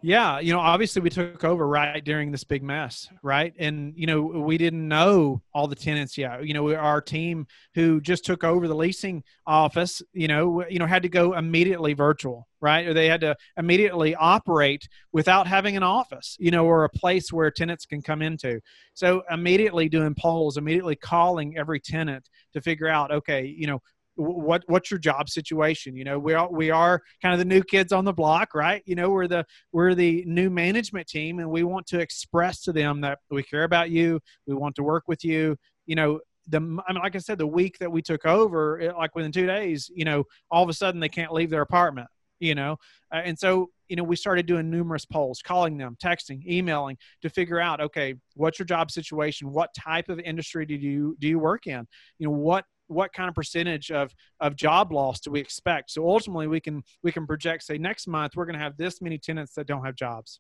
yeah, 0.01 0.39
you 0.39 0.53
know, 0.53 0.59
obviously 0.59 1.01
we 1.01 1.09
took 1.09 1.43
over 1.43 1.67
right 1.67 2.03
during 2.03 2.31
this 2.31 2.43
big 2.43 2.61
mess, 2.61 3.07
right? 3.23 3.53
And 3.57 3.93
you 3.95 4.05
know, 4.05 4.21
we 4.21 4.57
didn't 4.57 4.87
know 4.87 5.41
all 5.53 5.67
the 5.67 5.75
tenants 5.75 6.17
yet. 6.17 6.45
You 6.45 6.53
know, 6.53 6.75
our 6.75 7.01
team 7.01 7.47
who 7.73 7.99
just 8.01 8.23
took 8.23 8.43
over 8.43 8.67
the 8.67 8.75
leasing 8.75 9.23
office, 9.47 10.01
you 10.13 10.27
know, 10.27 10.63
you 10.69 10.77
know, 10.77 10.85
had 10.85 11.03
to 11.03 11.09
go 11.09 11.33
immediately 11.33 11.93
virtual, 11.93 12.47
right? 12.61 12.85
Or 12.85 12.93
they 12.93 13.07
had 13.07 13.21
to 13.21 13.35
immediately 13.57 14.13
operate 14.15 14.87
without 15.11 15.47
having 15.47 15.75
an 15.75 15.83
office, 15.83 16.37
you 16.39 16.51
know, 16.51 16.65
or 16.65 16.83
a 16.83 16.89
place 16.89 17.33
where 17.33 17.49
tenants 17.49 17.85
can 17.85 18.01
come 18.01 18.21
into. 18.21 18.59
So 18.93 19.23
immediately 19.31 19.89
doing 19.89 20.13
polls, 20.13 20.57
immediately 20.57 20.95
calling 20.95 21.57
every 21.57 21.79
tenant 21.79 22.29
to 22.53 22.61
figure 22.61 22.87
out, 22.87 23.11
okay, 23.11 23.45
you 23.45 23.67
know, 23.67 23.81
what 24.15 24.63
what's 24.67 24.89
your 24.89 24.99
job 24.99 25.29
situation? 25.29 25.95
You 25.95 26.03
know 26.03 26.19
we 26.19 26.33
are 26.33 26.51
we 26.51 26.71
are 26.71 27.01
kind 27.21 27.33
of 27.33 27.39
the 27.39 27.45
new 27.45 27.63
kids 27.63 27.91
on 27.91 28.05
the 28.05 28.13
block 28.13 28.53
right? 28.53 28.81
You 28.85 28.95
know 28.95 29.09
we're 29.09 29.27
the 29.27 29.45
we're 29.71 29.95
the 29.95 30.23
new 30.25 30.49
management 30.49 31.07
team 31.07 31.39
and 31.39 31.49
we 31.49 31.63
want 31.63 31.87
to 31.87 31.99
express 31.99 32.61
to 32.63 32.73
them 32.73 33.01
that 33.01 33.19
we 33.29 33.43
care 33.43 33.63
about 33.63 33.89
you 33.89 34.19
we 34.47 34.55
want 34.55 34.75
to 34.75 34.83
work 34.83 35.03
with 35.07 35.23
you. 35.23 35.57
You 35.85 35.95
know 35.95 36.19
the 36.47 36.57
I 36.87 36.93
mean, 36.93 37.01
like 37.01 37.15
I 37.15 37.19
said, 37.19 37.37
the 37.37 37.47
week 37.47 37.77
that 37.79 37.91
we 37.91 38.01
took 38.01 38.25
over, 38.25 38.93
like 38.97 39.15
within 39.15 39.31
two 39.31 39.47
days, 39.47 39.89
you 39.93 40.05
know, 40.05 40.25
all 40.51 40.63
of 40.63 40.69
a 40.69 40.73
sudden 40.73 40.99
they 40.99 41.09
can't 41.09 41.33
leave 41.33 41.49
their 41.49 41.61
apartment, 41.61 42.07
you 42.39 42.55
know, 42.55 42.77
uh, 43.13 43.21
and 43.23 43.37
so 43.37 43.69
you 43.87 43.95
know 43.95 44.03
we 44.03 44.15
started 44.15 44.45
doing 44.45 44.69
numerous 44.69 45.05
polls, 45.05 45.41
calling 45.43 45.77
them, 45.77 45.95
texting, 46.03 46.45
emailing 46.45 46.97
to 47.21 47.29
figure 47.29 47.59
out, 47.59 47.81
okay, 47.81 48.15
what's 48.35 48.59
your 48.59 48.65
job 48.65 48.91
situation? 48.91 49.51
What 49.51 49.73
type 49.73 50.09
of 50.09 50.19
industry 50.19 50.65
do 50.65 50.75
you 50.75 51.15
do 51.19 51.27
you 51.27 51.39
work 51.39 51.67
in? 51.67 51.87
You 52.19 52.27
know, 52.27 52.33
what 52.33 52.65
what 52.87 53.13
kind 53.13 53.29
of 53.29 53.35
percentage 53.35 53.91
of 53.91 54.13
of 54.39 54.55
job 54.55 54.91
loss 54.91 55.19
do 55.19 55.31
we 55.31 55.39
expect? 55.39 55.91
So 55.91 56.07
ultimately 56.07 56.47
we 56.47 56.59
can 56.59 56.83
we 57.03 57.11
can 57.11 57.25
project 57.25 57.63
say 57.63 57.77
next 57.77 58.07
month 58.07 58.35
we're 58.35 58.45
going 58.45 58.57
to 58.57 58.63
have 58.63 58.77
this 58.77 59.01
many 59.01 59.17
tenants 59.17 59.53
that 59.55 59.67
don't 59.67 59.85
have 59.85 59.95
jobs. 59.95 60.39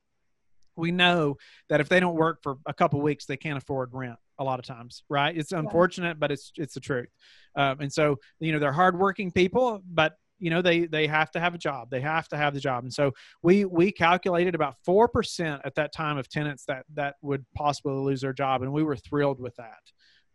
We 0.77 0.91
know 0.91 1.37
that 1.69 1.79
if 1.79 1.87
they 1.87 2.01
don't 2.01 2.15
work 2.15 2.39
for 2.43 2.57
a 2.65 2.73
couple 2.73 3.01
weeks 3.01 3.25
they 3.25 3.37
can't 3.37 3.57
afford 3.57 3.89
rent 3.93 4.17
a 4.37 4.43
lot 4.43 4.59
of 4.59 4.65
times 4.65 5.03
right? 5.09 5.35
It's 5.35 5.51
unfortunate 5.51 6.19
but 6.19 6.31
it's 6.31 6.51
it's 6.57 6.73
the 6.73 6.81
truth. 6.81 7.09
Um, 7.55 7.79
and 7.79 7.91
so 7.91 8.17
you 8.39 8.51
know 8.51 8.59
they're 8.59 8.73
hardworking 8.73 9.31
people 9.31 9.81
but 9.89 10.17
you 10.39 10.49
know 10.49 10.61
they 10.61 10.85
they 10.85 11.07
have 11.07 11.31
to 11.31 11.39
have 11.39 11.53
a 11.53 11.57
job. 11.57 11.89
They 11.89 12.01
have 12.01 12.27
to 12.29 12.37
have 12.37 12.53
the 12.53 12.59
job. 12.59 12.83
And 12.83 12.93
so 12.93 13.11
we 13.41 13.65
we 13.65 13.91
calculated 13.91 14.55
about 14.55 14.75
4% 14.87 15.61
at 15.63 15.75
that 15.75 15.93
time 15.93 16.17
of 16.17 16.29
tenants 16.29 16.65
that 16.65 16.85
that 16.93 17.15
would 17.21 17.45
possibly 17.55 17.93
lose 17.93 18.21
their 18.21 18.33
job. 18.33 18.61
And 18.61 18.73
we 18.73 18.83
were 18.83 18.95
thrilled 18.95 19.39
with 19.39 19.55
that 19.55 19.79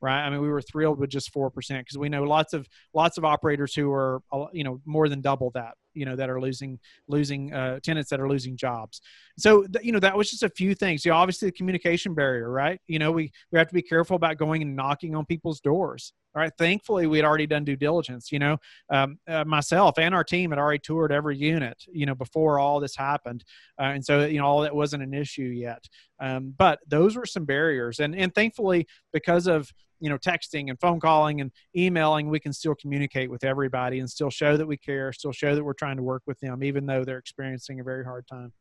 right? 0.00 0.24
I 0.24 0.30
mean, 0.30 0.40
we 0.40 0.48
were 0.48 0.62
thrilled 0.62 0.98
with 0.98 1.10
just 1.10 1.30
four 1.32 1.50
percent 1.50 1.84
because 1.84 1.98
we 1.98 2.08
know 2.08 2.22
lots 2.22 2.52
of 2.52 2.66
lots 2.94 3.18
of 3.18 3.24
operators 3.24 3.74
who 3.74 3.92
are 3.92 4.22
you 4.52 4.64
know 4.64 4.80
more 4.84 5.08
than 5.08 5.20
double 5.20 5.50
that 5.54 5.74
you 5.94 6.04
know 6.04 6.16
that 6.16 6.30
are 6.30 6.40
losing 6.40 6.78
losing 7.08 7.52
uh, 7.52 7.80
tenants 7.80 8.10
that 8.10 8.20
are 8.20 8.28
losing 8.28 8.56
jobs. 8.56 9.00
So 9.38 9.62
th- 9.64 9.84
you 9.84 9.92
know 9.92 10.00
that 10.00 10.16
was 10.16 10.30
just 10.30 10.42
a 10.42 10.48
few 10.50 10.74
things. 10.74 11.04
You 11.04 11.12
know, 11.12 11.16
obviously 11.16 11.48
the 11.48 11.52
communication 11.52 12.14
barrier, 12.14 12.50
right? 12.50 12.80
You 12.86 12.98
know, 12.98 13.12
we 13.12 13.32
we 13.52 13.58
have 13.58 13.68
to 13.68 13.74
be 13.74 13.82
careful 13.82 14.16
about 14.16 14.36
going 14.36 14.62
and 14.62 14.76
knocking 14.76 15.14
on 15.14 15.24
people's 15.26 15.60
doors. 15.60 16.12
All 16.34 16.40
right. 16.40 16.52
Thankfully, 16.56 17.08
we 17.08 17.18
had 17.18 17.24
already 17.24 17.46
done 17.46 17.64
due 17.64 17.74
diligence. 17.74 18.30
You 18.30 18.38
know, 18.38 18.56
um, 18.88 19.18
uh, 19.26 19.44
myself 19.44 19.98
and 19.98 20.14
our 20.14 20.22
team 20.22 20.50
had 20.50 20.60
already 20.60 20.78
toured 20.78 21.10
every 21.10 21.36
unit. 21.36 21.82
You 21.92 22.06
know, 22.06 22.14
before 22.14 22.60
all 22.60 22.78
this 22.78 22.94
happened, 22.94 23.44
uh, 23.80 23.86
and 23.86 24.04
so 24.04 24.24
you 24.26 24.38
know 24.38 24.46
all 24.46 24.60
that 24.60 24.74
wasn't 24.74 25.02
an 25.02 25.14
issue 25.14 25.42
yet. 25.42 25.84
Um, 26.20 26.54
but 26.56 26.78
those 26.86 27.16
were 27.16 27.26
some 27.26 27.46
barriers, 27.46 27.98
and 27.98 28.14
and 28.14 28.32
thankfully 28.32 28.86
because 29.12 29.48
of 29.48 29.72
you 30.00 30.08
know 30.08 30.18
texting 30.18 30.70
and 30.70 30.80
phone 30.80 31.00
calling 31.00 31.40
and 31.40 31.50
emailing, 31.76 32.28
we 32.28 32.40
can 32.40 32.52
still 32.52 32.74
communicate 32.74 33.30
with 33.30 33.44
everybody 33.44 34.00
and 34.00 34.08
still 34.08 34.30
show 34.30 34.56
that 34.56 34.66
we 34.66 34.76
care, 34.76 35.12
still 35.12 35.32
show 35.32 35.54
that 35.54 35.62
we're 35.62 35.74
trying 35.74 35.96
to 35.96 36.02
work 36.02 36.22
with 36.26 36.38
them, 36.40 36.64
even 36.64 36.86
though 36.86 37.04
they're 37.04 37.18
experiencing 37.18 37.80
a 37.80 37.84
very 37.84 38.04
hard 38.04 38.26
time. 38.26 38.52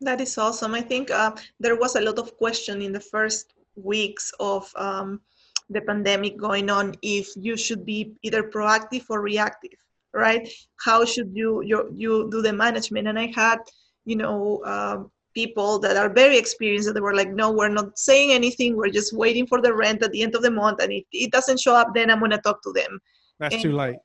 That 0.00 0.20
is 0.20 0.36
awesome. 0.38 0.74
I 0.74 0.82
think 0.82 1.10
uh, 1.10 1.32
there 1.58 1.76
was 1.76 1.96
a 1.96 2.00
lot 2.00 2.18
of 2.18 2.36
question 2.36 2.82
in 2.82 2.92
the 2.92 3.00
first 3.00 3.54
weeks 3.76 4.32
of. 4.40 4.70
Um, 4.76 5.20
the 5.68 5.80
pandemic 5.80 6.36
going 6.36 6.70
on 6.70 6.94
if 7.02 7.28
you 7.36 7.56
should 7.56 7.84
be 7.84 8.12
either 8.22 8.44
proactive 8.44 9.04
or 9.08 9.20
reactive 9.20 9.72
right 10.14 10.48
how 10.84 11.04
should 11.04 11.30
you 11.34 11.60
you, 11.62 11.92
you 11.92 12.28
do 12.30 12.40
the 12.40 12.52
management 12.52 13.08
and 13.08 13.18
i 13.18 13.26
had 13.34 13.58
you 14.04 14.16
know 14.16 14.62
uh, 14.64 15.02
people 15.36 15.78
that 15.78 15.96
are 16.02 16.10
very 16.22 16.38
experienced 16.38 16.88
that 16.92 17.02
were 17.08 17.18
like 17.20 17.32
no 17.40 17.46
we're 17.58 17.76
not 17.80 17.98
saying 18.08 18.32
anything 18.32 18.74
we're 18.74 18.96
just 19.00 19.12
waiting 19.22 19.46
for 19.50 19.60
the 19.60 19.72
rent 19.82 20.02
at 20.02 20.10
the 20.12 20.22
end 20.22 20.34
of 20.34 20.42
the 20.46 20.54
month 20.62 20.82
and 20.82 20.90
if 20.98 21.04
it 21.12 21.30
doesn't 21.36 21.60
show 21.64 21.74
up 21.80 21.88
then 21.94 22.10
i'm 22.10 22.22
going 22.24 22.36
to 22.38 22.44
talk 22.46 22.62
to 22.62 22.72
them. 22.72 22.92
That's 23.38 23.54
and, 23.54 23.62
too 23.62 23.74
late. 23.82 23.96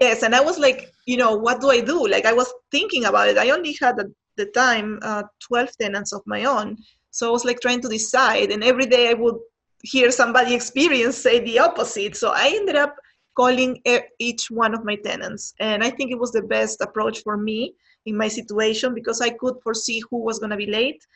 Yes 0.00 0.22
and 0.22 0.34
i 0.40 0.42
was 0.48 0.58
like 0.66 0.80
you 1.10 1.16
know 1.22 1.32
what 1.46 1.60
do 1.60 1.70
i 1.70 1.80
do? 1.80 1.98
Like 2.14 2.26
i 2.32 2.32
was 2.40 2.48
thinking 2.70 3.04
about 3.06 3.28
it. 3.30 3.36
I 3.44 3.50
only 3.50 3.74
had 3.82 3.98
at 4.04 4.10
the 4.36 4.46
time 4.64 4.98
uh, 5.02 5.24
12 5.40 5.70
tenants 5.80 6.12
of 6.12 6.22
my 6.34 6.44
own. 6.44 6.76
So 7.10 7.28
i 7.28 7.32
was 7.36 7.44
like 7.48 7.60
trying 7.60 7.82
to 7.82 7.88
decide 7.98 8.48
and 8.52 8.62
every 8.62 8.86
day 8.86 9.04
i 9.10 9.14
would 9.22 9.38
hear 9.82 10.10
somebody 10.10 10.54
experience 10.54 11.16
say 11.16 11.36
the 11.40 11.58
opposite. 11.58 12.14
So 12.16 12.26
I 12.44 12.46
ended 12.58 12.76
up 12.84 12.94
calling 13.36 13.70
each 14.18 14.50
one 14.50 14.72
of 14.74 14.84
my 14.84 14.96
tenants. 15.08 15.54
And 15.60 15.84
I 15.84 15.90
think 15.90 16.10
it 16.10 16.18
was 16.18 16.32
the 16.32 16.42
best 16.42 16.80
approach 16.80 17.22
for 17.22 17.36
me 17.36 17.74
in 18.06 18.16
my 18.16 18.28
situation 18.28 18.94
because 18.94 19.20
I 19.20 19.30
could 19.30 19.56
foresee 19.62 20.02
who 20.10 20.18
was 20.18 20.38
going 20.38 20.50
to 20.50 20.56
be 20.56 20.66
late. 20.66 21.06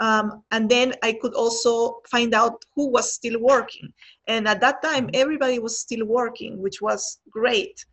Um, 0.00 0.42
and 0.52 0.68
then 0.68 0.94
I 1.02 1.12
could 1.12 1.34
also 1.34 2.00
find 2.10 2.34
out 2.34 2.64
who 2.74 2.88
was 2.88 3.12
still 3.12 3.40
working. 3.40 3.92
And 4.26 4.46
at 4.46 4.60
that 4.60 4.82
time, 4.82 5.06
mm-hmm. 5.06 5.20
everybody 5.20 5.58
was 5.58 5.78
still 5.78 6.04
working, 6.06 6.60
which 6.62 6.80
was 6.80 7.18
great. 7.30 7.84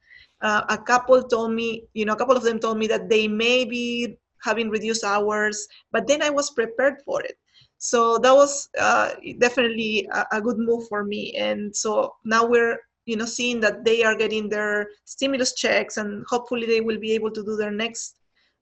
Uh, 0.41 0.63
a 0.69 0.77
couple 0.77 1.21
told 1.23 1.53
me, 1.53 1.83
you 1.93 2.05
know, 2.05 2.13
a 2.13 2.15
couple 2.15 2.37
of 2.37 2.43
them 2.43 2.59
told 2.59 2.77
me 2.77 2.87
that 2.87 3.09
they 3.09 3.27
may 3.27 3.65
be 3.65 4.17
having 4.43 4.69
reduced 4.69 5.03
hours, 5.03 5.67
but 5.91 6.07
then 6.07 6.21
I 6.21 6.29
was 6.29 6.51
prepared 6.51 7.01
for 7.03 7.21
it. 7.21 7.37
So 7.79 8.17
that 8.19 8.33
was 8.33 8.69
uh, 8.79 9.11
definitely 9.39 10.07
a, 10.11 10.25
a 10.33 10.41
good 10.41 10.59
move 10.59 10.87
for 10.87 11.03
me. 11.03 11.33
And 11.35 11.75
so 11.75 12.15
now 12.23 12.45
we're 12.45 12.77
you 13.05 13.15
know 13.15 13.25
seeing 13.25 13.59
that 13.59 13.85
they 13.85 14.03
are 14.03 14.15
getting 14.15 14.49
their 14.49 14.89
stimulus 15.05 15.53
checks 15.53 15.97
and 15.97 16.25
hopefully 16.27 16.65
they 16.65 16.81
will 16.81 16.99
be 16.99 17.13
able 17.13 17.31
to 17.31 17.43
do 17.43 17.55
their 17.55 17.71
next 17.71 18.15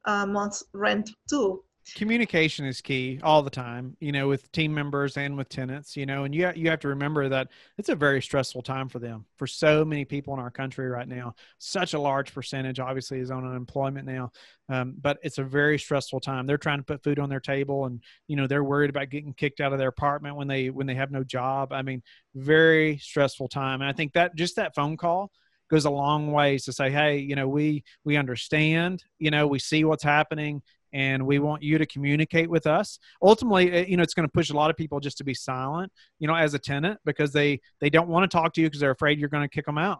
uh, 0.06 0.26
month's 0.26 0.64
rent 0.74 1.12
too. 1.30 1.64
Communication 1.96 2.66
is 2.66 2.80
key 2.80 3.20
all 3.24 3.42
the 3.44 3.50
time 3.50 3.98
you 4.00 4.14
know 4.14 4.30
with 4.30 4.50
team 4.54 4.74
members 4.74 5.18
and 5.18 5.36
with 5.36 5.50
tenants 5.50 5.98
you 5.98 6.06
know 6.06 6.24
and 6.24 6.34
you, 6.34 6.50
you 6.56 6.70
have 6.70 6.80
to 6.80 6.88
remember 6.88 7.28
that 7.28 7.50
it's 7.78 7.90
a 7.90 7.96
very 7.96 8.22
stressful 8.22 8.62
time 8.62 8.88
for 8.88 9.00
them 9.00 9.26
for 9.36 9.46
so 9.46 9.84
many 9.84 10.06
people 10.06 10.34
in 10.34 10.40
our 10.40 10.50
country 10.50 10.88
right 10.88 11.10
now. 11.10 11.36
Such 11.58 11.94
a 11.94 12.00
large 12.00 12.34
percentage 12.34 12.80
obviously 12.80 13.20
is 13.20 13.32
on 13.32 13.46
unemployment 13.46 14.08
now 14.08 14.32
um, 14.70 14.96
but 15.02 15.18
it's 15.24 15.40
a 15.40 15.44
very 15.44 15.78
stressful 15.78 16.22
time. 16.22 16.48
They're 16.48 16.58
trying 16.58 16.80
to 16.80 16.86
put 16.86 17.04
food 17.04 17.20
on 17.20 17.30
their 17.30 17.42
table 17.42 17.86
and 17.86 18.02
you 18.28 18.38
know 18.38 18.48
they're 18.48 18.64
worried 18.64 18.90
about 18.90 19.10
getting 19.10 19.34
kicked 19.34 19.60
out 19.60 19.74
of 19.74 19.78
their 19.78 19.90
apartment 19.90 20.38
when 20.38 20.48
they 20.48 20.70
when 20.70 20.88
they 20.88 20.96
have 20.96 21.12
no 21.12 21.26
job. 21.26 21.74
I 21.74 21.82
mean 21.82 22.02
very 22.34 22.98
stressful 22.98 23.50
time. 23.50 23.82
And 23.82 23.90
i 23.90 23.94
think 23.94 24.14
that 24.14 24.36
just 24.36 24.56
that 24.56 24.74
phone 24.74 24.96
call 24.96 25.32
goes 25.74 25.86
a 25.86 25.90
long 25.90 26.32
ways 26.32 26.64
to 26.66 26.72
say 26.72 26.92
hey 26.92 27.18
you 27.18 27.36
know 27.36 27.48
we 27.48 27.84
we 28.06 28.16
understand 28.16 29.04
you 29.18 29.32
know 29.32 29.48
we 29.48 29.58
see 29.58 29.84
what's 29.84 30.04
happening 30.04 30.62
and 30.94 31.26
we 31.26 31.40
want 31.40 31.64
you 31.64 31.80
to 31.80 31.88
communicate 31.88 32.48
with 32.48 32.68
us. 32.68 33.00
Ultimately 33.24 33.72
eh, 33.72 33.86
you 33.88 33.98
know 33.98 34.04
it's 34.04 34.14
going 34.14 34.28
to 34.28 34.32
push 34.32 34.52
a 34.52 34.54
lot 34.54 34.70
of 34.70 34.78
people 34.78 35.00
just 35.00 35.18
to 35.18 35.24
be 35.24 35.34
silent 35.34 35.92
you 36.20 36.28
know 36.28 36.36
as 36.36 36.54
a 36.54 36.60
tenant 36.60 37.00
because 37.06 37.34
they 37.34 37.60
they 37.82 37.90
don't 37.90 38.08
want 38.08 38.30
to 38.30 38.38
talk 38.38 38.54
to 38.54 38.62
you 38.62 38.68
because 38.68 38.80
they're 38.80 38.92
afraid 38.92 39.20
you're 39.20 39.30
going 39.30 39.44
to 39.44 39.50
kick 39.50 39.66
them 39.66 39.80
out 39.80 40.00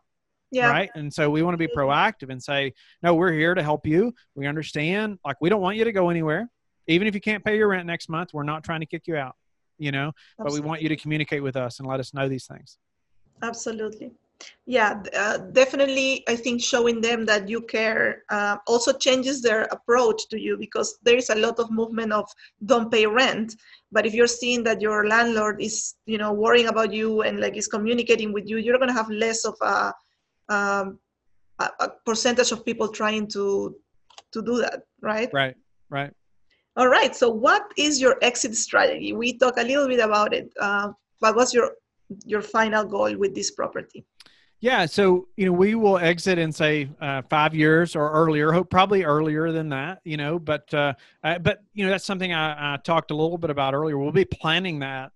yeah. 0.52 0.70
right? 0.70 0.92
And 0.94 1.12
so 1.12 1.32
we 1.32 1.42
want 1.42 1.56
to 1.56 1.58
be 1.58 1.68
proactive 1.68 2.30
and 2.30 2.42
say 2.42 2.74
no 3.02 3.16
we're 3.16 3.32
here 3.32 3.56
to 3.56 3.64
help 3.64 3.88
you. 3.88 4.14
We 4.36 4.46
understand. 4.46 5.18
Like 5.26 5.38
we 5.42 5.50
don't 5.50 5.62
want 5.62 5.78
you 5.78 5.86
to 5.86 5.92
go 5.92 6.10
anywhere. 6.10 6.48
Even 6.88 7.08
if 7.08 7.16
you 7.16 7.22
can't 7.22 7.44
pay 7.44 7.58
your 7.58 7.70
rent 7.70 7.88
next 7.88 8.10
month 8.10 8.30
we're 8.32 8.44
not 8.44 8.64
trying 8.64 8.82
to 8.82 8.86
kick 8.86 9.08
you 9.08 9.18
out 9.18 9.36
you 9.80 9.92
know? 9.92 10.12
Absolutely. 10.40 10.44
but 10.44 10.54
we 10.54 10.70
want 10.70 10.82
you 10.84 10.90
to 10.90 10.96
communicate 10.96 11.42
with 11.42 11.56
us 11.56 11.80
and 11.80 11.88
let 11.88 12.00
us 12.00 12.14
know 12.14 12.30
these 12.30 12.46
things. 12.46 12.78
Absolutely 13.42 14.12
yeah 14.66 15.02
uh, 15.18 15.38
definitely 15.52 16.24
i 16.28 16.36
think 16.36 16.62
showing 16.62 17.02
them 17.02 17.26
that 17.26 17.48
you 17.50 17.62
care 17.62 18.24
uh, 18.30 18.58
also 18.68 18.92
changes 18.94 19.42
their 19.42 19.64
approach 19.72 20.28
to 20.30 20.40
you 20.40 20.58
because 20.58 20.98
there 21.04 21.18
is 21.18 21.30
a 21.30 21.36
lot 21.36 21.60
of 21.60 21.72
movement 21.72 22.12
of 22.12 22.30
don't 22.66 22.92
pay 22.92 23.06
rent. 23.06 23.56
But 23.92 24.06
if 24.06 24.14
you're 24.14 24.28
seeing 24.28 24.64
that 24.64 24.82
your 24.82 25.08
landlord 25.08 25.62
is 25.62 25.96
you 26.06 26.18
know 26.18 26.34
worrying 26.34 26.68
about 26.68 26.94
you 26.94 27.22
and 27.22 27.40
like 27.40 27.56
is 27.56 27.68
communicating 27.68 28.34
with 28.34 28.48
you 28.50 28.58
you're 28.58 28.78
going 28.78 28.94
to 28.94 29.02
have 29.02 29.10
less 29.10 29.46
of 29.46 29.56
a, 29.62 29.94
um, 30.50 31.00
a, 31.60 31.70
a 31.80 31.90
percentage 32.06 32.52
of 32.52 32.66
people 32.66 32.88
trying 32.88 33.28
to 33.28 33.76
to 34.32 34.42
do 34.42 34.58
that 34.58 34.84
right? 35.02 35.30
Right 35.34 35.56
right. 35.90 36.14
All 36.76 36.88
right 36.88 37.16
so 37.16 37.30
what 37.30 37.64
is 37.78 38.02
your 38.02 38.18
exit 38.22 38.56
strategy? 38.56 39.14
We 39.14 39.38
talked 39.38 39.60
a 39.60 39.64
little 39.64 39.88
bit 39.88 40.00
about 40.00 40.34
it 40.34 40.52
uh, 40.60 40.92
but 41.22 41.36
what's 41.36 41.54
your 41.54 41.74
your 42.26 42.42
final 42.42 42.84
goal 42.84 43.16
with 43.18 43.34
this 43.36 43.52
property 43.52 44.06
yeah, 44.64 44.86
so 44.86 45.28
you 45.36 45.46
know 45.46 45.52
we 45.52 45.76
will 45.76 45.98
exit 45.98 46.38
in 46.38 46.54
say 46.54 46.88
uh, 47.02 47.22
five 47.30 47.54
years 47.54 47.98
or 47.98 48.10
earlier, 48.10 48.54
hope 48.54 48.70
probably 48.70 49.04
earlier 49.04 49.52
than 49.52 49.68
that. 49.70 50.00
You 50.06 50.16
know, 50.16 50.40
but 50.40 50.74
uh, 50.74 50.94
uh, 51.22 51.40
but 51.40 51.60
you 51.74 51.84
know 51.84 51.92
that's 51.92 52.06
something 52.06 52.32
I, 52.32 52.76
I, 52.76 52.78
talked 52.78 53.12
a 53.12 53.14
little 53.14 53.38
bit 53.38 53.50
about 53.50 53.74
earlier. 53.74 53.98
We'll 53.98 54.14
be 54.14 54.24
planning 54.24 54.80
that, 54.80 55.12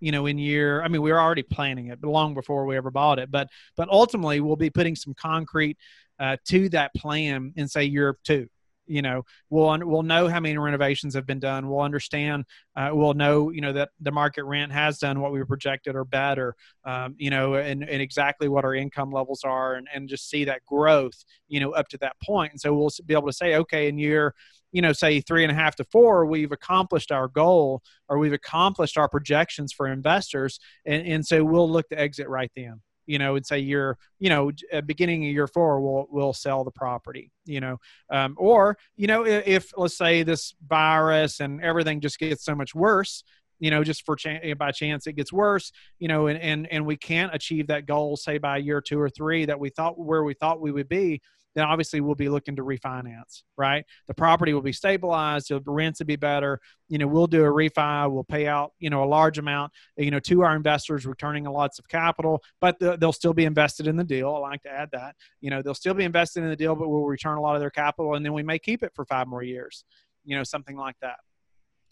you 0.00 0.12
know, 0.12 0.24
in 0.24 0.38
year. 0.38 0.82
I 0.82 0.88
mean, 0.88 1.02
we 1.02 1.12
were 1.12 1.20
already 1.20 1.42
planning 1.42 1.88
it, 1.88 2.00
but 2.00 2.08
long 2.08 2.32
before 2.32 2.64
we 2.64 2.74
ever 2.74 2.90
bought 2.90 3.18
it. 3.18 3.30
But 3.30 3.50
but 3.76 3.90
ultimately, 3.90 4.40
we'll 4.40 4.56
be 4.56 4.70
putting 4.70 4.96
some 4.96 5.12
concrete 5.12 5.76
uh, 6.18 6.38
to 6.46 6.70
that 6.70 6.94
plan 6.94 7.52
in 7.54 7.68
say 7.68 7.84
year 7.84 8.16
two 8.24 8.48
you 8.86 9.02
know 9.02 9.24
we'll 9.50 9.78
we'll 9.86 10.02
know 10.02 10.28
how 10.28 10.40
many 10.40 10.56
renovations 10.56 11.14
have 11.14 11.26
been 11.26 11.38
done. 11.38 11.68
We'll 11.68 11.80
understand 11.80 12.44
uh, 12.76 12.90
we'll 12.92 13.14
know 13.14 13.50
you 13.50 13.60
know 13.60 13.72
that 13.72 13.90
the 14.00 14.12
market 14.12 14.44
rent 14.44 14.72
has 14.72 14.98
done 14.98 15.20
what 15.20 15.32
we 15.32 15.42
projected 15.44 15.94
or 15.94 16.04
better 16.04 16.54
um, 16.84 17.14
you 17.18 17.30
know 17.30 17.54
and, 17.54 17.82
and 17.82 18.02
exactly 18.02 18.48
what 18.48 18.64
our 18.64 18.74
income 18.74 19.10
levels 19.10 19.42
are 19.44 19.74
and, 19.74 19.86
and 19.94 20.08
just 20.08 20.28
see 20.28 20.44
that 20.44 20.64
growth 20.66 21.24
you 21.48 21.60
know 21.60 21.72
up 21.72 21.88
to 21.88 21.98
that 21.98 22.16
point. 22.22 22.52
And 22.52 22.60
so 22.60 22.74
we'll 22.74 22.90
be 23.04 23.14
able 23.14 23.26
to 23.26 23.32
say 23.32 23.56
okay 23.56 23.88
in 23.88 23.98
year 23.98 24.34
you 24.72 24.82
know 24.82 24.92
say 24.92 25.20
three 25.20 25.42
and 25.42 25.52
a 25.52 25.54
half 25.54 25.76
to 25.76 25.84
four 25.84 26.26
we've 26.26 26.52
accomplished 26.52 27.12
our 27.12 27.28
goal 27.28 27.82
or 28.08 28.18
we've 28.18 28.32
accomplished 28.32 28.96
our 28.98 29.08
projections 29.08 29.72
for 29.72 29.86
investors. 29.86 30.58
And, 30.84 31.06
and 31.06 31.26
so 31.26 31.44
we'll 31.44 31.70
look 31.70 31.88
to 31.88 31.98
exit 31.98 32.28
right 32.28 32.50
then 32.56 32.80
you 33.06 33.18
know, 33.18 33.36
and 33.36 33.46
say 33.46 33.58
you're, 33.58 33.98
you 34.18 34.28
know, 34.28 34.50
beginning 34.84 35.24
of 35.26 35.32
year 35.32 35.46
four, 35.46 35.80
we'll 35.80 36.06
we'll 36.10 36.32
sell 36.32 36.64
the 36.64 36.70
property, 36.70 37.30
you 37.44 37.60
know, 37.60 37.78
um, 38.10 38.34
or 38.38 38.76
you 38.96 39.06
know, 39.06 39.24
if, 39.24 39.46
if 39.46 39.72
let's 39.76 39.96
say 39.96 40.22
this 40.22 40.54
virus 40.66 41.40
and 41.40 41.62
everything 41.62 42.00
just 42.00 42.18
gets 42.18 42.44
so 42.44 42.54
much 42.54 42.74
worse, 42.74 43.22
you 43.58 43.70
know, 43.70 43.82
just 43.82 44.04
for 44.04 44.16
ch- 44.16 44.58
by 44.58 44.70
chance 44.70 45.06
it 45.06 45.14
gets 45.14 45.32
worse, 45.32 45.72
you 45.98 46.08
know, 46.08 46.26
and 46.26 46.38
and 46.40 46.66
and 46.70 46.84
we 46.84 46.96
can't 46.96 47.34
achieve 47.34 47.68
that 47.68 47.86
goal, 47.86 48.16
say 48.16 48.38
by 48.38 48.58
year 48.58 48.80
two 48.80 49.00
or 49.00 49.08
three 49.08 49.44
that 49.46 49.58
we 49.58 49.70
thought 49.70 49.98
where 49.98 50.24
we 50.24 50.34
thought 50.34 50.60
we 50.60 50.72
would 50.72 50.88
be, 50.88 51.20
then 51.56 51.64
obviously 51.64 52.02
we'll 52.02 52.14
be 52.14 52.28
looking 52.28 52.54
to 52.54 52.62
refinance, 52.62 53.42
right? 53.56 53.84
The 54.08 54.14
property 54.14 54.52
will 54.52 54.60
be 54.60 54.74
stabilized, 54.74 55.48
the 55.48 55.60
rents 55.66 56.00
will 56.00 56.06
be 56.06 56.16
better. 56.16 56.60
You 56.88 56.98
know, 56.98 57.06
we'll 57.06 57.26
do 57.26 57.44
a 57.44 57.48
refi, 57.48 58.12
we'll 58.12 58.24
pay 58.24 58.46
out, 58.46 58.72
you 58.78 58.90
know, 58.90 59.02
a 59.02 59.06
large 59.08 59.38
amount, 59.38 59.72
you 59.96 60.10
know, 60.10 60.20
to 60.20 60.42
our 60.42 60.54
investors, 60.54 61.06
returning 61.06 61.44
lots 61.44 61.78
of 61.78 61.88
capital, 61.88 62.42
but 62.60 62.78
the, 62.78 62.98
they'll 62.98 63.10
still 63.10 63.32
be 63.32 63.46
invested 63.46 63.86
in 63.86 63.96
the 63.96 64.04
deal. 64.04 64.34
I 64.34 64.38
like 64.38 64.62
to 64.64 64.70
add 64.70 64.90
that. 64.92 65.16
You 65.40 65.48
know, 65.48 65.62
they'll 65.62 65.74
still 65.74 65.94
be 65.94 66.04
invested 66.04 66.42
in 66.42 66.50
the 66.50 66.56
deal, 66.56 66.76
but 66.76 66.90
we'll 66.90 67.06
return 67.06 67.38
a 67.38 67.40
lot 67.40 67.56
of 67.56 67.60
their 67.60 67.70
capital, 67.70 68.14
and 68.14 68.24
then 68.24 68.34
we 68.34 68.42
may 68.42 68.58
keep 68.58 68.82
it 68.82 68.92
for 68.94 69.06
five 69.06 69.26
more 69.26 69.42
years. 69.42 69.84
You 70.26 70.36
know, 70.36 70.44
something 70.44 70.76
like 70.76 70.96
that. 71.00 71.16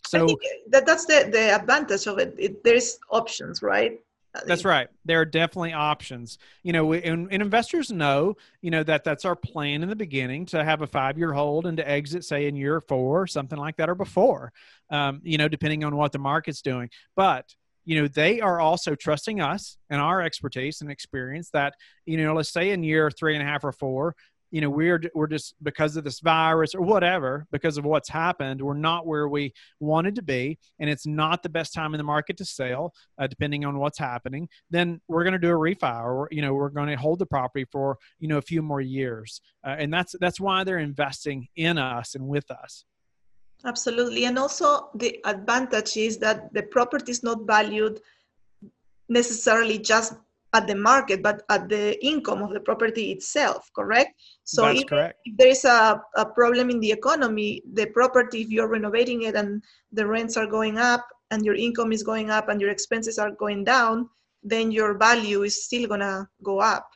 So 0.07 0.27
that, 0.69 0.85
that's 0.85 1.07
the, 1.07 1.29
the 1.33 1.57
advantage 1.57 2.07
of 2.07 2.19
it. 2.19 2.35
it. 2.37 2.63
There's 2.63 2.99
options, 3.11 3.63
right? 3.63 3.99
That's 4.47 4.65
right. 4.65 4.89
There 5.05 5.21
are 5.21 5.25
definitely 5.25 5.73
options. 5.73 6.39
You 6.63 6.73
know, 6.73 6.93
and, 6.93 7.29
and, 7.31 7.43
investors 7.43 7.93
know, 7.93 8.37
you 8.63 8.71
know, 8.71 8.83
that 8.83 9.05
that's 9.05 9.25
our 9.25 9.37
plan 9.37 9.83
in 9.83 9.89
the 9.89 9.97
beginning 9.97 10.47
to 10.47 10.65
have 10.65 10.83
a 10.83 10.87
five 10.87 11.17
year 11.19 11.33
hold 11.33 11.67
and 11.67 11.77
to 11.77 11.89
exit, 11.89 12.25
say, 12.25 12.47
in 12.47 12.57
year 12.57 12.81
four, 12.81 13.27
something 13.27 13.59
like 13.59 13.77
that, 13.77 13.89
or 13.89 13.95
before, 13.95 14.53
um, 14.91 15.21
you 15.23 15.39
know, 15.39 15.49
depending 15.49 15.85
on 15.85 15.97
what 15.97 16.13
the 16.13 16.19
market's 16.19 16.63
doing. 16.63 16.91
But, 17.15 17.55
you 17.85 18.01
know, 18.01 18.09
they 18.09 18.41
are 18.41 18.61
also 18.61 18.95
trusting 18.95 19.41
us 19.41 19.77
and 19.89 20.01
our 20.01 20.21
expertise 20.21 20.81
and 20.81 20.91
experience 20.91 21.51
that, 21.51 21.75
you 22.07 22.17
know, 22.17 22.35
let's 22.35 22.53
say 22.53 22.71
in 22.71 22.83
year 22.83 23.11
three 23.11 23.35
and 23.35 23.43
a 23.43 23.47
half 23.47 23.63
or 23.63 23.73
four, 23.73 24.17
you 24.55 24.61
know 24.61 24.71
we're 24.71 25.01
we're 25.15 25.27
just 25.27 25.55
because 25.63 25.97
of 25.97 26.05
this 26.05 26.21
virus 26.21 26.75
or 26.75 26.83
whatever 26.83 27.47
because 27.51 27.77
of 27.77 27.85
what's 27.85 28.09
happened 28.09 28.61
we're 28.61 28.75
not 28.91 29.07
where 29.07 29.29
we 29.29 29.53
wanted 29.81 30.15
to 30.15 30.23
be 30.23 30.59
and 30.79 30.89
it's 30.89 31.07
not 31.07 31.43
the 31.43 31.49
best 31.49 31.75
time 31.75 31.93
in 31.95 31.99
the 31.99 32.05
market 32.05 32.37
to 32.37 32.45
sell 32.45 32.93
uh, 33.19 33.27
depending 33.27 33.65
on 33.65 33.79
what's 33.79 33.99
happening 33.99 34.49
then 34.71 35.01
we're 35.09 35.25
going 35.25 35.33
to 35.33 35.39
do 35.39 35.51
a 35.51 35.59
refi 35.67 36.05
or 36.05 36.29
you 36.31 36.41
know 36.41 36.55
we're 36.55 36.69
going 36.69 36.89
to 36.89 36.95
hold 36.95 37.19
the 37.19 37.27
property 37.27 37.67
for 37.71 37.99
you 38.19 38.29
know 38.29 38.39
a 38.39 38.43
few 38.43 38.63
more 38.63 38.81
years. 38.81 39.41
Uh, 39.67 39.77
and 39.79 39.93
that's 39.93 40.15
that's 40.21 40.41
why 40.41 40.65
they're 40.65 40.79
investing 40.79 41.49
in 41.57 41.79
us 41.79 42.15
and 42.15 42.27
with 42.27 42.51
us. 42.51 42.85
Absolutely. 43.65 44.25
And 44.27 44.39
also 44.39 44.91
the 44.95 45.21
advantage 45.25 45.97
is 45.97 46.19
that 46.19 46.53
the 46.53 46.63
property 46.63 47.13
is 47.13 47.23
not 47.23 47.47
valued 47.47 48.01
necessarily 49.09 49.79
just 49.79 50.15
at 50.55 50.69
the 50.69 50.75
market, 50.75 51.23
but 51.23 51.43
at 51.51 51.69
the 51.69 52.03
income 52.05 52.41
of 52.41 52.53
the 52.53 52.61
property 52.61 53.11
itself, 53.11 53.69
correct? 53.75 54.15
So 54.45 54.69
if, 54.69 54.87
correct. 54.87 55.19
if 55.25 55.37
there 55.37 55.49
is 55.49 55.65
a, 55.65 56.01
a 56.17 56.25
problem 56.25 56.71
in 56.71 56.79
the 56.79 56.93
economy, 56.93 57.63
the 57.73 57.87
property, 57.87 58.43
if 58.43 58.51
you're 58.51 58.69
renovating 58.69 59.23
it 59.23 59.35
and 59.35 59.63
the 59.93 60.07
rents 60.07 60.37
are 60.37 60.47
going 60.47 60.79
up 60.79 61.05
and 61.33 61.45
your 61.45 61.57
income 61.57 61.93
is 61.93 62.05
going 62.05 62.31
up 62.31 62.49
and 62.49 62.61
your 62.61 62.71
expenses 62.71 63.19
are 63.19 63.33
going 63.33 63.65
down, 63.65 64.09
then 64.45 64.71
your 64.71 64.97
value 64.97 65.43
is 65.43 65.65
still 65.65 65.89
gonna 65.89 66.29
go 66.45 66.61
up. 66.61 66.89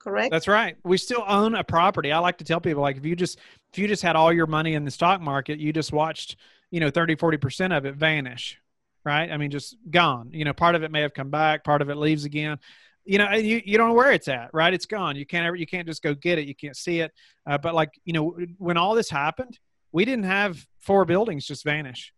Correct? 0.00 0.32
That's 0.32 0.48
right. 0.48 0.76
We 0.82 0.98
still 0.98 1.24
own 1.28 1.54
a 1.54 1.62
property. 1.62 2.10
I 2.10 2.18
like 2.18 2.38
to 2.38 2.44
tell 2.44 2.60
people 2.60 2.82
like 2.82 2.96
if 2.96 3.06
you 3.06 3.14
just 3.14 3.38
if 3.72 3.78
you 3.78 3.86
just 3.86 4.02
had 4.02 4.16
all 4.16 4.32
your 4.32 4.48
money 4.48 4.74
in 4.74 4.84
the 4.84 4.90
stock 4.90 5.20
market, 5.20 5.60
you 5.60 5.72
just 5.72 5.92
watched, 5.92 6.36
you 6.72 6.80
know, 6.80 6.90
30, 6.90 7.14
40% 7.14 7.76
of 7.76 7.86
it 7.86 7.94
vanish 7.94 8.58
right? 9.04 9.30
I 9.30 9.36
mean, 9.36 9.50
just 9.50 9.76
gone. 9.90 10.30
You 10.32 10.44
know, 10.44 10.52
part 10.52 10.74
of 10.74 10.82
it 10.82 10.90
may 10.90 11.00
have 11.02 11.14
come 11.14 11.30
back, 11.30 11.64
part 11.64 11.82
of 11.82 11.90
it 11.90 11.96
leaves 11.96 12.24
again. 12.24 12.58
You 13.04 13.18
know, 13.18 13.32
you, 13.32 13.60
you 13.64 13.78
don't 13.78 13.88
know 13.88 13.94
where 13.94 14.12
it's 14.12 14.28
at, 14.28 14.50
right? 14.52 14.72
It's 14.72 14.86
gone. 14.86 15.16
You 15.16 15.26
can't 15.26 15.44
ever, 15.46 15.56
you 15.56 15.66
can't 15.66 15.88
just 15.88 16.02
go 16.02 16.14
get 16.14 16.38
it. 16.38 16.46
You 16.46 16.54
can't 16.54 16.76
see 16.76 17.00
it. 17.00 17.12
Uh, 17.44 17.58
but 17.58 17.74
like, 17.74 17.90
you 18.04 18.12
know, 18.12 18.36
when 18.58 18.76
all 18.76 18.94
this 18.94 19.10
happened, 19.10 19.58
we 19.90 20.04
didn't 20.04 20.26
have 20.26 20.64
four 20.78 21.04
buildings 21.04 21.44
just 21.44 21.64
vanish. 21.64 22.12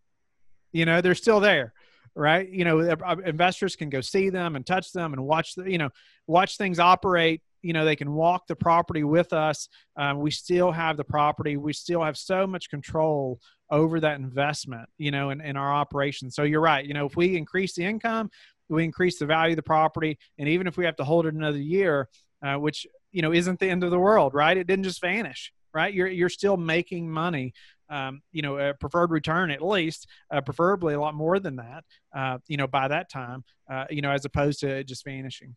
You 0.73 0.85
know, 0.85 1.01
they're 1.01 1.15
still 1.15 1.41
there. 1.41 1.73
right? 2.15 2.49
You 2.49 2.65
know, 2.65 2.81
uh, 2.81 3.17
investors 3.25 3.77
can 3.77 3.91
go 3.91 4.01
see 4.01 4.31
them 4.31 4.57
and 4.57 4.65
touch 4.65 4.93
them 4.93 5.13
and 5.13 5.25
watch 5.25 5.55
the, 5.55 5.71
you 5.71 5.79
know, 5.79 5.91
watch 6.27 6.57
things 6.57 6.79
operate. 6.79 7.43
You 7.65 7.73
know, 7.73 7.85
they 7.85 7.97
can 7.97 8.13
walk 8.13 8.47
the 8.47 8.57
property 8.57 9.05
with 9.05 9.33
us. 9.33 9.69
Um, 9.97 10.21
we 10.21 10.31
still 10.31 10.71
have 10.71 10.97
the 10.97 11.05
property. 11.05 11.57
We 11.57 11.73
still 11.73 12.03
have 12.03 12.17
so 12.17 12.47
much 12.47 12.71
control 12.71 13.41
over 13.71 14.01
that 14.01 14.19
investment, 14.21 14.89
you 14.99 15.11
know, 15.11 15.31
in, 15.31 15.41
in 15.41 15.57
our 15.57 15.73
operation. 15.73 16.31
So 16.31 16.43
you're 16.43 16.61
right. 16.61 16.85
You 16.85 16.95
know, 16.95 17.07
if 17.07 17.17
we 17.17 17.37
increase 17.37 17.75
the 17.75 17.85
income, 17.85 18.31
we 18.69 18.85
increase 18.85 19.19
the 19.19 19.27
value 19.27 19.53
of 19.53 19.57
the 19.57 19.63
property. 19.63 20.19
And 20.39 20.49
even 20.49 20.67
if 20.67 20.77
we 20.77 20.85
have 20.85 20.97
to 20.97 21.05
hold 21.05 21.27
it 21.27 21.35
another 21.35 21.59
year, 21.59 22.09
uh, 22.45 22.57
which, 22.57 22.87
you 23.11 23.23
know, 23.23 23.33
isn't 23.33 23.59
the 23.59 23.69
end 23.69 23.83
of 23.83 23.91
the 23.91 23.99
world, 23.99 24.35
right? 24.35 24.57
It 24.57 24.67
didn't 24.67 24.85
just 24.85 25.01
vanish, 25.01 25.53
right? 25.73 25.93
You're, 25.93 26.09
you're 26.09 26.29
still 26.29 26.57
making 26.57 27.11
money 27.11 27.55
um, 27.91 28.23
you 28.33 28.43
know, 28.43 28.59
a 28.59 28.75
preferred 28.75 29.11
return 29.11 29.51
at 29.51 29.63
least, 29.63 30.09
uh, 30.31 30.41
preferably 30.41 30.95
a 30.95 31.01
lot 31.01 31.15
more 31.15 31.39
than 31.39 31.57
that, 31.57 31.85
uh, 32.17 32.39
you 32.49 32.57
know, 32.57 32.67
by 32.67 32.89
that 32.89 33.11
time, 33.11 33.45
uh, 33.71 33.85
you 33.91 34.03
know, 34.03 34.11
as 34.11 34.25
opposed 34.25 34.61
to 34.61 34.85
just 34.85 35.05
vanishing. 35.05 35.55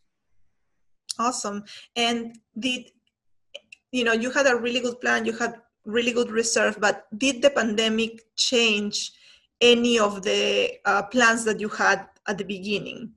Awesome. 1.20 1.64
And 1.96 2.38
did, 2.58 2.92
you 3.92 4.04
know, 4.04 4.14
you 4.14 4.32
had 4.32 4.48
a 4.48 4.56
really 4.56 4.80
good 4.80 5.00
plan, 5.02 5.26
you 5.26 5.34
had 5.34 5.56
really 5.86 6.12
good 6.12 6.30
reserve, 6.30 6.78
but 6.80 7.08
did 7.18 7.42
the 7.42 7.50
pandemic 7.50 8.24
change 8.36 9.12
any 9.62 9.98
of 9.98 10.22
the 10.22 10.72
uh, 10.86 11.04
plans 11.04 11.44
that 11.46 11.60
you 11.60 11.70
had 11.70 12.08
at 12.28 12.38
the 12.38 12.44
beginning? 12.44 13.12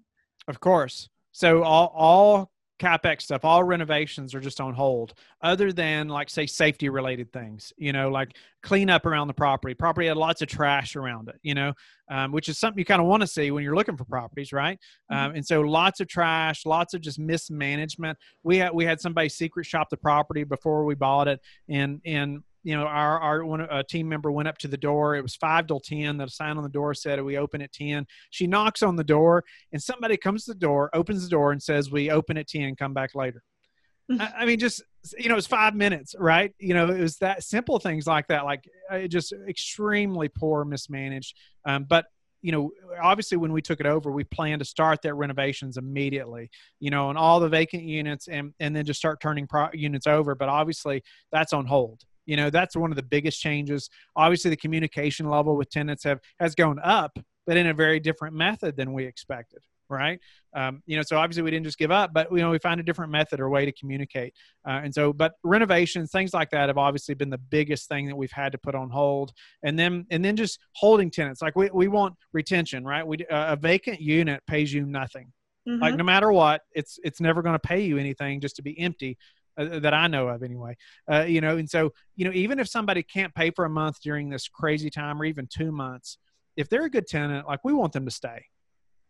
Of 0.48 0.60
course. 0.60 1.08
So 1.32 1.62
all, 1.62 1.92
all 1.94 2.50
capex 2.80 3.22
stuff 3.22 3.44
all 3.44 3.62
renovations 3.62 4.34
are 4.34 4.40
just 4.40 4.60
on 4.60 4.74
hold 4.74 5.12
other 5.42 5.72
than 5.72 6.08
like 6.08 6.30
say 6.30 6.46
safety 6.46 6.88
related 6.88 7.30
things 7.32 7.72
you 7.76 7.92
know 7.92 8.08
like 8.10 8.36
cleanup 8.62 9.06
around 9.06 9.28
the 9.28 9.34
property. 9.34 9.74
Property 9.74 10.06
had 10.08 10.16
lots 10.16 10.42
of 10.42 10.48
trash 10.48 10.96
around 10.96 11.28
it 11.28 11.36
you 11.42 11.54
know 11.54 11.72
um, 12.10 12.32
which 12.32 12.48
is 12.48 12.58
something 12.58 12.78
you 12.78 12.84
kind 12.84 13.00
of 13.00 13.06
want 13.06 13.20
to 13.20 13.26
see 13.26 13.50
when 13.50 13.62
you're 13.62 13.76
looking 13.76 13.96
for 13.96 14.04
properties 14.04 14.52
right? 14.52 14.78
Mm-hmm. 15.12 15.26
um, 15.26 15.34
and 15.36 15.46
so 15.46 15.60
lots 15.60 16.00
of 16.00 16.08
trash 16.08 16.64
lots 16.66 16.94
of 16.94 17.00
just 17.00 17.18
mismanagement. 17.18 18.18
We 18.42 18.56
had 18.56 18.72
we 18.74 18.84
had 18.84 19.00
somebody 19.00 19.28
secret 19.28 19.66
shop 19.66 19.90
the 19.90 19.96
property 19.96 20.44
before 20.44 20.84
we 20.84 20.94
bought 20.94 21.28
it 21.28 21.40
and 21.68 22.00
and 22.04 22.42
you 22.62 22.76
know, 22.76 22.84
our 22.84 23.18
our 23.20 23.44
one 23.44 23.60
a 23.60 23.82
team 23.82 24.08
member 24.08 24.30
went 24.30 24.48
up 24.48 24.58
to 24.58 24.68
the 24.68 24.76
door. 24.76 25.16
It 25.16 25.22
was 25.22 25.36
five 25.36 25.66
till 25.66 25.80
ten. 25.80 26.16
The 26.16 26.28
sign 26.28 26.56
on 26.56 26.62
the 26.62 26.68
door 26.68 26.94
said 26.94 27.22
we 27.22 27.36
open 27.36 27.62
at 27.62 27.72
ten. 27.72 28.06
She 28.30 28.46
knocks 28.46 28.82
on 28.82 28.96
the 28.96 29.04
door, 29.04 29.44
and 29.72 29.82
somebody 29.82 30.16
comes 30.16 30.44
to 30.44 30.52
the 30.52 30.58
door, 30.58 30.90
opens 30.92 31.22
the 31.22 31.30
door, 31.30 31.52
and 31.52 31.62
says 31.62 31.90
we 31.90 32.10
open 32.10 32.36
at 32.36 32.48
ten. 32.48 32.76
Come 32.76 32.94
back 32.94 33.14
later. 33.14 33.42
I, 34.10 34.32
I 34.40 34.46
mean, 34.46 34.58
just 34.58 34.82
you 35.18 35.28
know, 35.28 35.36
it's 35.36 35.46
five 35.46 35.74
minutes, 35.74 36.14
right? 36.18 36.52
You 36.58 36.74
know, 36.74 36.90
it 36.90 37.00
was 37.00 37.16
that 37.18 37.42
simple 37.42 37.78
things 37.78 38.06
like 38.06 38.26
that, 38.28 38.44
like 38.44 38.68
uh, 38.90 39.06
just 39.06 39.32
extremely 39.48 40.28
poor, 40.28 40.64
mismanaged. 40.64 41.36
Um, 41.64 41.84
but 41.88 42.06
you 42.42 42.52
know, 42.52 42.70
obviously 43.02 43.36
when 43.36 43.52
we 43.52 43.62
took 43.62 43.80
it 43.80 43.86
over, 43.86 44.10
we 44.10 44.24
planned 44.24 44.60
to 44.60 44.64
start 44.64 45.02
that 45.02 45.14
renovations 45.14 45.76
immediately, 45.76 46.50
you 46.78 46.90
know, 46.90 47.08
on 47.08 47.16
all 47.16 47.40
the 47.40 47.48
vacant 47.48 47.82
units 47.82 48.28
and, 48.28 48.54
and 48.60 48.74
then 48.74 48.84
just 48.84 48.98
start 48.98 49.20
turning 49.20 49.46
pro- 49.46 49.68
units 49.74 50.06
over. 50.06 50.34
But 50.34 50.48
obviously 50.48 51.02
that's 51.32 51.52
on 51.52 51.66
hold 51.66 52.02
you 52.30 52.36
know 52.36 52.48
that's 52.48 52.76
one 52.76 52.90
of 52.90 52.96
the 52.96 53.02
biggest 53.02 53.40
changes. 53.40 53.90
Obviously 54.14 54.50
the 54.50 54.56
communication 54.56 55.28
level 55.28 55.56
with 55.56 55.68
tenants 55.68 56.04
have 56.04 56.20
has 56.38 56.54
gone 56.54 56.78
up 56.82 57.18
but 57.46 57.56
in 57.56 57.66
a 57.66 57.74
very 57.74 57.98
different 57.98 58.34
method 58.34 58.76
than 58.76 58.92
we 58.92 59.04
expected 59.04 59.60
right? 59.88 60.20
Um, 60.54 60.84
you 60.86 60.96
know 60.96 61.02
so 61.02 61.18
obviously 61.18 61.42
we 61.42 61.50
didn't 61.50 61.66
just 61.66 61.78
give 61.78 61.90
up 61.90 62.12
but 62.12 62.30
you 62.30 62.38
know 62.38 62.50
we 62.50 62.60
find 62.60 62.78
a 62.78 62.84
different 62.84 63.10
method 63.10 63.40
or 63.40 63.50
way 63.50 63.64
to 63.64 63.72
communicate. 63.72 64.32
Uh, 64.64 64.80
and 64.84 64.94
so 64.94 65.12
but 65.12 65.32
renovations 65.42 66.12
things 66.12 66.32
like 66.32 66.50
that 66.50 66.68
have 66.68 66.78
obviously 66.78 67.16
been 67.16 67.30
the 67.30 67.38
biggest 67.38 67.88
thing 67.88 68.06
that 68.06 68.14
we've 68.16 68.30
had 68.30 68.52
to 68.52 68.58
put 68.58 68.76
on 68.76 68.88
hold. 68.88 69.32
And 69.64 69.76
then 69.76 70.06
and 70.12 70.24
then 70.24 70.36
just 70.36 70.60
holding 70.74 71.10
tenants 71.10 71.42
like 71.42 71.56
we, 71.56 71.68
we 71.74 71.88
want 71.88 72.14
retention 72.32 72.84
right? 72.84 73.04
We 73.04 73.26
uh, 73.26 73.54
a 73.54 73.56
vacant 73.56 74.00
unit 74.00 74.42
pays 74.46 74.72
you 74.72 74.86
nothing. 74.86 75.32
Mm-hmm. 75.68 75.82
like 75.82 75.94
no 75.94 76.04
matter 76.04 76.32
what 76.32 76.62
it's 76.72 76.98
it's 77.04 77.20
never 77.20 77.42
going 77.42 77.52
to 77.52 77.58
pay 77.58 77.80
you 77.80 77.98
anything 77.98 78.40
just 78.40 78.56
to 78.56 78.62
be 78.62 78.78
empty 78.80 79.18
uh, 79.60 79.78
that 79.80 79.94
I 79.94 80.06
know 80.06 80.28
of 80.28 80.42
anyway. 80.42 80.76
Uh, 81.10 81.22
you 81.22 81.40
know, 81.40 81.56
and 81.56 81.68
so 81.68 81.92
you 82.16 82.24
know, 82.24 82.32
even 82.32 82.58
if 82.58 82.68
somebody 82.68 83.02
can't 83.02 83.34
pay 83.34 83.50
for 83.50 83.64
a 83.64 83.70
month 83.70 84.00
during 84.02 84.30
this 84.30 84.48
crazy 84.48 84.90
time, 84.90 85.20
or 85.20 85.24
even 85.24 85.46
two 85.46 85.72
months, 85.72 86.18
if 86.56 86.68
they're 86.68 86.84
a 86.84 86.90
good 86.90 87.06
tenant, 87.06 87.46
like 87.46 87.60
we 87.64 87.72
want 87.72 87.92
them 87.92 88.04
to 88.04 88.10
stay. 88.10 88.44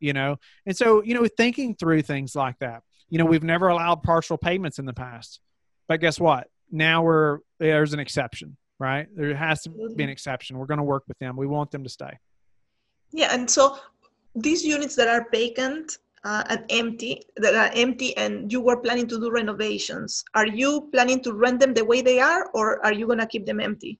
You 0.00 0.14
know, 0.14 0.36
and 0.64 0.76
so 0.76 1.02
you 1.02 1.14
know, 1.14 1.26
thinking 1.36 1.74
through 1.74 2.02
things 2.02 2.34
like 2.34 2.58
that. 2.60 2.82
You 3.10 3.18
know, 3.18 3.26
we've 3.26 3.42
never 3.42 3.68
allowed 3.68 4.02
partial 4.02 4.38
payments 4.38 4.78
in 4.78 4.86
the 4.86 4.94
past, 4.94 5.40
but 5.88 6.00
guess 6.00 6.18
what? 6.18 6.48
Now 6.70 7.02
we're 7.02 7.40
there's 7.58 7.92
an 7.92 8.00
exception, 8.00 8.56
right? 8.78 9.08
There 9.14 9.34
has 9.34 9.62
to 9.62 9.70
be 9.94 10.04
an 10.04 10.10
exception. 10.10 10.56
We're 10.56 10.66
going 10.66 10.78
to 10.78 10.84
work 10.84 11.04
with 11.08 11.18
them. 11.18 11.36
We 11.36 11.46
want 11.46 11.70
them 11.70 11.84
to 11.84 11.90
stay. 11.90 12.18
Yeah, 13.12 13.34
and 13.34 13.50
so 13.50 13.78
these 14.34 14.64
units 14.64 14.94
that 14.96 15.08
are 15.08 15.26
vacant 15.32 15.98
uh, 16.24 16.44
and 16.48 16.64
empty 16.70 17.22
that 17.36 17.54
are 17.54 17.70
empty 17.74 18.16
and 18.16 18.52
you 18.52 18.60
were 18.60 18.76
planning 18.76 19.06
to 19.08 19.18
do 19.18 19.30
renovations. 19.30 20.24
Are 20.34 20.46
you 20.46 20.88
planning 20.92 21.22
to 21.22 21.32
rent 21.32 21.60
them 21.60 21.74
the 21.74 21.84
way 21.84 22.02
they 22.02 22.20
are 22.20 22.50
or 22.54 22.84
are 22.84 22.92
you 22.92 23.06
going 23.06 23.18
to 23.18 23.26
keep 23.26 23.46
them 23.46 23.60
empty? 23.60 23.98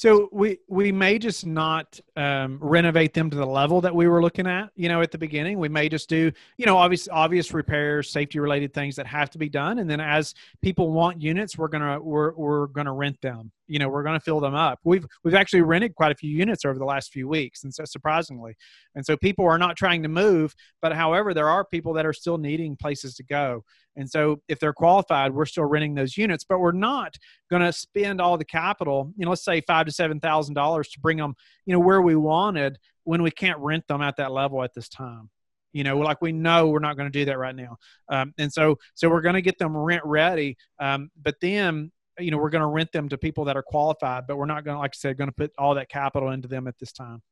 So 0.00 0.30
we 0.32 0.56
we 0.66 0.92
may 0.92 1.18
just 1.18 1.44
not 1.44 2.00
um, 2.16 2.58
renovate 2.62 3.12
them 3.12 3.28
to 3.28 3.36
the 3.36 3.44
level 3.44 3.82
that 3.82 3.94
we 3.94 4.08
were 4.08 4.22
looking 4.22 4.46
at, 4.46 4.70
you 4.74 4.88
know, 4.88 5.02
at 5.02 5.10
the 5.10 5.18
beginning. 5.18 5.58
We 5.58 5.68
may 5.68 5.90
just 5.90 6.08
do, 6.08 6.32
you 6.56 6.64
know, 6.64 6.78
obvious 6.78 7.06
obvious 7.12 7.52
repairs, 7.52 8.10
safety 8.10 8.38
related 8.38 8.72
things 8.72 8.96
that 8.96 9.06
have 9.06 9.28
to 9.32 9.38
be 9.38 9.50
done, 9.50 9.78
and 9.78 9.90
then 9.90 10.00
as 10.00 10.34
people 10.62 10.90
want 10.90 11.20
units, 11.20 11.58
we're 11.58 11.68
gonna 11.68 12.00
we're 12.00 12.32
we're 12.32 12.68
gonna 12.68 12.94
rent 12.94 13.20
them 13.20 13.52
you 13.70 13.78
know 13.78 13.88
we're 13.88 14.02
going 14.02 14.18
to 14.18 14.24
fill 14.24 14.40
them 14.40 14.54
up. 14.54 14.80
We've 14.84 15.06
we've 15.22 15.34
actually 15.34 15.62
rented 15.62 15.94
quite 15.94 16.10
a 16.10 16.16
few 16.16 16.30
units 16.30 16.64
over 16.64 16.78
the 16.78 16.84
last 16.84 17.12
few 17.12 17.28
weeks 17.28 17.62
and 17.62 17.72
so 17.72 17.84
surprisingly. 17.84 18.56
And 18.96 19.06
so 19.06 19.16
people 19.16 19.46
are 19.46 19.58
not 19.58 19.76
trying 19.76 20.02
to 20.02 20.08
move 20.08 20.54
but 20.82 20.92
however 20.92 21.32
there 21.32 21.48
are 21.48 21.64
people 21.64 21.94
that 21.94 22.04
are 22.04 22.12
still 22.12 22.36
needing 22.36 22.76
places 22.76 23.14
to 23.14 23.22
go. 23.22 23.64
And 23.96 24.10
so 24.10 24.40
if 24.48 24.58
they're 24.58 24.72
qualified 24.72 25.32
we're 25.32 25.46
still 25.46 25.64
renting 25.64 25.94
those 25.94 26.16
units 26.16 26.44
but 26.44 26.58
we're 26.58 26.72
not 26.72 27.14
going 27.48 27.62
to 27.62 27.72
spend 27.72 28.20
all 28.20 28.36
the 28.36 28.44
capital 28.44 29.12
you 29.16 29.24
know 29.24 29.30
let's 29.30 29.44
say 29.44 29.60
five 29.60 29.86
to 29.86 29.92
seven 29.92 30.18
thousand 30.18 30.54
dollars 30.54 30.88
to 30.90 31.00
bring 31.00 31.18
them 31.18 31.34
you 31.64 31.72
know 31.72 31.80
where 31.80 32.02
we 32.02 32.16
wanted 32.16 32.76
when 33.04 33.22
we 33.22 33.30
can't 33.30 33.58
rent 33.60 33.86
them 33.86 34.02
at 34.02 34.16
that 34.16 34.32
level 34.32 34.62
at 34.62 34.74
this 34.74 34.88
time. 34.88 35.30
You 35.72 35.84
know 35.84 35.96
like 35.98 36.20
we 36.20 36.32
know 36.32 36.68
we're 36.68 36.80
not 36.80 36.96
going 36.96 37.10
to 37.10 37.18
do 37.18 37.24
that 37.26 37.38
right 37.38 37.54
now. 37.54 37.76
Um, 38.08 38.34
and 38.36 38.52
so 38.52 38.76
so 38.94 39.08
we're 39.08 39.20
going 39.20 39.36
to 39.36 39.42
get 39.42 39.58
them 39.58 39.76
rent 39.76 40.02
ready 40.04 40.56
um, 40.80 41.10
but 41.22 41.36
then 41.40 41.92
you 42.22 42.30
know 42.30 42.38
we're 42.38 42.50
going 42.50 42.60
to 42.60 42.66
rent 42.66 42.92
them 42.92 43.08
to 43.08 43.18
people 43.18 43.44
that 43.44 43.56
are 43.56 43.62
qualified 43.62 44.26
but 44.26 44.36
we're 44.36 44.46
not 44.46 44.64
going 44.64 44.74
to 44.74 44.80
like 44.80 44.92
i 44.94 44.96
said 44.96 45.16
going 45.16 45.28
to 45.28 45.34
put 45.34 45.52
all 45.58 45.74
that 45.74 45.88
capital 45.88 46.30
into 46.30 46.48
them 46.48 46.66
at 46.66 46.78
this 46.78 46.92
time. 46.92 47.22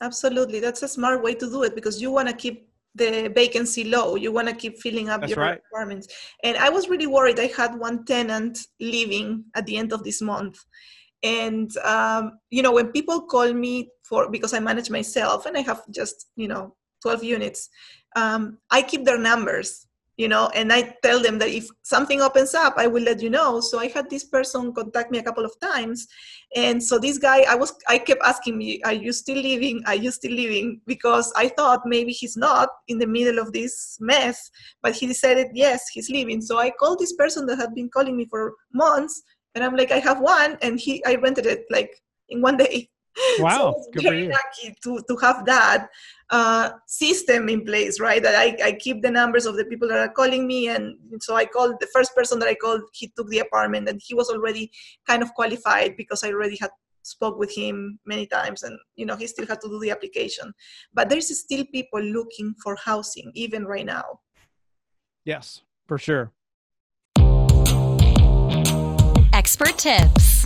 Absolutely. 0.00 0.60
That's 0.60 0.82
a 0.82 0.88
smart 0.88 1.22
way 1.22 1.34
to 1.34 1.46
do 1.50 1.62
it 1.64 1.74
because 1.74 2.00
you 2.00 2.10
want 2.10 2.28
to 2.28 2.34
keep 2.34 2.68
the 2.94 3.30
vacancy 3.34 3.84
low. 3.84 4.16
You 4.16 4.32
want 4.32 4.48
to 4.48 4.54
keep 4.54 4.78
filling 4.78 5.08
up 5.08 5.20
that's 5.20 5.30
your 5.30 5.40
right. 5.40 5.60
requirements. 5.64 6.08
And 6.44 6.56
i 6.56 6.68
was 6.68 6.88
really 6.88 7.06
worried. 7.06 7.38
I 7.40 7.48
had 7.48 7.78
one 7.78 8.04
tenant 8.04 8.58
leaving 8.80 9.44
at 9.54 9.66
the 9.66 9.76
end 9.76 9.92
of 9.92 10.04
this 10.04 10.20
month. 10.22 10.58
And 11.22 11.74
um, 11.78 12.38
you 12.50 12.62
know 12.62 12.72
when 12.72 12.88
people 12.92 13.22
call 13.22 13.52
me 13.52 13.90
for 14.02 14.30
because 14.30 14.52
i 14.52 14.58
manage 14.58 14.90
myself 14.90 15.46
and 15.46 15.56
i 15.56 15.60
have 15.60 15.82
just 15.90 16.26
you 16.34 16.48
know 16.48 16.74
12 17.02 17.22
units 17.22 17.68
um, 18.16 18.58
i 18.72 18.82
keep 18.82 19.04
their 19.04 19.18
numbers 19.18 19.86
you 20.22 20.28
know 20.28 20.48
and 20.54 20.72
i 20.72 20.80
tell 21.02 21.20
them 21.26 21.36
that 21.40 21.48
if 21.48 21.66
something 21.82 22.20
opens 22.26 22.54
up 22.54 22.74
i 22.76 22.86
will 22.86 23.02
let 23.02 23.20
you 23.20 23.30
know. 23.36 23.60
So 23.60 23.80
i 23.84 23.88
had 23.88 24.08
this 24.08 24.24
person 24.24 24.72
contact 24.72 25.10
me 25.10 25.18
a 25.18 25.22
couple 25.28 25.44
of 25.44 25.54
times. 25.60 26.06
And 26.54 26.82
so 26.88 26.98
this 26.98 27.18
guy 27.18 27.38
i 27.52 27.56
was 27.62 27.72
i 27.88 27.98
kept 27.98 28.22
asking 28.32 28.56
me 28.62 28.80
are 28.88 28.98
you 29.04 29.12
still 29.12 29.40
living? 29.50 29.82
Are 29.86 30.00
you 30.04 30.10
still 30.18 30.36
living? 30.44 30.80
Because 30.86 31.32
i 31.44 31.48
thought 31.48 31.92
maybe 31.94 32.12
he's 32.12 32.36
not 32.36 32.68
in 32.88 32.98
the 32.98 33.10
middle 33.16 33.38
of 33.38 33.52
this 33.52 33.96
mess 34.00 34.50
but 34.82 34.94
he 34.94 35.06
decided 35.06 35.48
yes 35.64 35.88
he's 35.92 36.10
leaving 36.16 36.40
so 36.40 36.58
i 36.58 36.70
called 36.70 36.98
this 36.98 37.14
person 37.22 37.46
that 37.46 37.56
had 37.62 37.74
been 37.74 37.88
calling 37.88 38.16
me 38.16 38.26
for 38.26 38.54
months 38.72 39.22
and 39.54 39.64
i'm 39.64 39.76
like 39.76 39.92
i 39.92 40.00
have 40.08 40.20
one 40.20 40.56
and 40.62 40.78
he 40.78 41.04
i 41.04 41.14
rented 41.14 41.46
it 41.46 41.64
like 41.70 41.90
in 42.28 42.40
one 42.40 42.56
day 42.56 42.88
Wow, 43.38 43.74
so 43.94 44.02
very 44.02 44.28
lucky 44.28 44.74
to, 44.82 45.02
to 45.08 45.16
have 45.16 45.44
that 45.46 45.88
uh, 46.30 46.70
system 46.86 47.48
in 47.48 47.64
place, 47.64 48.00
right? 48.00 48.22
That 48.22 48.34
I, 48.34 48.56
I 48.64 48.72
keep 48.72 49.02
the 49.02 49.10
numbers 49.10 49.46
of 49.46 49.56
the 49.56 49.64
people 49.64 49.88
that 49.88 49.98
are 49.98 50.08
calling 50.08 50.46
me, 50.46 50.68
and 50.68 50.96
so 51.20 51.36
I 51.36 51.44
called 51.44 51.76
the 51.80 51.88
first 51.92 52.14
person 52.14 52.38
that 52.40 52.48
I 52.48 52.54
called. 52.54 52.82
He 52.92 53.12
took 53.16 53.28
the 53.28 53.40
apartment, 53.40 53.88
and 53.88 54.00
he 54.04 54.14
was 54.14 54.30
already 54.30 54.70
kind 55.06 55.22
of 55.22 55.32
qualified 55.34 55.96
because 55.96 56.24
I 56.24 56.28
already 56.28 56.56
had 56.60 56.70
spoke 57.02 57.38
with 57.38 57.54
him 57.54 57.98
many 58.06 58.26
times, 58.26 58.62
and 58.62 58.78
you 58.96 59.06
know 59.06 59.16
he 59.16 59.26
still 59.26 59.46
had 59.46 59.60
to 59.60 59.68
do 59.68 59.78
the 59.80 59.90
application. 59.90 60.52
But 60.94 61.08
there's 61.08 61.38
still 61.38 61.64
people 61.72 62.00
looking 62.00 62.54
for 62.62 62.76
housing 62.76 63.30
even 63.34 63.64
right 63.64 63.86
now. 63.86 64.20
Yes, 65.24 65.62
for 65.86 65.98
sure. 65.98 66.32
Expert 69.32 69.76
tips. 69.78 70.41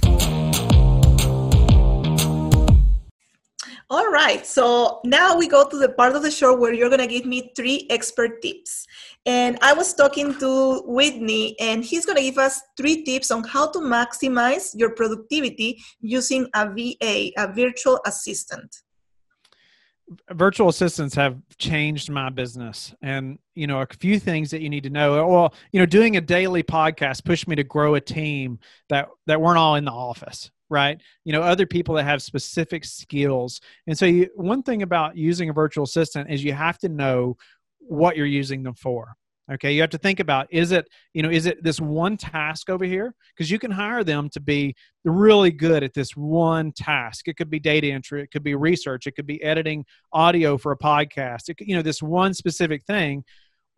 All 3.88 4.10
right, 4.10 4.44
so 4.44 5.00
now 5.04 5.38
we 5.38 5.46
go 5.46 5.68
to 5.68 5.78
the 5.78 5.90
part 5.90 6.16
of 6.16 6.22
the 6.22 6.30
show 6.30 6.56
where 6.56 6.74
you're 6.74 6.90
gonna 6.90 7.06
give 7.06 7.24
me 7.24 7.52
three 7.54 7.86
expert 7.88 8.42
tips. 8.42 8.84
And 9.26 9.58
I 9.62 9.74
was 9.74 9.94
talking 9.94 10.36
to 10.40 10.82
Whitney, 10.86 11.54
and 11.60 11.84
he's 11.84 12.04
gonna 12.04 12.20
give 12.20 12.36
us 12.36 12.60
three 12.76 13.04
tips 13.04 13.30
on 13.30 13.44
how 13.44 13.68
to 13.70 13.78
maximize 13.78 14.74
your 14.74 14.90
productivity 14.90 15.80
using 16.00 16.48
a 16.54 16.68
VA, 16.68 17.30
a 17.38 17.52
virtual 17.52 18.00
assistant. 18.04 18.74
virtual 20.32 20.68
assistants 20.68 21.14
have 21.14 21.36
changed 21.58 22.10
my 22.10 22.30
business 22.30 22.94
and 23.02 23.40
you 23.56 23.66
know 23.66 23.80
a 23.80 23.86
few 23.98 24.20
things 24.20 24.52
that 24.52 24.62
you 24.62 24.70
need 24.70 24.84
to 24.84 24.90
know 24.90 25.26
well 25.26 25.52
you 25.72 25.80
know 25.80 25.86
doing 25.86 26.16
a 26.16 26.20
daily 26.20 26.62
podcast 26.62 27.24
pushed 27.24 27.48
me 27.48 27.56
to 27.56 27.64
grow 27.64 27.96
a 27.96 28.00
team 28.00 28.56
that 28.88 29.08
that 29.26 29.40
weren't 29.40 29.58
all 29.58 29.74
in 29.74 29.84
the 29.84 29.90
office 29.90 30.52
right? 30.68 31.00
You 31.24 31.32
know 31.32 31.42
other 31.42 31.66
people 31.66 31.94
that 31.96 32.04
have 32.04 32.22
specific 32.22 32.84
skills. 32.84 33.60
And 33.86 33.96
so 33.96 34.06
you, 34.06 34.28
one 34.34 34.62
thing 34.62 34.82
about 34.82 35.16
using 35.16 35.50
a 35.50 35.52
virtual 35.52 35.84
assistant 35.84 36.30
is 36.30 36.44
you 36.44 36.52
have 36.52 36.78
to 36.78 36.88
know 36.88 37.36
what 37.78 38.16
you're 38.16 38.26
using 38.26 38.62
them 38.62 38.74
for 38.74 39.16
okay? 39.52 39.72
You 39.72 39.80
have 39.80 39.90
to 39.90 39.98
think 39.98 40.20
about 40.20 40.48
is 40.50 40.72
it 40.72 40.88
you 41.14 41.22
know 41.22 41.30
is 41.30 41.46
it 41.46 41.62
this 41.62 41.80
one 41.80 42.16
task 42.16 42.70
over 42.70 42.84
here? 42.84 43.14
Because 43.34 43.50
you 43.50 43.58
can 43.58 43.70
hire 43.70 44.04
them 44.04 44.28
to 44.30 44.40
be 44.40 44.74
really 45.04 45.50
good 45.50 45.82
at 45.82 45.94
this 45.94 46.16
one 46.16 46.72
task. 46.72 47.28
It 47.28 47.36
could 47.36 47.50
be 47.50 47.60
data 47.60 47.88
entry 47.88 48.22
it 48.22 48.30
could 48.30 48.42
be 48.42 48.54
research 48.54 49.06
it 49.06 49.12
could 49.12 49.26
be 49.26 49.42
editing 49.42 49.84
audio 50.12 50.58
for 50.58 50.72
a 50.72 50.78
podcast 50.78 51.48
it 51.48 51.56
you 51.60 51.76
know 51.76 51.82
this 51.82 52.02
one 52.02 52.34
specific 52.34 52.84
thing 52.84 53.24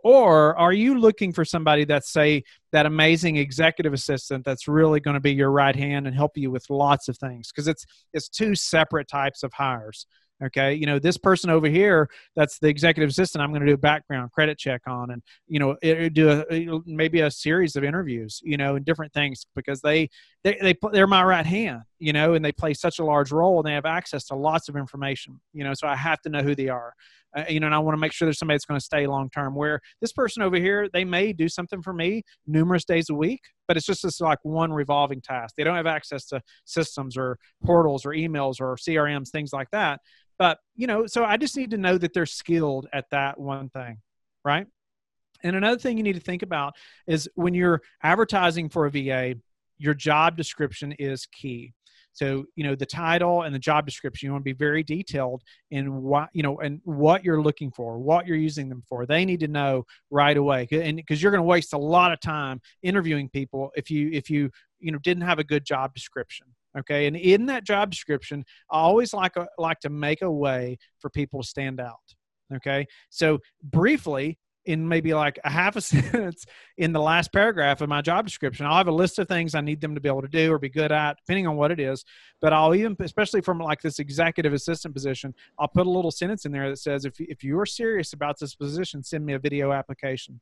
or 0.08 0.56
are 0.58 0.72
you 0.72 0.98
looking 0.98 1.34
for 1.34 1.44
somebody 1.44 1.84
that's 1.84 2.10
say 2.10 2.42
that 2.72 2.86
amazing 2.86 3.36
executive 3.36 3.92
assistant 3.92 4.42
that's 4.42 4.66
really 4.66 5.00
going 5.00 5.12
to 5.12 5.20
be 5.20 5.34
your 5.34 5.50
right 5.50 5.76
hand 5.76 6.06
and 6.06 6.16
help 6.16 6.38
you 6.38 6.50
with 6.50 6.64
lots 6.70 7.08
of 7.08 7.18
things? 7.18 7.52
Because 7.52 7.68
it's 7.68 7.84
it's 8.14 8.30
two 8.30 8.54
separate 8.54 9.06
types 9.06 9.42
of 9.42 9.52
hires 9.52 10.06
okay? 10.42 10.72
You 10.72 10.86
know 10.86 10.98
this 10.98 11.18
person 11.18 11.50
over 11.50 11.68
here 11.68 12.08
that's 12.36 12.58
the 12.58 12.68
executive 12.68 13.10
assistant 13.10 13.42
i'm 13.42 13.50
going 13.50 13.60
to 13.60 13.66
do 13.66 13.74
a 13.74 13.76
background 13.76 14.30
credit 14.32 14.56
check 14.56 14.80
on 14.86 15.10
and 15.10 15.22
you 15.46 15.58
know 15.58 15.76
it, 15.82 16.14
do 16.14 16.30
a 16.30 16.80
maybe 16.86 17.20
a 17.20 17.30
series 17.30 17.76
of 17.76 17.84
interviews 17.84 18.40
you 18.42 18.56
know 18.56 18.76
and 18.76 18.84
different 18.84 19.12
things 19.12 19.46
because 19.56 19.80
they 19.80 20.08
they, 20.44 20.56
they 20.62 20.74
they're 20.92 21.06
my 21.06 21.24
right 21.24 21.44
hand 21.44 21.82
you 21.98 22.12
know 22.12 22.34
and 22.34 22.44
they 22.44 22.52
play 22.52 22.74
such 22.74 22.98
a 22.98 23.04
large 23.04 23.32
role 23.32 23.58
and 23.58 23.66
they 23.66 23.72
have 23.72 23.86
access 23.86 24.24
to 24.24 24.34
lots 24.34 24.68
of 24.68 24.76
information 24.76 25.40
you 25.52 25.64
know 25.64 25.74
so 25.74 25.86
i 25.86 25.96
have 25.96 26.20
to 26.20 26.28
know 26.28 26.42
who 26.42 26.54
they 26.54 26.68
are 26.68 26.94
uh, 27.36 27.44
you 27.48 27.60
know, 27.60 27.66
and 27.66 27.74
I 27.74 27.78
want 27.78 27.94
to 27.94 28.00
make 28.00 28.12
sure 28.12 28.26
there's 28.26 28.38
somebody 28.38 28.56
that's 28.56 28.64
going 28.64 28.80
to 28.80 28.84
stay 28.84 29.06
long 29.06 29.28
term. 29.30 29.54
Where 29.54 29.80
this 30.00 30.12
person 30.12 30.42
over 30.42 30.56
here, 30.56 30.88
they 30.92 31.04
may 31.04 31.32
do 31.32 31.48
something 31.48 31.82
for 31.82 31.92
me 31.92 32.22
numerous 32.46 32.84
days 32.84 33.10
a 33.10 33.14
week, 33.14 33.42
but 33.66 33.76
it's 33.76 33.86
just 33.86 34.02
this 34.02 34.20
like 34.20 34.38
one 34.42 34.72
revolving 34.72 35.20
task. 35.20 35.54
They 35.56 35.64
don't 35.64 35.76
have 35.76 35.86
access 35.86 36.24
to 36.26 36.40
systems 36.64 37.16
or 37.16 37.38
portals 37.64 38.06
or 38.06 38.10
emails 38.10 38.60
or 38.60 38.76
CRMs, 38.76 39.28
things 39.28 39.52
like 39.52 39.70
that. 39.72 40.00
But, 40.38 40.58
you 40.74 40.86
know, 40.86 41.06
so 41.06 41.24
I 41.24 41.36
just 41.36 41.56
need 41.56 41.72
to 41.72 41.78
know 41.78 41.98
that 41.98 42.14
they're 42.14 42.26
skilled 42.26 42.86
at 42.92 43.06
that 43.10 43.38
one 43.38 43.68
thing, 43.68 43.98
right? 44.44 44.66
And 45.42 45.54
another 45.54 45.78
thing 45.78 45.96
you 45.96 46.02
need 46.02 46.14
to 46.14 46.20
think 46.20 46.42
about 46.42 46.74
is 47.06 47.28
when 47.34 47.54
you're 47.54 47.82
advertising 48.02 48.68
for 48.68 48.86
a 48.86 48.90
VA, 48.90 49.34
your 49.76 49.94
job 49.94 50.36
description 50.36 50.92
is 50.92 51.26
key. 51.26 51.74
So, 52.12 52.44
you 52.56 52.64
know, 52.64 52.74
the 52.74 52.86
title 52.86 53.42
and 53.42 53.54
the 53.54 53.60
job 53.60 53.86
description, 53.86 54.26
you 54.26 54.32
want 54.32 54.42
to 54.42 54.44
be 54.44 54.52
very 54.52 54.82
detailed 54.82 55.42
in 55.70 56.02
what, 56.02 56.30
you 56.32 56.42
know, 56.42 56.58
and 56.58 56.80
what 56.84 57.24
you're 57.24 57.42
looking 57.42 57.70
for, 57.70 57.98
what 57.98 58.26
you're 58.26 58.36
using 58.36 58.68
them 58.68 58.82
for. 58.88 59.06
They 59.06 59.24
need 59.24 59.40
to 59.40 59.48
know 59.48 59.84
right 60.10 60.36
away. 60.36 60.66
And 60.72 60.96
because 60.96 61.22
you're 61.22 61.32
going 61.32 61.42
to 61.42 61.46
waste 61.46 61.72
a 61.72 61.78
lot 61.78 62.12
of 62.12 62.20
time 62.20 62.60
interviewing 62.82 63.28
people 63.28 63.70
if 63.76 63.90
you, 63.90 64.10
if 64.12 64.28
you, 64.30 64.50
you 64.80 64.90
know, 64.92 64.98
didn't 64.98 65.22
have 65.22 65.38
a 65.38 65.44
good 65.44 65.64
job 65.64 65.94
description 65.94 66.46
okay 66.76 67.06
and 67.06 67.16
in 67.16 67.46
that 67.46 67.64
job 67.64 67.90
description 67.90 68.44
i 68.70 68.78
always 68.78 69.14
like 69.14 69.36
a, 69.36 69.46
like 69.56 69.80
to 69.80 69.88
make 69.88 70.20
a 70.20 70.30
way 70.30 70.76
for 70.98 71.08
people 71.08 71.40
to 71.42 71.48
stand 71.48 71.80
out 71.80 71.96
okay 72.54 72.86
so 73.08 73.38
briefly 73.62 74.38
in 74.68 74.86
maybe 74.86 75.14
like 75.14 75.38
a 75.44 75.50
half 75.50 75.76
a 75.76 75.80
sentence 75.92 76.44
in 76.76 76.92
the 76.92 77.00
last 77.00 77.32
paragraph 77.32 77.80
of 77.80 77.88
my 77.88 78.02
job 78.02 78.26
description. 78.26 78.66
I'll 78.66 78.76
have 78.76 78.86
a 78.86 78.92
list 78.92 79.18
of 79.18 79.26
things 79.26 79.54
i 79.54 79.60
need 79.62 79.80
them 79.80 79.94
to 79.94 80.00
be 80.00 80.08
able 80.08 80.22
to 80.22 80.28
do 80.28 80.52
or 80.52 80.58
be 80.58 80.68
good 80.68 80.92
at 80.92 81.16
depending 81.16 81.46
on 81.46 81.56
what 81.56 81.70
it 81.72 81.80
is. 81.80 82.04
But 82.40 82.52
i'll 82.52 82.74
even 82.74 82.94
especially 83.00 83.40
from 83.40 83.58
like 83.58 83.80
this 83.80 83.98
executive 83.98 84.52
assistant 84.52 84.94
position 84.94 85.34
i'll 85.58 85.68
put 85.68 85.86
a 85.86 85.90
little 85.90 86.10
sentence 86.10 86.44
in 86.44 86.52
there 86.52 86.68
that 86.68 86.78
says 86.78 87.06
if, 87.06 87.18
if 87.18 87.42
you're 87.42 87.66
serious 87.66 88.12
about 88.12 88.38
this 88.38 88.54
position 88.54 89.02
send 89.02 89.24
me 89.24 89.32
a 89.32 89.38
video 89.38 89.72
application. 89.72 90.40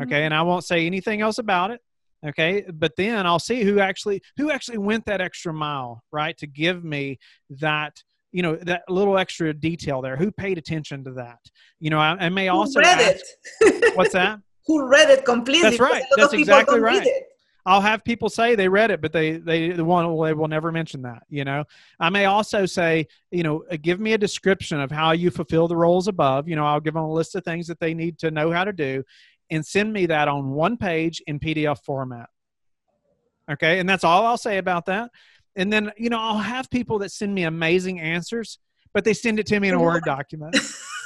Okay? 0.00 0.14
Mm-hmm. 0.14 0.24
and 0.26 0.34
i 0.34 0.42
won't 0.42 0.64
say 0.64 0.86
anything 0.86 1.20
else 1.20 1.38
about 1.38 1.72
it. 1.72 1.80
Okay? 2.24 2.64
But 2.72 2.94
then 2.96 3.26
i'll 3.26 3.40
see 3.40 3.64
who 3.64 3.80
actually 3.80 4.22
who 4.36 4.52
actually 4.52 4.78
went 4.78 5.06
that 5.06 5.20
extra 5.20 5.52
mile 5.52 6.04
right 6.12 6.38
to 6.38 6.46
give 6.46 6.84
me 6.84 7.18
that 7.50 8.00
you 8.32 8.42
know 8.42 8.56
that 8.56 8.82
little 8.88 9.18
extra 9.18 9.52
detail 9.54 10.02
there 10.02 10.16
who 10.16 10.30
paid 10.30 10.58
attention 10.58 11.04
to 11.04 11.12
that 11.12 11.38
you 11.80 11.90
know 11.90 11.98
i, 11.98 12.16
I 12.18 12.28
may 12.28 12.48
also 12.48 12.80
read 12.80 12.98
ask, 12.98 13.24
it 13.60 13.96
what's 13.96 14.12
that 14.12 14.40
who 14.66 14.86
read 14.86 15.10
it 15.10 15.24
completely 15.24 15.70
that's 15.70 15.80
right 15.80 16.04
that's 16.16 16.32
exactly 16.32 16.80
right 16.80 17.06
I'll 17.66 17.82
have 17.82 18.02
people 18.02 18.30
say 18.30 18.54
they 18.54 18.68
read 18.68 18.90
it, 18.90 19.02
but 19.02 19.12
they 19.12 19.32
they 19.32 19.72
the 19.72 19.84
one 19.84 20.04
they 20.24 20.32
will 20.32 20.48
never 20.48 20.72
mention 20.72 21.02
that. 21.02 21.24
You 21.28 21.44
know, 21.44 21.64
I 22.00 22.08
may 22.08 22.24
also 22.24 22.64
say, 22.64 23.08
you 23.30 23.42
know, 23.42 23.62
uh, 23.70 23.76
give 23.82 24.00
me 24.00 24.14
a 24.14 24.18
description 24.18 24.80
of 24.80 24.90
how 24.90 25.12
you 25.12 25.30
fulfill 25.30 25.68
the 25.68 25.76
roles 25.76 26.08
above. 26.08 26.48
You 26.48 26.56
know, 26.56 26.64
I'll 26.64 26.80
give 26.80 26.94
them 26.94 27.02
a 27.02 27.12
list 27.12 27.34
of 27.34 27.44
things 27.44 27.66
that 27.66 27.78
they 27.78 27.92
need 27.92 28.20
to 28.20 28.30
know 28.30 28.52
how 28.52 28.64
to 28.64 28.72
do, 28.72 29.04
and 29.50 29.66
send 29.66 29.92
me 29.92 30.06
that 30.06 30.28
on 30.28 30.48
one 30.48 30.78
page 30.78 31.22
in 31.26 31.38
PDF 31.40 31.84
format. 31.84 32.30
Okay. 33.50 33.78
And 33.78 33.88
that's 33.88 34.04
all 34.04 34.26
I'll 34.26 34.38
say 34.38 34.58
about 34.58 34.86
that. 34.86 35.10
And 35.58 35.72
then, 35.72 35.92
you 35.98 36.08
know, 36.08 36.18
I'll 36.18 36.38
have 36.38 36.70
people 36.70 36.98
that 37.00 37.10
send 37.10 37.34
me 37.34 37.42
amazing 37.42 38.00
answers, 38.00 38.58
but 38.94 39.04
they 39.04 39.12
send 39.12 39.38
it 39.38 39.46
to 39.48 39.60
me 39.60 39.68
in 39.68 39.74
a 39.74 39.82
Word 39.82 40.02
document. 40.06 40.56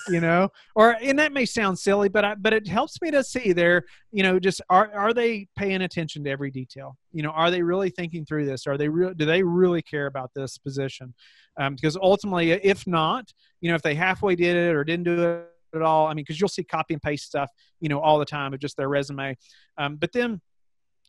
you 0.08 0.20
know 0.20 0.48
or 0.74 0.96
and 1.00 1.16
that 1.16 1.32
may 1.32 1.46
sound 1.46 1.78
silly 1.78 2.08
but 2.08 2.24
i 2.24 2.34
but 2.34 2.52
it 2.52 2.66
helps 2.66 3.00
me 3.00 3.08
to 3.12 3.22
see 3.22 3.52
they're 3.52 3.84
you 4.10 4.24
know 4.24 4.36
just 4.36 4.60
are 4.68 4.92
are 4.94 5.14
they 5.14 5.46
paying 5.56 5.82
attention 5.82 6.24
to 6.24 6.30
every 6.30 6.50
detail 6.50 6.96
you 7.12 7.22
know 7.22 7.30
are 7.30 7.52
they 7.52 7.62
really 7.62 7.88
thinking 7.88 8.24
through 8.24 8.44
this 8.44 8.66
are 8.66 8.76
they 8.76 8.88
real 8.88 9.14
do 9.14 9.24
they 9.24 9.44
really 9.44 9.80
care 9.80 10.06
about 10.06 10.32
this 10.34 10.58
position 10.58 11.14
um, 11.60 11.76
because 11.76 11.96
ultimately 11.96 12.50
if 12.50 12.84
not 12.84 13.32
you 13.60 13.70
know 13.70 13.76
if 13.76 13.82
they 13.82 13.94
halfway 13.94 14.34
did 14.34 14.56
it 14.56 14.74
or 14.74 14.82
didn't 14.82 15.04
do 15.04 15.22
it 15.22 15.46
at 15.74 15.82
all. 15.82 16.06
I 16.06 16.10
mean, 16.10 16.24
because 16.24 16.40
you'll 16.40 16.48
see 16.48 16.64
copy 16.64 16.94
and 16.94 17.02
paste 17.02 17.26
stuff, 17.26 17.50
you 17.80 17.88
know, 17.88 18.00
all 18.00 18.18
the 18.18 18.24
time 18.24 18.52
of 18.52 18.60
just 18.60 18.76
their 18.76 18.88
resume. 18.88 19.36
Um, 19.78 19.96
but 19.96 20.12
then, 20.12 20.40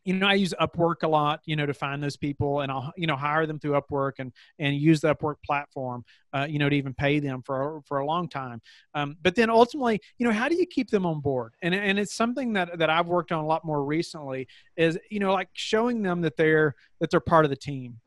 you 0.06 0.14
know, 0.14 0.28
I 0.28 0.34
use 0.34 0.54
Upwork 0.60 1.04
a 1.04 1.08
lot, 1.08 1.42
you 1.46 1.56
know, 1.56 1.66
to 1.66 1.74
find 1.74 2.04
those 2.04 2.18
people, 2.18 2.62
and 2.62 2.72
I'll, 2.72 2.92
you 2.98 3.08
know, 3.08 3.16
hire 3.16 3.46
them 3.46 3.60
through 3.60 3.80
Upwork 3.80 4.14
and 4.20 4.32
and 4.60 4.76
use 4.76 5.02
the 5.02 5.16
Upwork 5.16 5.36
platform, 5.46 6.04
uh, 6.34 6.46
you 6.50 6.60
know, 6.60 6.70
to 6.70 6.76
even 6.76 6.94
pay 6.94 7.20
them 7.20 7.42
for 7.42 7.82
for 7.86 8.00
a 8.00 8.06
long 8.06 8.28
time. 8.28 8.62
Um, 8.94 9.16
but 9.22 9.36
then 9.36 9.50
ultimately, 9.50 10.00
you 10.18 10.28
know, 10.28 10.34
how 10.34 10.50
do 10.50 10.56
you 10.56 10.66
keep 10.66 10.90
them 10.90 11.06
on 11.06 11.22
board? 11.22 11.54
And 11.62 11.74
and 11.74 11.98
it's 11.98 12.14
something 12.14 12.54
that 12.54 12.78
that 12.80 12.90
I've 12.90 13.08
worked 13.08 13.32
on 13.32 13.44
a 13.44 13.48
lot 13.48 13.64
more 13.66 13.84
recently 13.84 14.48
is 14.76 14.98
you 15.10 15.20
know 15.20 15.34
like 15.34 15.50
showing 15.54 16.02
them 16.02 16.22
that 16.22 16.38
they're 16.38 16.76
that 17.00 17.10
they're 17.10 17.20
part 17.20 17.46
of 17.46 17.50
the 17.50 17.58
team 17.58 18.00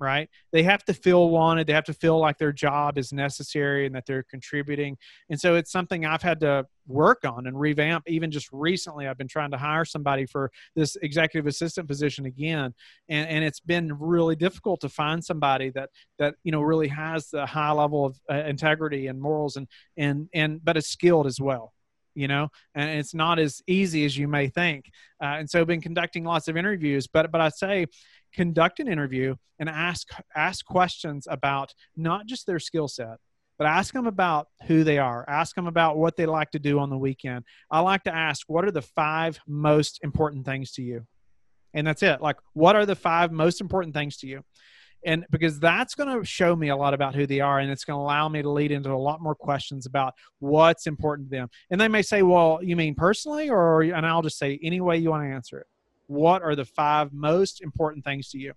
right? 0.00 0.28
They 0.52 0.62
have 0.62 0.84
to 0.84 0.94
feel 0.94 1.30
wanted. 1.30 1.66
They 1.66 1.72
have 1.72 1.84
to 1.84 1.94
feel 1.94 2.18
like 2.18 2.38
their 2.38 2.52
job 2.52 2.98
is 2.98 3.12
necessary 3.12 3.86
and 3.86 3.94
that 3.94 4.06
they're 4.06 4.24
contributing. 4.24 4.96
And 5.30 5.40
so 5.40 5.56
it's 5.56 5.72
something 5.72 6.04
I've 6.04 6.22
had 6.22 6.40
to 6.40 6.66
work 6.86 7.24
on 7.24 7.46
and 7.46 7.58
revamp. 7.58 8.04
Even 8.06 8.30
just 8.30 8.48
recently, 8.52 9.06
I've 9.06 9.18
been 9.18 9.28
trying 9.28 9.50
to 9.50 9.58
hire 9.58 9.84
somebody 9.84 10.26
for 10.26 10.50
this 10.74 10.96
executive 10.96 11.46
assistant 11.46 11.88
position 11.88 12.26
again, 12.26 12.74
and, 13.08 13.28
and 13.28 13.44
it's 13.44 13.60
been 13.60 13.92
really 13.98 14.36
difficult 14.36 14.80
to 14.80 14.88
find 14.88 15.24
somebody 15.24 15.70
that 15.70 15.90
that 16.18 16.34
you 16.44 16.52
know 16.52 16.62
really 16.62 16.88
has 16.88 17.28
the 17.28 17.46
high 17.46 17.72
level 17.72 18.06
of 18.06 18.18
uh, 18.30 18.34
integrity 18.34 19.06
and 19.06 19.20
morals 19.20 19.56
and 19.56 19.68
and 19.96 20.28
and 20.34 20.64
but 20.64 20.76
is 20.76 20.86
skilled 20.86 21.26
as 21.26 21.40
well 21.40 21.72
you 22.18 22.28
know 22.28 22.48
and 22.74 22.90
it's 22.90 23.14
not 23.14 23.38
as 23.38 23.62
easy 23.66 24.04
as 24.04 24.16
you 24.16 24.28
may 24.28 24.48
think. 24.48 24.90
Uh, 25.22 25.36
and 25.38 25.48
so 25.48 25.60
I've 25.60 25.66
been 25.66 25.80
conducting 25.80 26.24
lots 26.24 26.48
of 26.48 26.56
interviews 26.56 27.06
but 27.06 27.30
but 27.30 27.40
i 27.40 27.48
say 27.48 27.86
conduct 28.32 28.80
an 28.80 28.88
interview 28.88 29.34
and 29.58 29.68
ask 29.68 30.08
ask 30.34 30.64
questions 30.64 31.26
about 31.30 31.72
not 31.96 32.26
just 32.26 32.46
their 32.46 32.58
skill 32.58 32.88
set 32.88 33.18
but 33.58 33.66
ask 33.66 33.92
them 33.92 34.06
about 34.06 34.46
who 34.68 34.84
they 34.84 34.98
are. 34.98 35.24
Ask 35.28 35.56
them 35.56 35.66
about 35.66 35.98
what 35.98 36.16
they 36.16 36.26
like 36.26 36.52
to 36.52 36.60
do 36.60 36.78
on 36.78 36.90
the 36.90 36.96
weekend. 36.96 37.44
I 37.70 37.80
like 37.80 38.04
to 38.04 38.14
ask 38.14 38.48
what 38.48 38.64
are 38.64 38.70
the 38.70 38.82
five 38.82 39.38
most 39.48 39.98
important 40.04 40.46
things 40.46 40.70
to 40.72 40.82
you? 40.82 41.04
And 41.74 41.86
that's 41.86 42.02
it. 42.04 42.22
Like 42.22 42.36
what 42.52 42.76
are 42.76 42.86
the 42.86 42.94
five 42.94 43.32
most 43.32 43.60
important 43.60 43.94
things 43.94 44.16
to 44.18 44.28
you 44.28 44.44
and 45.04 45.24
because 45.30 45.60
that's 45.60 45.94
going 45.94 46.18
to 46.18 46.24
show 46.24 46.56
me 46.56 46.68
a 46.68 46.76
lot 46.76 46.94
about 46.94 47.14
who 47.14 47.26
they 47.26 47.40
are 47.40 47.60
and 47.60 47.70
it's 47.70 47.84
going 47.84 47.96
to 47.96 48.02
allow 48.02 48.28
me 48.28 48.42
to 48.42 48.50
lead 48.50 48.72
into 48.72 48.90
a 48.90 48.94
lot 48.94 49.20
more 49.20 49.34
questions 49.34 49.86
about 49.86 50.14
what's 50.40 50.86
important 50.86 51.30
to 51.30 51.36
them. 51.36 51.48
And 51.70 51.80
they 51.80 51.88
may 51.88 52.02
say 52.02 52.22
well 52.22 52.60
you 52.62 52.76
mean 52.76 52.94
personally? 52.94 53.48
Or 53.48 53.82
and 53.82 54.06
i'll 54.06 54.22
just 54.22 54.38
say 54.38 54.58
any 54.62 54.80
way 54.80 54.98
you 54.98 55.10
want 55.10 55.24
to 55.24 55.34
answer 55.34 55.58
it. 55.58 55.66
What 56.06 56.42
are 56.42 56.56
the 56.56 56.64
five 56.64 57.12
most 57.12 57.60
important 57.60 58.04
things 58.04 58.30
to 58.30 58.38
you? 58.38 58.52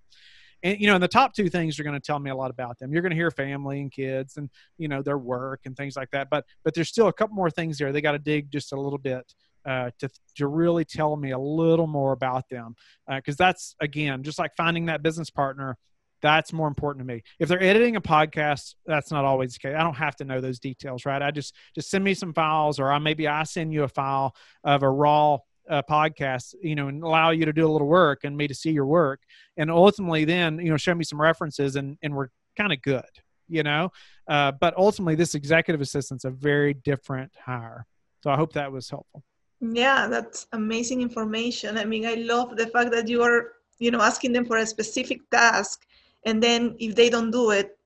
And 0.63 0.79
you 0.79 0.87
know 0.87 0.95
and 0.95 1.03
the 1.03 1.07
top 1.07 1.33
two 1.33 1.49
things 1.49 1.79
are 1.79 1.83
going 1.83 1.99
to 1.99 2.05
tell 2.05 2.19
me 2.19 2.31
a 2.31 2.35
lot 2.35 2.51
about 2.51 2.79
them. 2.79 2.91
You're 2.91 3.01
going 3.01 3.11
to 3.11 3.15
hear 3.15 3.31
family 3.31 3.81
and 3.81 3.91
kids 3.91 4.37
and 4.37 4.49
you 4.77 4.87
know 4.87 5.01
their 5.01 5.17
work 5.17 5.61
and 5.65 5.75
things 5.75 5.95
like 5.95 6.09
that 6.11 6.29
but 6.29 6.45
but 6.63 6.73
there's 6.73 6.89
still 6.89 7.07
a 7.07 7.13
couple 7.13 7.35
more 7.35 7.51
things 7.51 7.77
there. 7.77 7.91
They 7.91 8.01
got 8.01 8.13
to 8.13 8.19
dig 8.19 8.51
just 8.51 8.73
a 8.73 8.79
little 8.79 8.99
bit 8.99 9.33
uh, 9.65 9.91
to 9.99 10.09
to 10.35 10.47
really 10.47 10.85
tell 10.85 11.15
me 11.15 11.31
a 11.31 11.39
little 11.39 11.87
more 11.87 12.13
about 12.13 12.49
them 12.49 12.75
because 13.07 13.39
uh, 13.39 13.45
that's 13.45 13.75
again 13.79 14.23
just 14.23 14.39
like 14.39 14.55
finding 14.55 14.87
that 14.87 15.03
business 15.03 15.29
partner 15.29 15.77
that's 16.21 16.53
more 16.53 16.67
important 16.67 17.05
to 17.05 17.13
me 17.13 17.21
if 17.39 17.49
they're 17.49 17.61
editing 17.61 17.95
a 17.95 18.01
podcast 18.01 18.75
that's 18.85 19.11
not 19.11 19.25
always 19.25 19.53
the 19.53 19.59
case 19.59 19.75
i 19.77 19.83
don't 19.83 19.95
have 19.95 20.15
to 20.15 20.25
know 20.25 20.41
those 20.41 20.59
details 20.59 21.05
right 21.05 21.21
i 21.21 21.31
just 21.31 21.55
just 21.75 21.89
send 21.89 22.03
me 22.03 22.13
some 22.13 22.33
files 22.33 22.79
or 22.79 22.91
i 22.91 22.99
maybe 22.99 23.27
i 23.27 23.43
send 23.43 23.73
you 23.73 23.83
a 23.83 23.87
file 23.87 24.35
of 24.63 24.83
a 24.83 24.89
raw 24.89 25.37
uh, 25.69 25.81
podcast, 25.89 26.55
you 26.61 26.75
know, 26.75 26.87
and 26.87 27.03
allow 27.03 27.29
you 27.29 27.45
to 27.45 27.53
do 27.53 27.65
a 27.65 27.71
little 27.71 27.87
work 27.87 28.21
and 28.23 28.35
me 28.35 28.47
to 28.47 28.53
see 28.53 28.71
your 28.71 28.85
work, 28.85 29.21
and 29.57 29.71
ultimately 29.71 30.25
then 30.25 30.59
you 30.59 30.69
know 30.69 30.75
show 30.77 30.93
me 30.93 31.03
some 31.03 31.21
references, 31.21 31.75
and 31.75 31.97
and 32.01 32.13
we're 32.13 32.27
kind 32.57 32.73
of 32.73 32.81
good, 32.81 33.05
you 33.47 33.63
know. 33.63 33.89
Uh, 34.27 34.51
but 34.51 34.75
ultimately, 34.77 35.15
this 35.15 35.35
executive 35.35 35.81
assistant's 35.81 36.25
a 36.25 36.29
very 36.29 36.73
different 36.73 37.31
hire. 37.45 37.85
So 38.23 38.29
I 38.29 38.35
hope 38.35 38.53
that 38.53 38.71
was 38.71 38.89
helpful. 38.89 39.23
Yeah, 39.61 40.07
that's 40.07 40.47
amazing 40.53 41.01
information. 41.01 41.77
I 41.77 41.85
mean, 41.85 42.05
I 42.05 42.15
love 42.15 42.57
the 42.57 42.67
fact 42.67 42.91
that 42.91 43.07
you 43.07 43.21
are, 43.21 43.53
you 43.79 43.91
know, 43.91 44.01
asking 44.01 44.33
them 44.33 44.45
for 44.45 44.57
a 44.57 44.65
specific 44.65 45.29
task, 45.29 45.85
and 46.25 46.41
then 46.41 46.75
if 46.79 46.95
they 46.95 47.09
don't 47.09 47.31
do 47.31 47.51
it, 47.51 47.77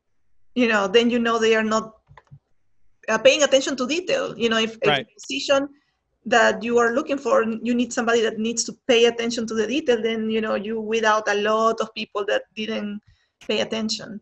you 0.56 0.68
know, 0.68 0.88
then 0.88 1.10
you 1.10 1.20
know 1.20 1.40
they 1.40 1.56
are 1.56 1.64
not 1.64 1.96
uh, 3.10 3.18
paying 3.18 3.44
attention 3.44 3.76
to 3.78 3.88
detail. 3.88 4.38
You 4.38 4.50
know, 4.50 4.58
if, 4.58 4.78
right. 4.86 5.06
a 5.06 5.14
position 5.14 5.70
that 6.26 6.64
you 6.64 6.78
are 6.80 6.94
looking 6.94 7.18
for, 7.18 7.44
you 7.44 7.76
need 7.76 7.94
somebody 7.94 8.22
that 8.22 8.40
needs 8.40 8.64
to 8.66 8.74
pay 8.88 9.06
attention 9.06 9.46
to 9.48 9.54
the 9.54 9.68
detail. 9.68 10.02
Then 10.02 10.30
you 10.30 10.42
know 10.42 10.56
you 10.56 10.80
without 10.80 11.28
a 11.30 11.36
lot 11.36 11.82
of 11.82 11.94
people 11.94 12.26
that 12.28 12.44
didn't 12.56 13.02
pay 13.48 13.62
attention. 13.62 14.22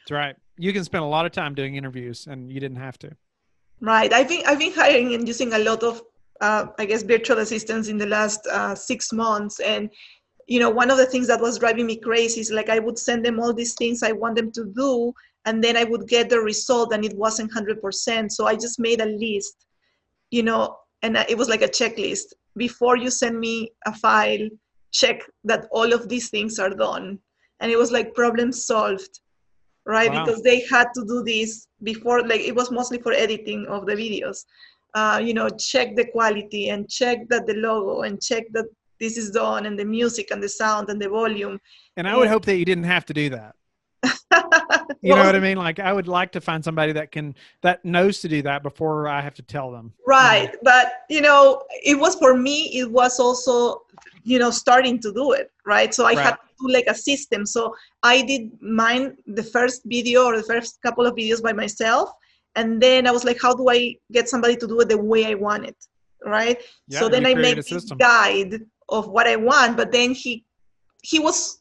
That's 0.00 0.12
right. 0.12 0.36
You 0.56 0.72
can 0.72 0.84
spend 0.84 1.04
a 1.04 1.06
lot 1.06 1.26
of 1.26 1.32
time 1.32 1.54
doing 1.54 1.76
interviews, 1.76 2.26
and 2.28 2.50
you 2.50 2.60
didn't 2.60 2.78
have 2.78 2.98
to. 3.00 3.16
Right. 3.80 4.12
I've 4.12 4.28
been 4.28 4.42
I've 4.46 4.58
been 4.58 4.72
hiring 4.72 5.14
and 5.14 5.26
using 5.26 5.52
a 5.52 5.58
lot 5.58 5.82
of 5.82 6.02
uh, 6.40 6.66
I 6.78 6.86
guess 6.86 7.02
virtual 7.02 7.38
assistants 7.38 7.88
in 7.88 7.98
the 7.98 8.06
last 8.06 8.46
uh, 8.46 8.74
six 8.74 9.12
months, 9.12 9.60
and 9.60 9.90
you 10.50 10.58
know 10.58 10.68
one 10.68 10.90
of 10.90 10.98
the 10.98 11.06
things 11.06 11.28
that 11.28 11.40
was 11.40 11.58
driving 11.58 11.86
me 11.86 11.96
crazy 11.96 12.40
is 12.40 12.50
like 12.50 12.68
I 12.68 12.80
would 12.80 12.98
send 12.98 13.24
them 13.24 13.38
all 13.38 13.54
these 13.54 13.74
things 13.74 14.02
I 14.02 14.12
want 14.12 14.34
them 14.36 14.50
to 14.52 14.64
do, 14.76 15.14
and 15.46 15.62
then 15.64 15.76
I 15.76 15.84
would 15.84 16.08
get 16.08 16.28
the 16.28 16.40
result, 16.40 16.92
and 16.92 17.04
it 17.04 17.16
wasn't 17.16 17.52
hundred 17.52 17.80
percent. 17.80 18.32
So 18.32 18.46
I 18.46 18.54
just 18.54 18.78
made 18.78 19.00
a 19.00 19.06
list, 19.06 19.66
you 20.30 20.42
know, 20.42 20.76
and 21.02 21.16
it 21.16 21.38
was 21.38 21.48
like 21.48 21.62
a 21.62 21.74
checklist. 21.78 22.34
Before 22.56 22.96
you 22.96 23.10
send 23.10 23.38
me 23.38 23.70
a 23.86 23.94
file, 23.94 24.48
check 24.92 25.22
that 25.44 25.68
all 25.70 25.92
of 25.92 26.08
these 26.08 26.30
things 26.30 26.58
are 26.58 26.70
done, 26.70 27.20
and 27.60 27.70
it 27.70 27.78
was 27.78 27.92
like 27.92 28.14
problem 28.14 28.52
solved 28.52 29.20
right? 29.86 30.12
Wow. 30.12 30.24
Because 30.24 30.42
they 30.42 30.60
had 30.70 30.88
to 30.94 31.04
do 31.04 31.22
this 31.24 31.66
before, 31.82 32.26
like 32.26 32.40
it 32.40 32.54
was 32.54 32.70
mostly 32.70 32.98
for 32.98 33.12
editing 33.12 33.66
of 33.66 33.86
the 33.86 33.94
videos. 33.94 34.44
Uh, 34.94 35.20
you 35.22 35.34
know, 35.34 35.48
check 35.48 35.94
the 35.96 36.06
quality 36.06 36.70
and 36.70 36.88
check 36.88 37.28
that 37.28 37.46
the 37.46 37.54
logo 37.54 38.02
and 38.02 38.20
check 38.20 38.44
that 38.52 38.66
this 39.00 39.16
is 39.16 39.30
done 39.30 39.66
and 39.66 39.78
the 39.78 39.84
music 39.84 40.30
and 40.30 40.42
the 40.42 40.48
sound 40.48 40.90
and 40.90 41.00
the 41.00 41.08
volume. 41.08 41.58
And 41.96 42.06
I 42.06 42.16
would 42.16 42.28
hope 42.28 42.44
that 42.44 42.56
you 42.56 42.64
didn't 42.64 42.84
have 42.84 43.06
to 43.06 43.14
do 43.14 43.30
that. 43.30 43.54
you 45.02 45.14
know 45.14 45.24
what 45.24 45.34
I 45.34 45.40
mean? 45.40 45.56
Like 45.56 45.78
I 45.78 45.92
would 45.92 46.08
like 46.08 46.32
to 46.32 46.40
find 46.40 46.64
somebody 46.64 46.92
that 46.92 47.12
can 47.12 47.34
that 47.62 47.84
knows 47.84 48.20
to 48.20 48.28
do 48.28 48.42
that 48.42 48.62
before 48.62 49.08
I 49.08 49.20
have 49.20 49.34
to 49.34 49.42
tell 49.42 49.70
them. 49.70 49.92
Right. 50.06 50.54
But 50.62 51.04
you 51.08 51.20
know, 51.20 51.62
it 51.84 51.98
was 51.98 52.14
for 52.16 52.36
me, 52.36 52.78
it 52.78 52.90
was 52.90 53.18
also, 53.18 53.82
you 54.22 54.38
know, 54.38 54.50
starting 54.50 54.98
to 55.00 55.12
do 55.12 55.32
it. 55.32 55.50
Right. 55.66 55.92
So 55.94 56.04
I 56.04 56.12
right. 56.12 56.18
had 56.18 56.30
to 56.32 56.38
do 56.60 56.72
like 56.72 56.86
a 56.86 56.94
system. 56.94 57.44
So 57.46 57.74
I 58.02 58.22
did 58.22 58.50
mine 58.62 59.16
the 59.26 59.42
first 59.42 59.82
video 59.84 60.24
or 60.24 60.36
the 60.36 60.42
first 60.42 60.80
couple 60.82 61.06
of 61.06 61.14
videos 61.14 61.42
by 61.42 61.52
myself. 61.52 62.10
And 62.56 62.80
then 62.80 63.06
I 63.06 63.10
was 63.10 63.24
like, 63.24 63.40
how 63.40 63.54
do 63.54 63.68
I 63.68 63.96
get 64.12 64.28
somebody 64.28 64.56
to 64.56 64.66
do 64.66 64.80
it 64.80 64.88
the 64.88 64.98
way 64.98 65.26
I 65.26 65.34
want 65.34 65.66
it? 65.66 65.76
Right. 66.24 66.60
Yeah, 66.88 67.00
so 67.00 67.08
then 67.08 67.24
I 67.24 67.34
made 67.34 67.58
a 67.58 67.96
guide 67.96 68.60
of 68.90 69.08
what 69.08 69.26
I 69.26 69.36
want. 69.36 69.76
But 69.76 69.92
then 69.92 70.12
he 70.12 70.44
he 71.02 71.18
was 71.18 71.60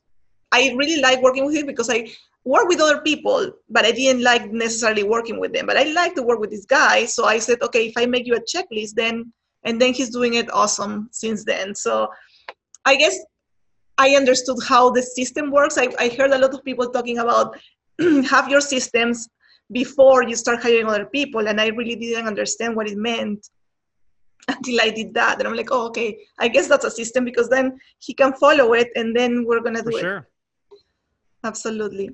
I 0.52 0.74
really 0.78 1.02
like 1.02 1.22
working 1.22 1.46
with 1.46 1.56
him 1.56 1.66
because 1.66 1.90
I 1.90 2.10
work 2.44 2.68
with 2.68 2.82
other 2.82 3.02
people, 3.02 3.52
but 3.70 3.86
I 3.86 3.92
didn't 3.92 4.24
like 4.24 4.52
necessarily 4.52 5.04
working 5.04 5.40
with 5.40 5.54
them. 5.54 5.68
But 5.68 5.78
I 5.78 5.84
like 5.84 6.16
to 6.16 6.24
work 6.24 6.40
with 6.40 6.50
this 6.50 6.66
guy. 6.66 7.06
So 7.06 7.26
I 7.26 7.40
said, 7.40 7.62
okay, 7.62 7.88
if 7.88 7.94
I 7.98 8.06
make 8.06 8.26
you 8.26 8.36
a 8.36 8.42
checklist, 8.42 8.96
then 8.96 9.32
and 9.64 9.80
then 9.80 9.94
he's 9.94 10.10
doing 10.10 10.36
it 10.36 10.52
awesome 10.54 11.10
since 11.12 11.44
then. 11.44 11.76
So 11.76 12.08
I 12.86 12.96
guess 12.96 13.18
I 13.98 14.16
understood 14.16 14.58
how 14.66 14.90
the 14.90 15.04
system 15.04 15.52
works. 15.52 15.78
I, 15.78 15.90
I 16.00 16.10
heard 16.10 16.32
a 16.32 16.38
lot 16.38 16.54
of 16.54 16.64
people 16.64 16.90
talking 16.90 17.20
about 17.20 17.60
have 18.30 18.50
your 18.50 18.62
systems 18.62 19.28
before 19.72 20.24
you 20.24 20.36
start 20.36 20.64
hiring 20.64 20.88
other 20.88 21.06
people, 21.06 21.48
and 21.48 21.60
I 21.62 21.68
really 21.68 21.96
didn't 21.96 22.26
understand 22.26 22.76
what 22.76 22.88
it 22.88 22.98
meant 22.98 23.50
until 24.56 24.82
I 24.82 24.90
did 24.90 25.14
that. 25.14 25.40
And 25.40 25.48
I'm 25.48 25.56
like, 25.56 25.70
oh, 25.72 25.88
okay, 25.88 26.20
I 26.38 26.48
guess 26.48 26.68
that's 26.68 26.86
a 26.86 26.92
system 26.92 27.26
because 27.26 27.50
then 27.50 27.80
he 28.00 28.14
can 28.14 28.34
follow 28.34 28.74
it, 28.74 28.90
and 28.96 29.16
then 29.16 29.46
we're 29.46 29.62
gonna 29.62 29.84
do 29.84 29.92
For 29.92 29.98
it. 29.98 30.02
Sure. 30.02 30.28
Absolutely. 31.44 32.12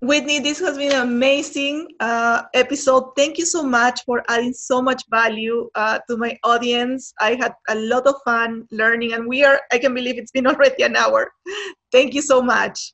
Whitney, 0.00 0.38
this 0.38 0.60
has 0.60 0.78
been 0.78 0.92
an 0.92 1.02
amazing 1.02 1.88
uh, 1.98 2.42
episode. 2.54 3.16
Thank 3.16 3.36
you 3.36 3.44
so 3.44 3.64
much 3.64 4.04
for 4.04 4.22
adding 4.28 4.52
so 4.52 4.80
much 4.80 5.02
value 5.10 5.68
uh, 5.74 5.98
to 6.08 6.16
my 6.16 6.38
audience. 6.44 7.12
I 7.18 7.34
had 7.34 7.52
a 7.68 7.74
lot 7.74 8.06
of 8.06 8.14
fun 8.24 8.68
learning, 8.70 9.14
and 9.14 9.26
we 9.26 9.44
are, 9.44 9.60
I 9.72 9.78
can 9.78 9.94
believe 9.94 10.16
it's 10.16 10.30
been 10.30 10.46
already 10.52 10.84
an 10.84 10.94
hour. 10.94 11.32
Thank 11.90 12.14
you 12.14 12.22
so 12.22 12.40
much. 12.40 12.92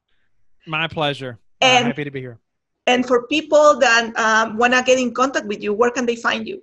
My 0.66 0.89
pleasure. 0.89 1.39
And, 1.61 1.87
happy 1.87 2.05
to 2.05 2.11
be 2.11 2.20
here. 2.20 2.39
And 2.87 3.07
for 3.07 3.27
people 3.27 3.79
that 3.79 4.16
um, 4.16 4.57
want 4.57 4.72
to 4.72 4.83
get 4.83 4.99
in 4.99 5.12
contact 5.12 5.47
with 5.47 5.62
you, 5.62 5.75
where 5.75 5.91
can 5.91 6.07
they 6.07 6.16
find 6.16 6.49
you? 6.49 6.62